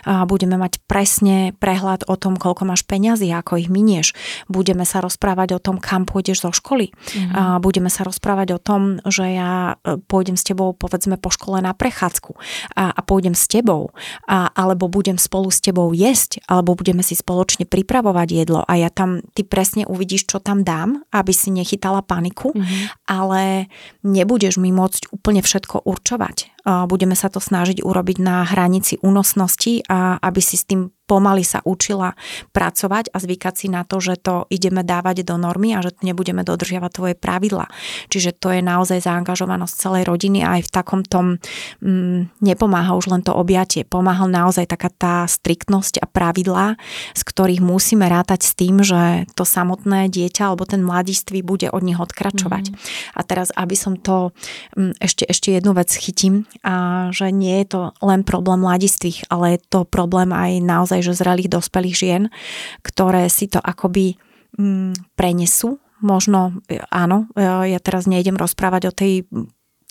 A 0.06 0.30
budeme 0.30 0.54
mať 0.62 0.78
presne 0.86 1.58
prehľad 1.58 2.06
o 2.06 2.13
tom, 2.13 2.38
koľko 2.38 2.69
máš 2.69 2.86
peňazí, 2.86 3.34
ako 3.34 3.58
ich 3.58 3.73
minieš. 3.73 4.13
Budeme 4.45 4.86
sa 4.86 5.02
rozprávať 5.02 5.58
o 5.58 5.63
tom, 5.63 5.82
kam 5.82 6.06
pôjdeš 6.06 6.45
zo 6.45 6.52
školy. 6.54 6.93
Mm-hmm. 6.93 7.34
A 7.34 7.41
budeme 7.57 7.89
sa 7.89 8.05
rozprávať 8.05 8.53
o 8.53 8.59
tom, 8.61 9.01
že 9.01 9.34
ja 9.34 9.82
e, 9.82 9.97
pôjdem 10.05 10.38
s 10.38 10.45
tebou, 10.45 10.78
povedzme, 10.78 11.18
po 11.18 11.34
škole 11.34 11.57
na 11.66 11.74
prechádzku 11.74 12.38
a, 12.78 12.93
a 12.93 12.99
pôjdem 13.01 13.34
s 13.34 13.49
tebou, 13.49 13.97
a, 14.30 14.53
alebo 14.53 14.86
budem 14.86 15.18
spolu 15.18 15.49
s 15.49 15.57
tebou 15.57 15.89
jesť, 15.89 16.38
alebo 16.45 16.78
budeme 16.78 17.01
si 17.01 17.18
spoločne 17.18 17.66
pripravovať 17.66 18.28
jedlo 18.30 18.61
a 18.61 18.74
ja 18.78 18.93
tam, 18.93 19.26
ty 19.34 19.41
presne 19.41 19.89
uvidíš, 19.89 20.30
čo 20.30 20.38
tam 20.38 20.61
dám, 20.61 21.01
aby 21.09 21.34
si 21.34 21.49
nechytala 21.49 22.05
paniku, 22.05 22.53
mm-hmm. 22.53 23.09
ale 23.09 23.72
nebudeš 24.04 24.62
mi 24.62 24.70
môcť 24.70 25.10
úplne 25.10 25.41
všetko 25.41 25.84
určovať. 25.84 26.53
Budeme 26.64 27.16
sa 27.16 27.28
to 27.28 27.43
snažiť 27.43 27.84
urobiť 27.84 28.18
na 28.24 28.47
hranici 28.47 28.95
únosnosti 29.03 29.84
a 29.91 30.16
aby 30.24 30.39
si 30.39 30.55
s 30.55 30.64
tým 30.64 30.88
pomaly 31.03 31.43
sa 31.43 31.59
učila 31.68 32.16
pracovať 32.55 33.11
a 33.11 33.18
zvykať 33.20 33.53
si 33.53 33.68
na 33.68 33.84
to, 33.84 33.99
že 33.99 34.24
to 34.24 34.47
ideme 34.47 34.82
dávať 34.82 35.28
do 35.28 35.36
normy 35.36 35.76
a 35.76 35.84
že 35.84 35.91
nebudeme 35.99 36.47
dodržiavať 36.47 36.91
tvoje 36.95 37.16
pravidla. 37.20 37.68
Čiže 38.07 38.39
to 38.39 38.55
je 38.55 38.64
naozaj 38.64 39.03
zaangažovanosť 39.03 39.74
celej 39.76 40.03
rodiny 40.07 40.41
a 40.41 40.59
aj 40.59 40.61
v 40.66 40.74
takom 40.74 41.01
tom 41.03 41.43
mm, 41.84 42.39
nepomáha 42.39 42.95
už 42.95 43.11
len 43.11 43.22
to 43.22 43.36
objatie. 43.36 43.84
Pomáha 43.84 44.26
naozaj 44.26 44.64
taká 44.72 44.88
tá 44.89 45.16
striktnosť 45.28 45.99
a 45.99 46.07
pravidlá, 46.07 46.80
z 47.14 47.22
ktorých 47.22 47.59
musíme 47.59 48.07
rátať 48.07 48.47
s 48.47 48.51
tým, 48.55 48.80
že 48.80 49.28
to 49.36 49.43
samotné 49.43 50.07
dieťa 50.07 50.55
alebo 50.55 50.64
ten 50.64 50.80
mladistvý 50.80 51.43
bude 51.43 51.68
od 51.68 51.84
nich 51.84 51.99
odkračovať. 51.99 52.72
Mm. 52.72 52.76
A 53.14 53.22
teraz, 53.28 53.51
aby 53.51 53.76
som 53.76 53.99
to 53.99 54.32
mm, 54.80 55.03
ešte, 55.03 55.28
ešte 55.28 55.51
jednu 55.51 55.76
vec 55.76 55.91
chytím, 55.91 56.47
a 56.62 57.08
že 57.10 57.34
nie 57.34 57.64
je 57.64 57.68
to 57.74 57.82
len 58.06 58.22
problém 58.22 58.62
mladistvých, 58.62 59.28
ale 59.34 59.58
je 59.58 59.60
to 59.68 59.80
problém 59.88 60.30
aj 60.30 60.62
naozaj 60.62 60.99
že 61.01 61.18
zrelých 61.18 61.49
dospelých 61.49 61.95
žien, 61.95 62.24
ktoré 62.86 63.26
si 63.32 63.49
to 63.49 63.58
akoby 63.58 64.20
mm, 64.60 65.18
prenesú. 65.18 65.82
Možno, 66.04 66.60
e, 66.68 66.84
áno, 66.91 67.32
e, 67.34 67.74
ja 67.74 67.80
teraz 67.80 68.06
nejdem 68.06 68.36
rozprávať 68.36 68.91
o 68.91 68.93
tej 68.93 69.24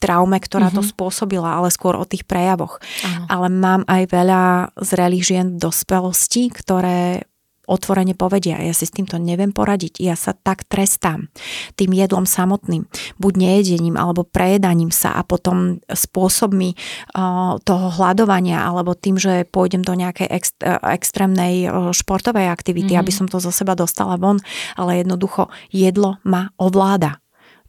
traume, 0.02 0.42
ktorá 0.42 0.68
mm-hmm. 0.68 0.78
to 0.78 0.82
mhm. 0.82 0.90
spôsobila, 0.90 1.48
ale 1.62 1.70
skôr 1.70 1.94
o 1.94 2.02
tých 2.02 2.26
prejavoch. 2.26 2.82
Áno. 3.06 3.26
Ale 3.30 3.46
mám 3.54 3.82
aj 3.86 4.02
veľa 4.10 4.42
zrelých 4.82 5.24
žien 5.24 5.46
v 5.54 5.62
dospelosti, 5.62 6.50
ktoré 6.50 7.30
otvorene 7.72 8.12
povedia, 8.12 8.60
ja 8.60 8.76
si 8.76 8.84
s 8.84 8.92
týmto 8.92 9.16
neviem 9.16 9.48
poradiť, 9.48 10.04
ja 10.04 10.12
sa 10.12 10.36
tak 10.36 10.68
trestám 10.68 11.32
tým 11.80 11.96
jedlom 11.96 12.28
samotným, 12.28 12.84
buď 13.16 13.32
nejedením 13.40 13.96
alebo 13.96 14.28
prejedaním 14.28 14.92
sa 14.92 15.16
a 15.16 15.24
potom 15.24 15.80
spôsobmi 15.88 16.76
uh, 17.16 17.56
toho 17.64 17.86
hľadovania 17.96 18.60
alebo 18.68 18.92
tým, 18.92 19.16
že 19.16 19.48
pôjdem 19.48 19.80
do 19.80 19.96
nejakej 19.96 20.28
ext- 20.28 20.60
extrémnej 20.84 21.72
uh, 21.72 21.96
športovej 21.96 22.52
aktivity, 22.52 22.92
mm-hmm. 22.92 23.02
aby 23.08 23.12
som 23.12 23.24
to 23.24 23.40
zo 23.40 23.48
seba 23.48 23.72
dostala 23.72 24.20
von, 24.20 24.36
ale 24.76 25.00
jednoducho 25.00 25.48
jedlo 25.72 26.20
ma 26.28 26.52
ovláda 26.60 27.21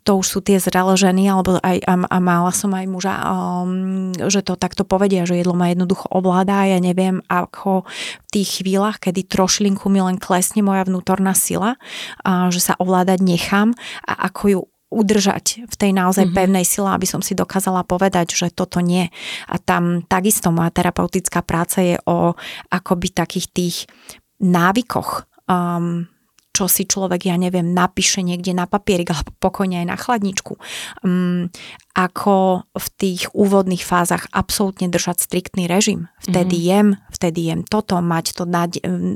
to 0.03 0.19
už 0.19 0.27
sú 0.27 0.39
tie 0.43 0.59
zrelé 0.59 0.93
ženy, 0.99 1.31
alebo 1.31 1.57
aj, 1.63 1.79
a, 1.83 1.95
a 1.95 2.17
mala 2.19 2.51
som 2.51 2.75
aj 2.75 2.85
muža, 2.91 3.15
um, 3.23 4.11
že 4.15 4.43
to 4.43 4.59
takto 4.59 4.83
povedia, 4.83 5.23
že 5.23 5.39
jedlo 5.39 5.55
ma 5.55 5.71
jednoducho 5.71 6.11
ovláda 6.11 6.67
a 6.67 6.69
ja 6.75 6.79
neviem, 6.83 7.23
ako 7.31 7.87
v 8.27 8.29
tých 8.29 8.61
chvíľach, 8.61 8.99
kedy 8.99 9.23
trošlinku 9.25 9.87
mi 9.87 10.03
len 10.03 10.19
klesne 10.19 10.59
moja 10.59 10.83
vnútorná 10.83 11.31
sila, 11.31 11.79
a 12.21 12.51
že 12.51 12.59
sa 12.59 12.75
ovládať 12.77 13.23
nechám 13.23 13.71
a 14.03 14.27
ako 14.27 14.43
ju 14.51 14.61
udržať 14.93 15.65
v 15.65 15.75
tej 15.75 15.91
naozaj 15.97 16.29
mm-hmm. 16.29 16.37
pevnej 16.37 16.65
sile, 16.69 16.93
aby 16.93 17.09
som 17.09 17.25
si 17.25 17.33
dokázala 17.33 17.81
povedať, 17.81 18.37
že 18.37 18.53
toto 18.53 18.77
nie. 18.77 19.09
A 19.49 19.57
tam 19.57 20.05
takisto 20.05 20.53
moja 20.53 20.69
terapeutická 20.69 21.41
práca 21.41 21.81
je 21.81 21.97
o 22.05 22.37
akoby 22.69 23.09
takých 23.09 23.47
tých 23.49 23.77
návykoch, 24.37 25.25
um, 25.49 26.05
čo 26.53 26.69
si 26.69 26.85
človek, 26.85 27.25
ja 27.27 27.35
neviem, 27.35 27.73
napíše 27.73 28.21
niekde 28.21 28.53
na 28.53 28.69
papierik 28.69 29.09
alebo 29.09 29.33
pokojne 29.41 29.81
aj 29.81 29.87
na 29.89 29.97
chladničku. 29.97 30.53
Um, 31.01 31.49
ako 31.93 32.65
v 32.73 32.87
tých 32.97 33.29
úvodných 33.37 33.85
fázach 33.85 34.25
absolútne 34.33 34.89
držať 34.89 35.29
striktný 35.29 35.69
režim. 35.69 36.09
Vtedy 36.25 36.57
mm-hmm. 36.57 36.73
jem, 36.73 36.87
vtedy 37.13 37.39
jem 37.53 37.61
toto, 37.61 38.01
mať 38.01 38.33
to 38.33 38.49
na, 38.49 38.65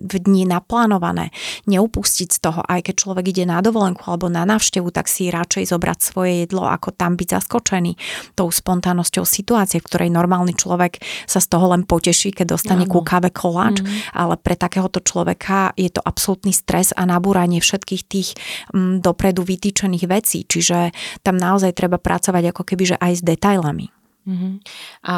v 0.05 0.13
dni 0.21 0.45
naplánované, 0.45 1.33
neupustiť 1.65 2.29
z 2.29 2.39
toho, 2.39 2.61
aj 2.61 2.85
keď 2.85 2.95
človek 3.01 3.25
ide 3.33 3.49
na 3.49 3.65
dovolenku 3.65 4.05
alebo 4.05 4.29
na 4.29 4.45
návštevu, 4.45 4.93
tak 4.93 5.09
si 5.09 5.33
radšej 5.33 5.73
zobrať 5.73 5.97
svoje 6.05 6.45
jedlo, 6.45 6.69
ako 6.69 6.93
tam 6.93 7.17
byť 7.17 7.27
zaskočený 7.41 7.97
tou 8.37 8.53
spontánnosťou 8.53 9.25
situácie, 9.25 9.81
v 9.81 9.87
ktorej 9.89 10.09
normálny 10.13 10.53
človek 10.53 11.01
sa 11.25 11.41
z 11.41 11.49
toho 11.49 11.73
len 11.73 11.81
poteší, 11.81 12.29
keď 12.29 12.61
dostane 12.61 12.85
ku 12.85 13.01
káve 13.01 13.33
koláč, 13.33 13.81
mm-hmm. 13.81 14.13
ale 14.13 14.37
pre 14.37 14.53
takéhoto 14.53 15.01
človeka 15.01 15.73
je 15.73 15.89
to 15.89 16.05
absolútny 16.05 16.53
stres 16.53 16.93
a 16.93 17.09
nabúranie 17.09 17.57
všetkých 17.57 18.03
tých 18.05 18.37
m, 18.69 19.01
dopredu 19.01 19.41
vytýčených 19.41 20.05
vecí, 20.05 20.45
čiže 20.45 20.93
tam 21.25 21.41
naozaj 21.41 21.73
treba 21.73 21.97
pracovať 21.97 22.53
ako 22.53 22.66
keby 22.67 22.83
že 22.91 22.95
aj 22.99 23.13
s 23.17 23.21
detailami. 23.23 23.87
Uh-huh. 24.27 24.59
A 25.07 25.15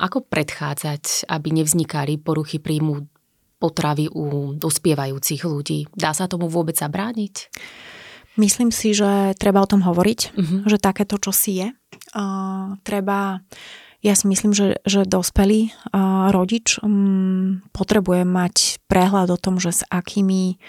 ako 0.00 0.24
predchádzať, 0.24 1.28
aby 1.28 1.48
nevznikali 1.52 2.16
poruchy 2.16 2.56
príjmu 2.56 3.04
potravy 3.60 4.08
u 4.08 4.56
dospievajúcich 4.56 5.44
ľudí? 5.44 5.92
Dá 5.92 6.16
sa 6.16 6.24
tomu 6.24 6.48
vôbec 6.48 6.72
zabrániť? 6.72 7.52
Myslím 8.40 8.68
si, 8.68 8.92
že 8.92 9.32
treba 9.36 9.64
o 9.64 9.68
tom 9.68 9.80
hovoriť, 9.84 10.20
uh-huh. 10.32 10.60
že 10.68 10.76
takéto 10.80 11.16
čo 11.20 11.32
si 11.32 11.60
je. 11.60 11.68
Uh, 12.12 12.76
treba, 12.84 13.40
ja 14.04 14.12
si 14.12 14.28
myslím, 14.28 14.52
že, 14.52 14.80
že 14.84 15.08
dospelý 15.08 15.72
uh, 15.72 16.32
rodič 16.32 16.76
um, 16.84 17.64
potrebuje 17.72 18.28
mať 18.28 18.84
prehľad 18.88 19.32
o 19.32 19.40
tom, 19.40 19.56
že 19.56 19.72
s 19.72 19.82
akými 19.88 20.60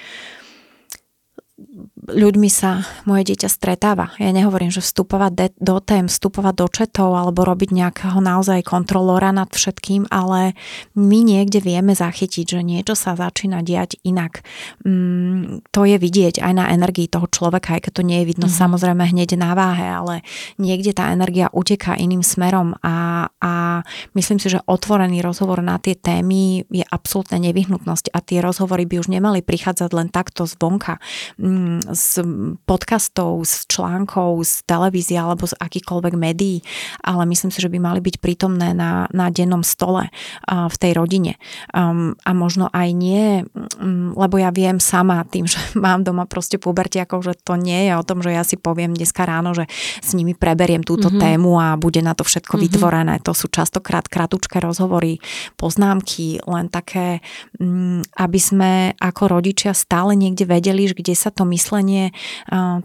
ľuďmi 2.07 2.49
sa 2.49 2.82
moje 3.05 3.34
dieťa 3.34 3.49
stretáva. 3.51 4.15
Ja 4.17 4.34
nehovorím, 4.34 4.73
že 4.73 4.82
vstupovať 4.82 5.32
de- 5.36 5.57
do 5.61 5.78
tém, 5.78 6.09
vstupovať 6.09 6.53
do 6.57 6.67
četov 6.67 7.13
alebo 7.13 7.45
robiť 7.45 7.69
nejakého 7.69 8.17
naozaj 8.17 8.65
kontrolóra 8.65 9.30
nad 9.30 9.51
všetkým, 9.51 10.09
ale 10.09 10.57
my 10.97 11.19
niekde 11.21 11.61
vieme 11.61 11.93
zachytiť, 11.93 12.45
že 12.57 12.61
niečo 12.65 12.97
sa 12.97 13.13
začína 13.13 13.61
diať 13.61 14.01
inak. 14.01 14.41
Mm, 14.82 15.61
to 15.69 15.86
je 15.86 15.97
vidieť 16.01 16.41
aj 16.41 16.53
na 16.55 16.65
energii 16.73 17.05
toho 17.05 17.30
človeka, 17.30 17.78
aj 17.78 17.89
keď 17.89 17.93
to 18.01 18.03
nie 18.07 18.25
je 18.25 18.30
vidno 18.34 18.47
mm-hmm. 18.49 18.61
samozrejme 18.65 19.03
hneď 19.03 19.38
na 19.38 19.53
váhe, 19.53 19.86
ale 19.86 20.25
niekde 20.57 20.97
tá 20.97 21.13
energia 21.13 21.51
uteká 21.53 21.93
iným 21.93 22.25
smerom 22.25 22.73
a, 22.82 23.30
a 23.38 23.84
myslím 24.17 24.41
si, 24.41 24.49
že 24.49 24.63
otvorený 24.65 25.21
rozhovor 25.21 25.61
na 25.61 25.78
tie 25.78 25.93
témy 25.93 26.65
je 26.71 26.86
absolútne 26.89 27.38
nevyhnutnosť 27.38 28.09
a 28.15 28.19
tie 28.23 28.41
rozhovory 28.41 28.89
by 28.89 29.03
už 29.03 29.13
nemali 29.13 29.45
prichádzať 29.45 29.89
len 29.93 30.07
takto 30.09 30.49
zvonka 30.49 30.97
mm, 31.38 31.66
z 31.91 32.26
podcastov, 32.65 33.43
z 33.45 33.68
článkov, 33.68 34.43
z 34.43 34.63
televízie 34.65 35.20
alebo 35.20 35.45
z 35.45 35.53
akýkoľvek 35.57 36.13
médií, 36.15 36.63
ale 37.03 37.24
myslím 37.30 37.51
si, 37.51 37.59
že 37.59 37.72
by 37.72 37.80
mali 37.82 37.99
byť 38.01 38.15
prítomné 38.20 38.74
na, 38.74 39.05
na 39.11 39.28
dennom 39.30 39.61
stole 39.61 40.09
v 40.47 40.76
tej 40.80 40.91
rodine. 40.95 41.36
A 41.74 42.32
možno 42.34 42.72
aj 42.72 42.89
nie, 42.93 43.43
um, 43.78 44.13
lebo 44.15 44.38
ja 44.39 44.53
viem 44.53 44.80
sama 44.82 45.26
tým, 45.28 45.49
že 45.49 45.59
mám 45.86 46.03
doma 46.03 46.26
proste 46.30 46.57
pubertiakov, 46.61 47.26
že 47.26 47.34
to 47.38 47.59
nie 47.59 47.89
je 47.89 47.93
o 47.97 48.05
tom, 48.05 48.22
že 48.24 48.32
ja 48.34 48.43
si 48.45 48.55
poviem 48.55 48.93
dneska 48.93 49.26
ráno, 49.28 49.51
že 49.51 49.65
s 50.01 50.13
nimi 50.13 50.38
preberiem 50.38 50.86
túto 50.86 51.09
mm-hmm. 51.09 51.24
tému 51.24 51.51
a 51.57 51.68
bude 51.76 51.99
na 52.01 52.13
to 52.13 52.24
všetko 52.24 52.55
mm-hmm. 52.55 52.65
vytvorené. 52.70 53.15
To 53.26 53.34
sú 53.34 53.49
častokrát 53.49 54.05
kratučké 54.07 54.61
rozhovory, 54.61 55.20
poznámky, 55.57 56.39
len 56.45 56.70
také, 56.70 57.20
um, 57.59 58.01
aby 58.15 58.39
sme 58.39 58.72
ako 58.97 59.39
rodičia 59.39 59.74
stále 59.74 60.13
niekde 60.13 60.45
vedeli, 60.47 60.89
kde 60.89 61.18
sa 61.18 61.34
to 61.34 61.43
myslenie 61.43 61.56
myslenie 61.57 62.13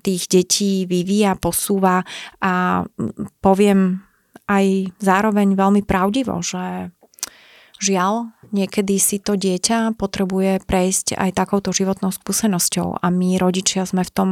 tých 0.00 0.22
detí 0.32 0.88
vyvíja, 0.88 1.36
posúva 1.36 2.00
a 2.40 2.82
poviem 3.44 4.00
aj 4.48 4.96
zároveň 4.96 5.52
veľmi 5.52 5.84
pravdivo, 5.84 6.40
že 6.40 6.88
žiaľ, 7.78 8.32
niekedy 8.52 9.00
si 9.00 9.18
to 9.18 9.34
dieťa 9.34 9.96
potrebuje 9.96 10.62
prejsť 10.64 11.18
aj 11.18 11.30
takouto 11.34 11.72
životnou 11.72 12.12
skúsenosťou 12.12 13.00
a 13.02 13.06
my 13.08 13.40
rodičia 13.40 13.82
sme 13.88 14.04
v 14.04 14.12
tom 14.12 14.30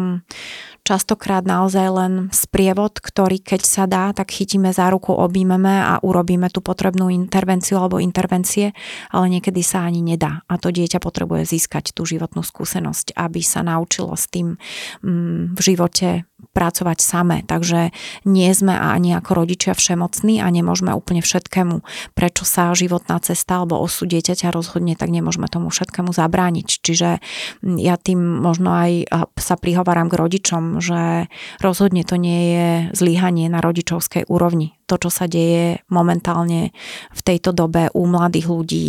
častokrát 0.85 1.45
naozaj 1.45 1.87
len 1.93 2.13
sprievod, 2.33 2.99
ktorý 2.99 3.41
keď 3.41 3.63
sa 3.63 3.85
dá, 3.85 4.11
tak 4.17 4.33
chytíme 4.33 4.73
za 4.73 4.89
ruku, 4.89 5.13
objímeme 5.13 5.71
a 5.71 6.01
urobíme 6.01 6.49
tú 6.49 6.65
potrebnú 6.65 7.13
intervenciu 7.13 7.79
alebo 7.79 8.01
intervencie, 8.01 8.73
ale 9.13 9.27
niekedy 9.29 9.61
sa 9.61 9.85
ani 9.85 10.01
nedá. 10.01 10.43
A 10.49 10.57
to 10.57 10.73
dieťa 10.73 10.99
potrebuje 10.99 11.47
získať 11.47 11.93
tú 11.93 12.09
životnú 12.09 12.43
skúsenosť, 12.43 13.15
aby 13.15 13.41
sa 13.45 13.63
naučilo 13.63 14.17
s 14.17 14.27
tým 14.31 14.57
mm, 15.05 15.55
v 15.55 15.61
živote 15.61 16.30
pracovať 16.51 16.99
samé. 16.99 17.47
Takže 17.47 17.95
nie 18.27 18.51
sme 18.51 18.75
ani 18.75 19.15
ako 19.15 19.47
rodičia 19.47 19.73
všemocní 19.75 20.43
a 20.43 20.51
nemôžeme 20.51 20.91
úplne 20.91 21.23
všetkému. 21.23 21.83
Prečo 22.19 22.43
sa 22.43 22.75
životná 22.75 23.23
cesta 23.23 23.63
alebo 23.63 23.79
osud 23.79 24.11
dieťaťa 24.11 24.51
rozhodne, 24.51 24.99
tak 24.99 25.15
nemôžeme 25.15 25.47
tomu 25.47 25.71
všetkému 25.71 26.11
zabrániť. 26.11 26.69
Čiže 26.83 27.23
ja 27.63 27.95
tým 27.95 28.19
možno 28.19 28.75
aj 28.75 29.07
sa 29.39 29.55
prihováram 29.55 30.11
k 30.11 30.19
rodičom, 30.19 30.83
že 30.83 31.31
rozhodne 31.63 32.03
to 32.03 32.19
nie 32.19 32.41
je 32.55 32.69
zlyhanie 32.99 33.47
na 33.47 33.63
rodičovskej 33.63 34.27
úrovni. 34.27 34.75
To, 34.91 34.99
čo 34.99 35.07
sa 35.07 35.31
deje 35.31 35.87
momentálne 35.87 36.75
v 37.15 37.21
tejto 37.23 37.55
dobe 37.55 37.95
u 37.95 38.11
mladých 38.11 38.51
ľudí, 38.51 38.87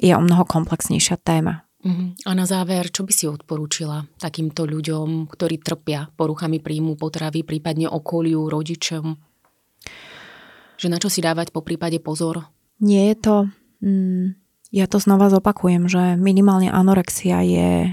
je 0.00 0.12
o 0.16 0.24
mnoho 0.24 0.48
komplexnejšia 0.48 1.20
téma. 1.20 1.68
Mhm. 1.82 2.26
A 2.26 2.30
na 2.38 2.46
záver, 2.46 2.94
čo 2.94 3.02
by 3.02 3.12
si 3.12 3.26
odporúčila 3.26 4.06
takýmto 4.22 4.62
ľuďom, 4.62 5.26
ktorí 5.26 5.58
trpia 5.58 6.06
poruchami 6.14 6.62
príjmu 6.62 6.94
potravy, 6.94 7.42
prípadne 7.42 7.90
okoliu, 7.90 8.46
rodičom? 8.46 9.18
Že 10.78 10.86
na 10.88 10.98
čo 11.02 11.10
si 11.10 11.18
dávať 11.18 11.50
po 11.50 11.66
prípade 11.66 11.98
pozor? 11.98 12.46
Nie 12.78 13.14
je 13.14 13.16
to... 13.18 13.34
Mm, 13.82 14.38
ja 14.72 14.88
to 14.88 14.96
znova 14.96 15.28
zopakujem, 15.28 15.84
že 15.84 16.16
minimálne 16.16 16.72
anorexia 16.72 17.44
je 17.44 17.92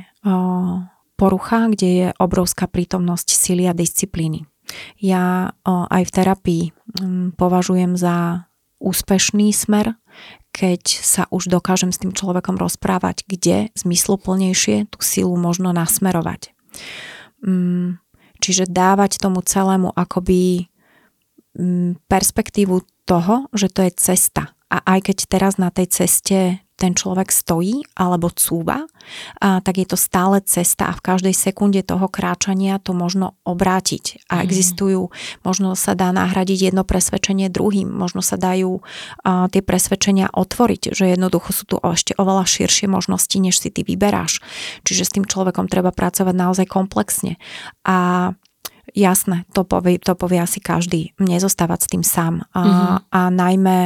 porucha, 1.20 1.68
kde 1.68 1.90
je 1.92 2.08
obrovská 2.16 2.72
prítomnosť 2.72 3.28
sily 3.36 3.68
a 3.68 3.76
disciplíny. 3.76 4.48
Ja 4.96 5.52
aj 5.66 6.04
v 6.08 6.12
terapii 6.14 6.64
mm, 6.72 7.36
považujem 7.36 8.00
za 8.00 8.48
úspešný 8.80 9.52
smer, 9.52 10.00
keď 10.56 10.82
sa 11.04 11.24
už 11.30 11.52
dokážem 11.52 11.94
s 11.94 12.02
tým 12.02 12.16
človekom 12.16 12.58
rozprávať, 12.58 13.28
kde 13.30 13.70
zmysluplnejšie 13.78 14.90
tú 14.90 14.98
silu 15.00 15.36
možno 15.38 15.72
nasmerovať. 15.76 16.52
Mm, 17.46 18.02
čiže 18.42 18.68
dávať 18.68 19.22
tomu 19.22 19.46
celému 19.46 19.94
akoby 19.94 20.68
mm, 21.56 22.04
perspektívu 22.10 22.84
toho, 23.06 23.48
že 23.54 23.70
to 23.70 23.86
je 23.86 23.92
cesta. 23.96 24.56
A 24.70 24.82
aj 24.98 25.12
keď 25.12 25.18
teraz 25.30 25.54
na 25.58 25.70
tej 25.70 25.88
ceste 25.90 26.62
ten 26.80 26.96
človek 26.96 27.28
stojí 27.30 27.84
alebo 28.00 28.32
cúva, 28.32 28.88
a, 29.44 29.60
tak 29.60 29.84
je 29.84 29.88
to 29.92 30.00
stále 30.00 30.40
cesta 30.40 30.88
a 30.88 30.96
v 30.96 31.04
každej 31.04 31.36
sekunde 31.36 31.84
toho 31.84 32.08
kráčania 32.08 32.80
to 32.80 32.96
možno 32.96 33.36
obrátiť. 33.44 34.24
A 34.32 34.40
mm. 34.40 34.44
existujú, 34.48 35.12
možno 35.44 35.76
sa 35.76 35.94
dá 36.00 36.16
nahradiť 36.16 36.72
jedno 36.72 36.88
presvedčenie 36.88 37.52
druhým, 37.52 37.92
možno 37.92 38.24
sa 38.24 38.40
dajú 38.40 38.80
a, 39.28 39.52
tie 39.52 39.60
presvedčenia 39.60 40.32
otvoriť, 40.32 40.96
že 40.96 41.12
jednoducho 41.12 41.52
sú 41.52 41.64
tu 41.68 41.76
ešte 41.84 42.16
oveľa 42.16 42.48
širšie 42.48 42.88
možnosti, 42.88 43.36
než 43.36 43.60
si 43.60 43.68
ty 43.68 43.84
vyberáš. 43.84 44.40
Čiže 44.88 45.04
s 45.04 45.14
tým 45.20 45.28
človekom 45.28 45.68
treba 45.68 45.92
pracovať 45.92 46.34
naozaj 46.34 46.66
komplexne. 46.72 47.36
A 47.84 48.32
Jasné, 48.98 49.46
to 49.54 49.62
povie, 49.62 50.02
to 50.02 50.18
povie 50.18 50.42
asi 50.42 50.58
každý. 50.58 51.14
Nezostávať 51.22 51.80
s 51.86 51.88
tým 51.94 52.04
sám. 52.06 52.34
A, 52.54 52.62
mm-hmm. 52.62 52.98
a 53.14 53.20
najmä 53.30 53.80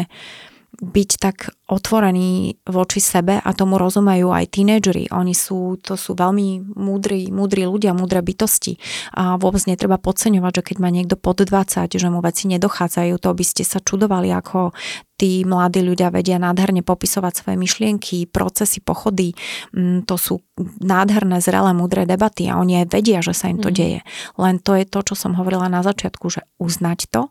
byť 0.81 1.09
tak 1.21 1.53
otvorený 1.69 2.57
voči 2.65 2.97
sebe 2.97 3.37
a 3.37 3.49
tomu 3.53 3.77
rozumejú 3.77 4.33
aj 4.33 4.57
tínedžeri. 4.57 5.13
Oni 5.13 5.37
sú, 5.37 5.77
to 5.77 5.93
sú 5.93 6.17
veľmi 6.17 6.73
múdri, 6.73 7.29
múdri 7.29 7.69
ľudia, 7.69 7.93
múdre 7.93 8.25
bytosti 8.25 8.81
a 9.13 9.37
vôbec 9.37 9.61
netreba 9.69 10.01
podceňovať, 10.01 10.51
že 10.59 10.65
keď 10.73 10.77
má 10.81 10.89
niekto 10.89 11.13
pod 11.13 11.45
20, 11.45 11.93
že 11.93 12.07
mu 12.09 12.25
veci 12.25 12.49
nedochádzajú, 12.49 13.13
to 13.21 13.29
by 13.31 13.45
ste 13.45 13.61
sa 13.61 13.77
čudovali, 13.85 14.33
ako 14.33 14.73
tí 15.13 15.45
mladí 15.45 15.85
ľudia 15.85 16.09
vedia 16.09 16.41
nádherne 16.41 16.81
popisovať 16.81 17.33
svoje 17.37 17.57
myšlienky, 17.61 18.25
procesy, 18.25 18.81
pochody. 18.81 19.37
Mm, 19.77 20.09
to 20.09 20.17
sú 20.17 20.41
nádherné, 20.81 21.37
zrelé, 21.37 21.69
múdre 21.77 22.09
debaty 22.09 22.49
a 22.49 22.57
oni 22.57 22.81
aj 22.81 22.97
vedia, 22.97 23.21
že 23.21 23.37
sa 23.37 23.47
im 23.47 23.61
to 23.61 23.69
mm. 23.69 23.75
deje. 23.77 23.99
Len 24.41 24.57
to 24.57 24.73
je 24.73 24.89
to, 24.89 24.99
čo 25.05 25.13
som 25.13 25.37
hovorila 25.37 25.69
na 25.69 25.85
začiatku, 25.85 26.33
že 26.33 26.41
uznať 26.57 27.13
to, 27.13 27.29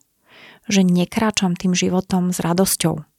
že 0.71 0.87
nekráčam 0.87 1.59
tým 1.59 1.75
životom 1.75 2.31
s 2.31 2.39
radosťou 2.39 3.12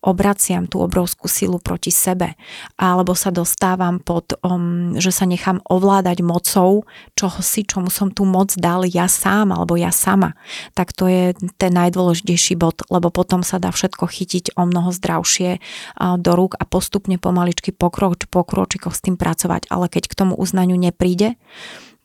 obraciam 0.00 0.64
tú 0.64 0.80
obrovskú 0.80 1.28
silu 1.28 1.60
proti 1.60 1.92
sebe 1.92 2.34
alebo 2.80 3.12
sa 3.12 3.28
dostávam 3.28 4.00
pod, 4.00 4.36
um, 4.40 4.96
že 4.96 5.12
sa 5.12 5.28
nechám 5.28 5.60
ovládať 5.68 6.24
mocou 6.24 6.88
čoho 7.14 7.38
si, 7.44 7.68
čomu 7.68 7.92
som 7.92 8.08
tú 8.08 8.24
moc 8.24 8.56
dal 8.56 8.88
ja 8.88 9.06
sám 9.06 9.52
alebo 9.52 9.76
ja 9.76 9.92
sama, 9.92 10.34
tak 10.72 10.96
to 10.96 11.06
je 11.06 11.36
ten 11.60 11.72
najdôležitejší 11.76 12.56
bod, 12.56 12.82
lebo 12.88 13.12
potom 13.12 13.44
sa 13.44 13.60
dá 13.60 13.68
všetko 13.70 14.08
chytiť 14.08 14.56
o 14.56 14.64
mnoho 14.64 14.90
zdravšie 14.90 15.60
uh, 15.60 16.16
do 16.16 16.32
rúk 16.32 16.56
a 16.56 16.64
postupne 16.64 17.20
pomaličky 17.20 17.70
pokrok, 17.76 18.24
pokročikoch 18.28 18.96
s 18.96 19.04
tým 19.04 19.20
pracovať, 19.20 19.68
ale 19.68 19.92
keď 19.92 20.08
k 20.08 20.18
tomu 20.18 20.34
uznaniu 20.36 20.76
nepríde, 20.80 21.36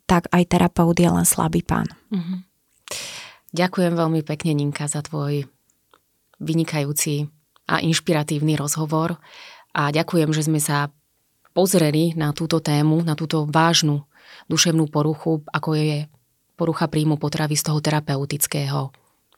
tak 0.05 0.29
aj 0.29 0.43
terapeut 0.51 0.97
je 0.99 1.09
len 1.09 1.25
slabý 1.25 1.65
pán. 1.65 1.89
Mm-hmm. 2.13 2.39
Ďakujem 3.55 3.93
veľmi 3.95 4.21
pekne, 4.21 4.51
Ninka, 4.53 4.85
za 4.85 5.01
tvoj 5.01 5.47
vynikajúci 6.43 7.31
a 7.65 7.81
inšpiratívny 7.81 8.55
rozhovor 8.55 9.17
a 9.75 9.91
ďakujem, 9.91 10.31
že 10.31 10.47
sme 10.47 10.61
sa 10.63 10.93
pozreli 11.55 12.15
na 12.15 12.35
túto 12.35 12.59
tému, 12.59 13.03
na 13.03 13.15
túto 13.15 13.47
vážnu 13.47 14.03
duševnú 14.51 14.91
poruchu, 14.91 15.41
ako 15.49 15.75
je 15.75 15.97
porucha 16.55 16.87
príjmu 16.87 17.19
potravy 17.19 17.55
z 17.55 17.67
toho 17.71 17.79
terapeutického 17.83 18.91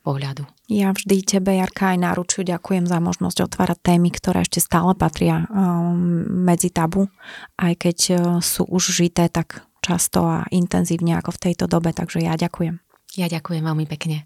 pohľadu. 0.07 0.47
Ja 0.71 0.95
vždy 0.95 1.27
tebe, 1.27 1.59
Jarka, 1.59 1.91
aj 1.91 1.99
náručujú 1.99 2.47
ďakujem 2.47 2.87
za 2.87 3.03
možnosť 3.03 3.51
otvárať 3.51 3.79
témy, 3.83 4.09
ktoré 4.15 4.47
ešte 4.47 4.63
stále 4.63 4.95
patria 4.95 5.43
um, 5.51 6.23
medzi 6.47 6.71
tabu, 6.71 7.11
aj 7.59 7.73
keď 7.75 7.97
uh, 8.15 8.17
sú 8.39 8.63
už 8.63 8.95
žité 8.95 9.27
tak 9.27 9.67
často 9.83 10.23
a 10.23 10.47
intenzívne 10.49 11.19
ako 11.19 11.35
v 11.35 11.41
tejto 11.51 11.67
dobe, 11.67 11.91
takže 11.91 12.23
ja 12.23 12.39
ďakujem. 12.39 12.79
Ja 13.19 13.27
ďakujem 13.27 13.63
veľmi 13.67 13.85
pekne. 13.87 14.23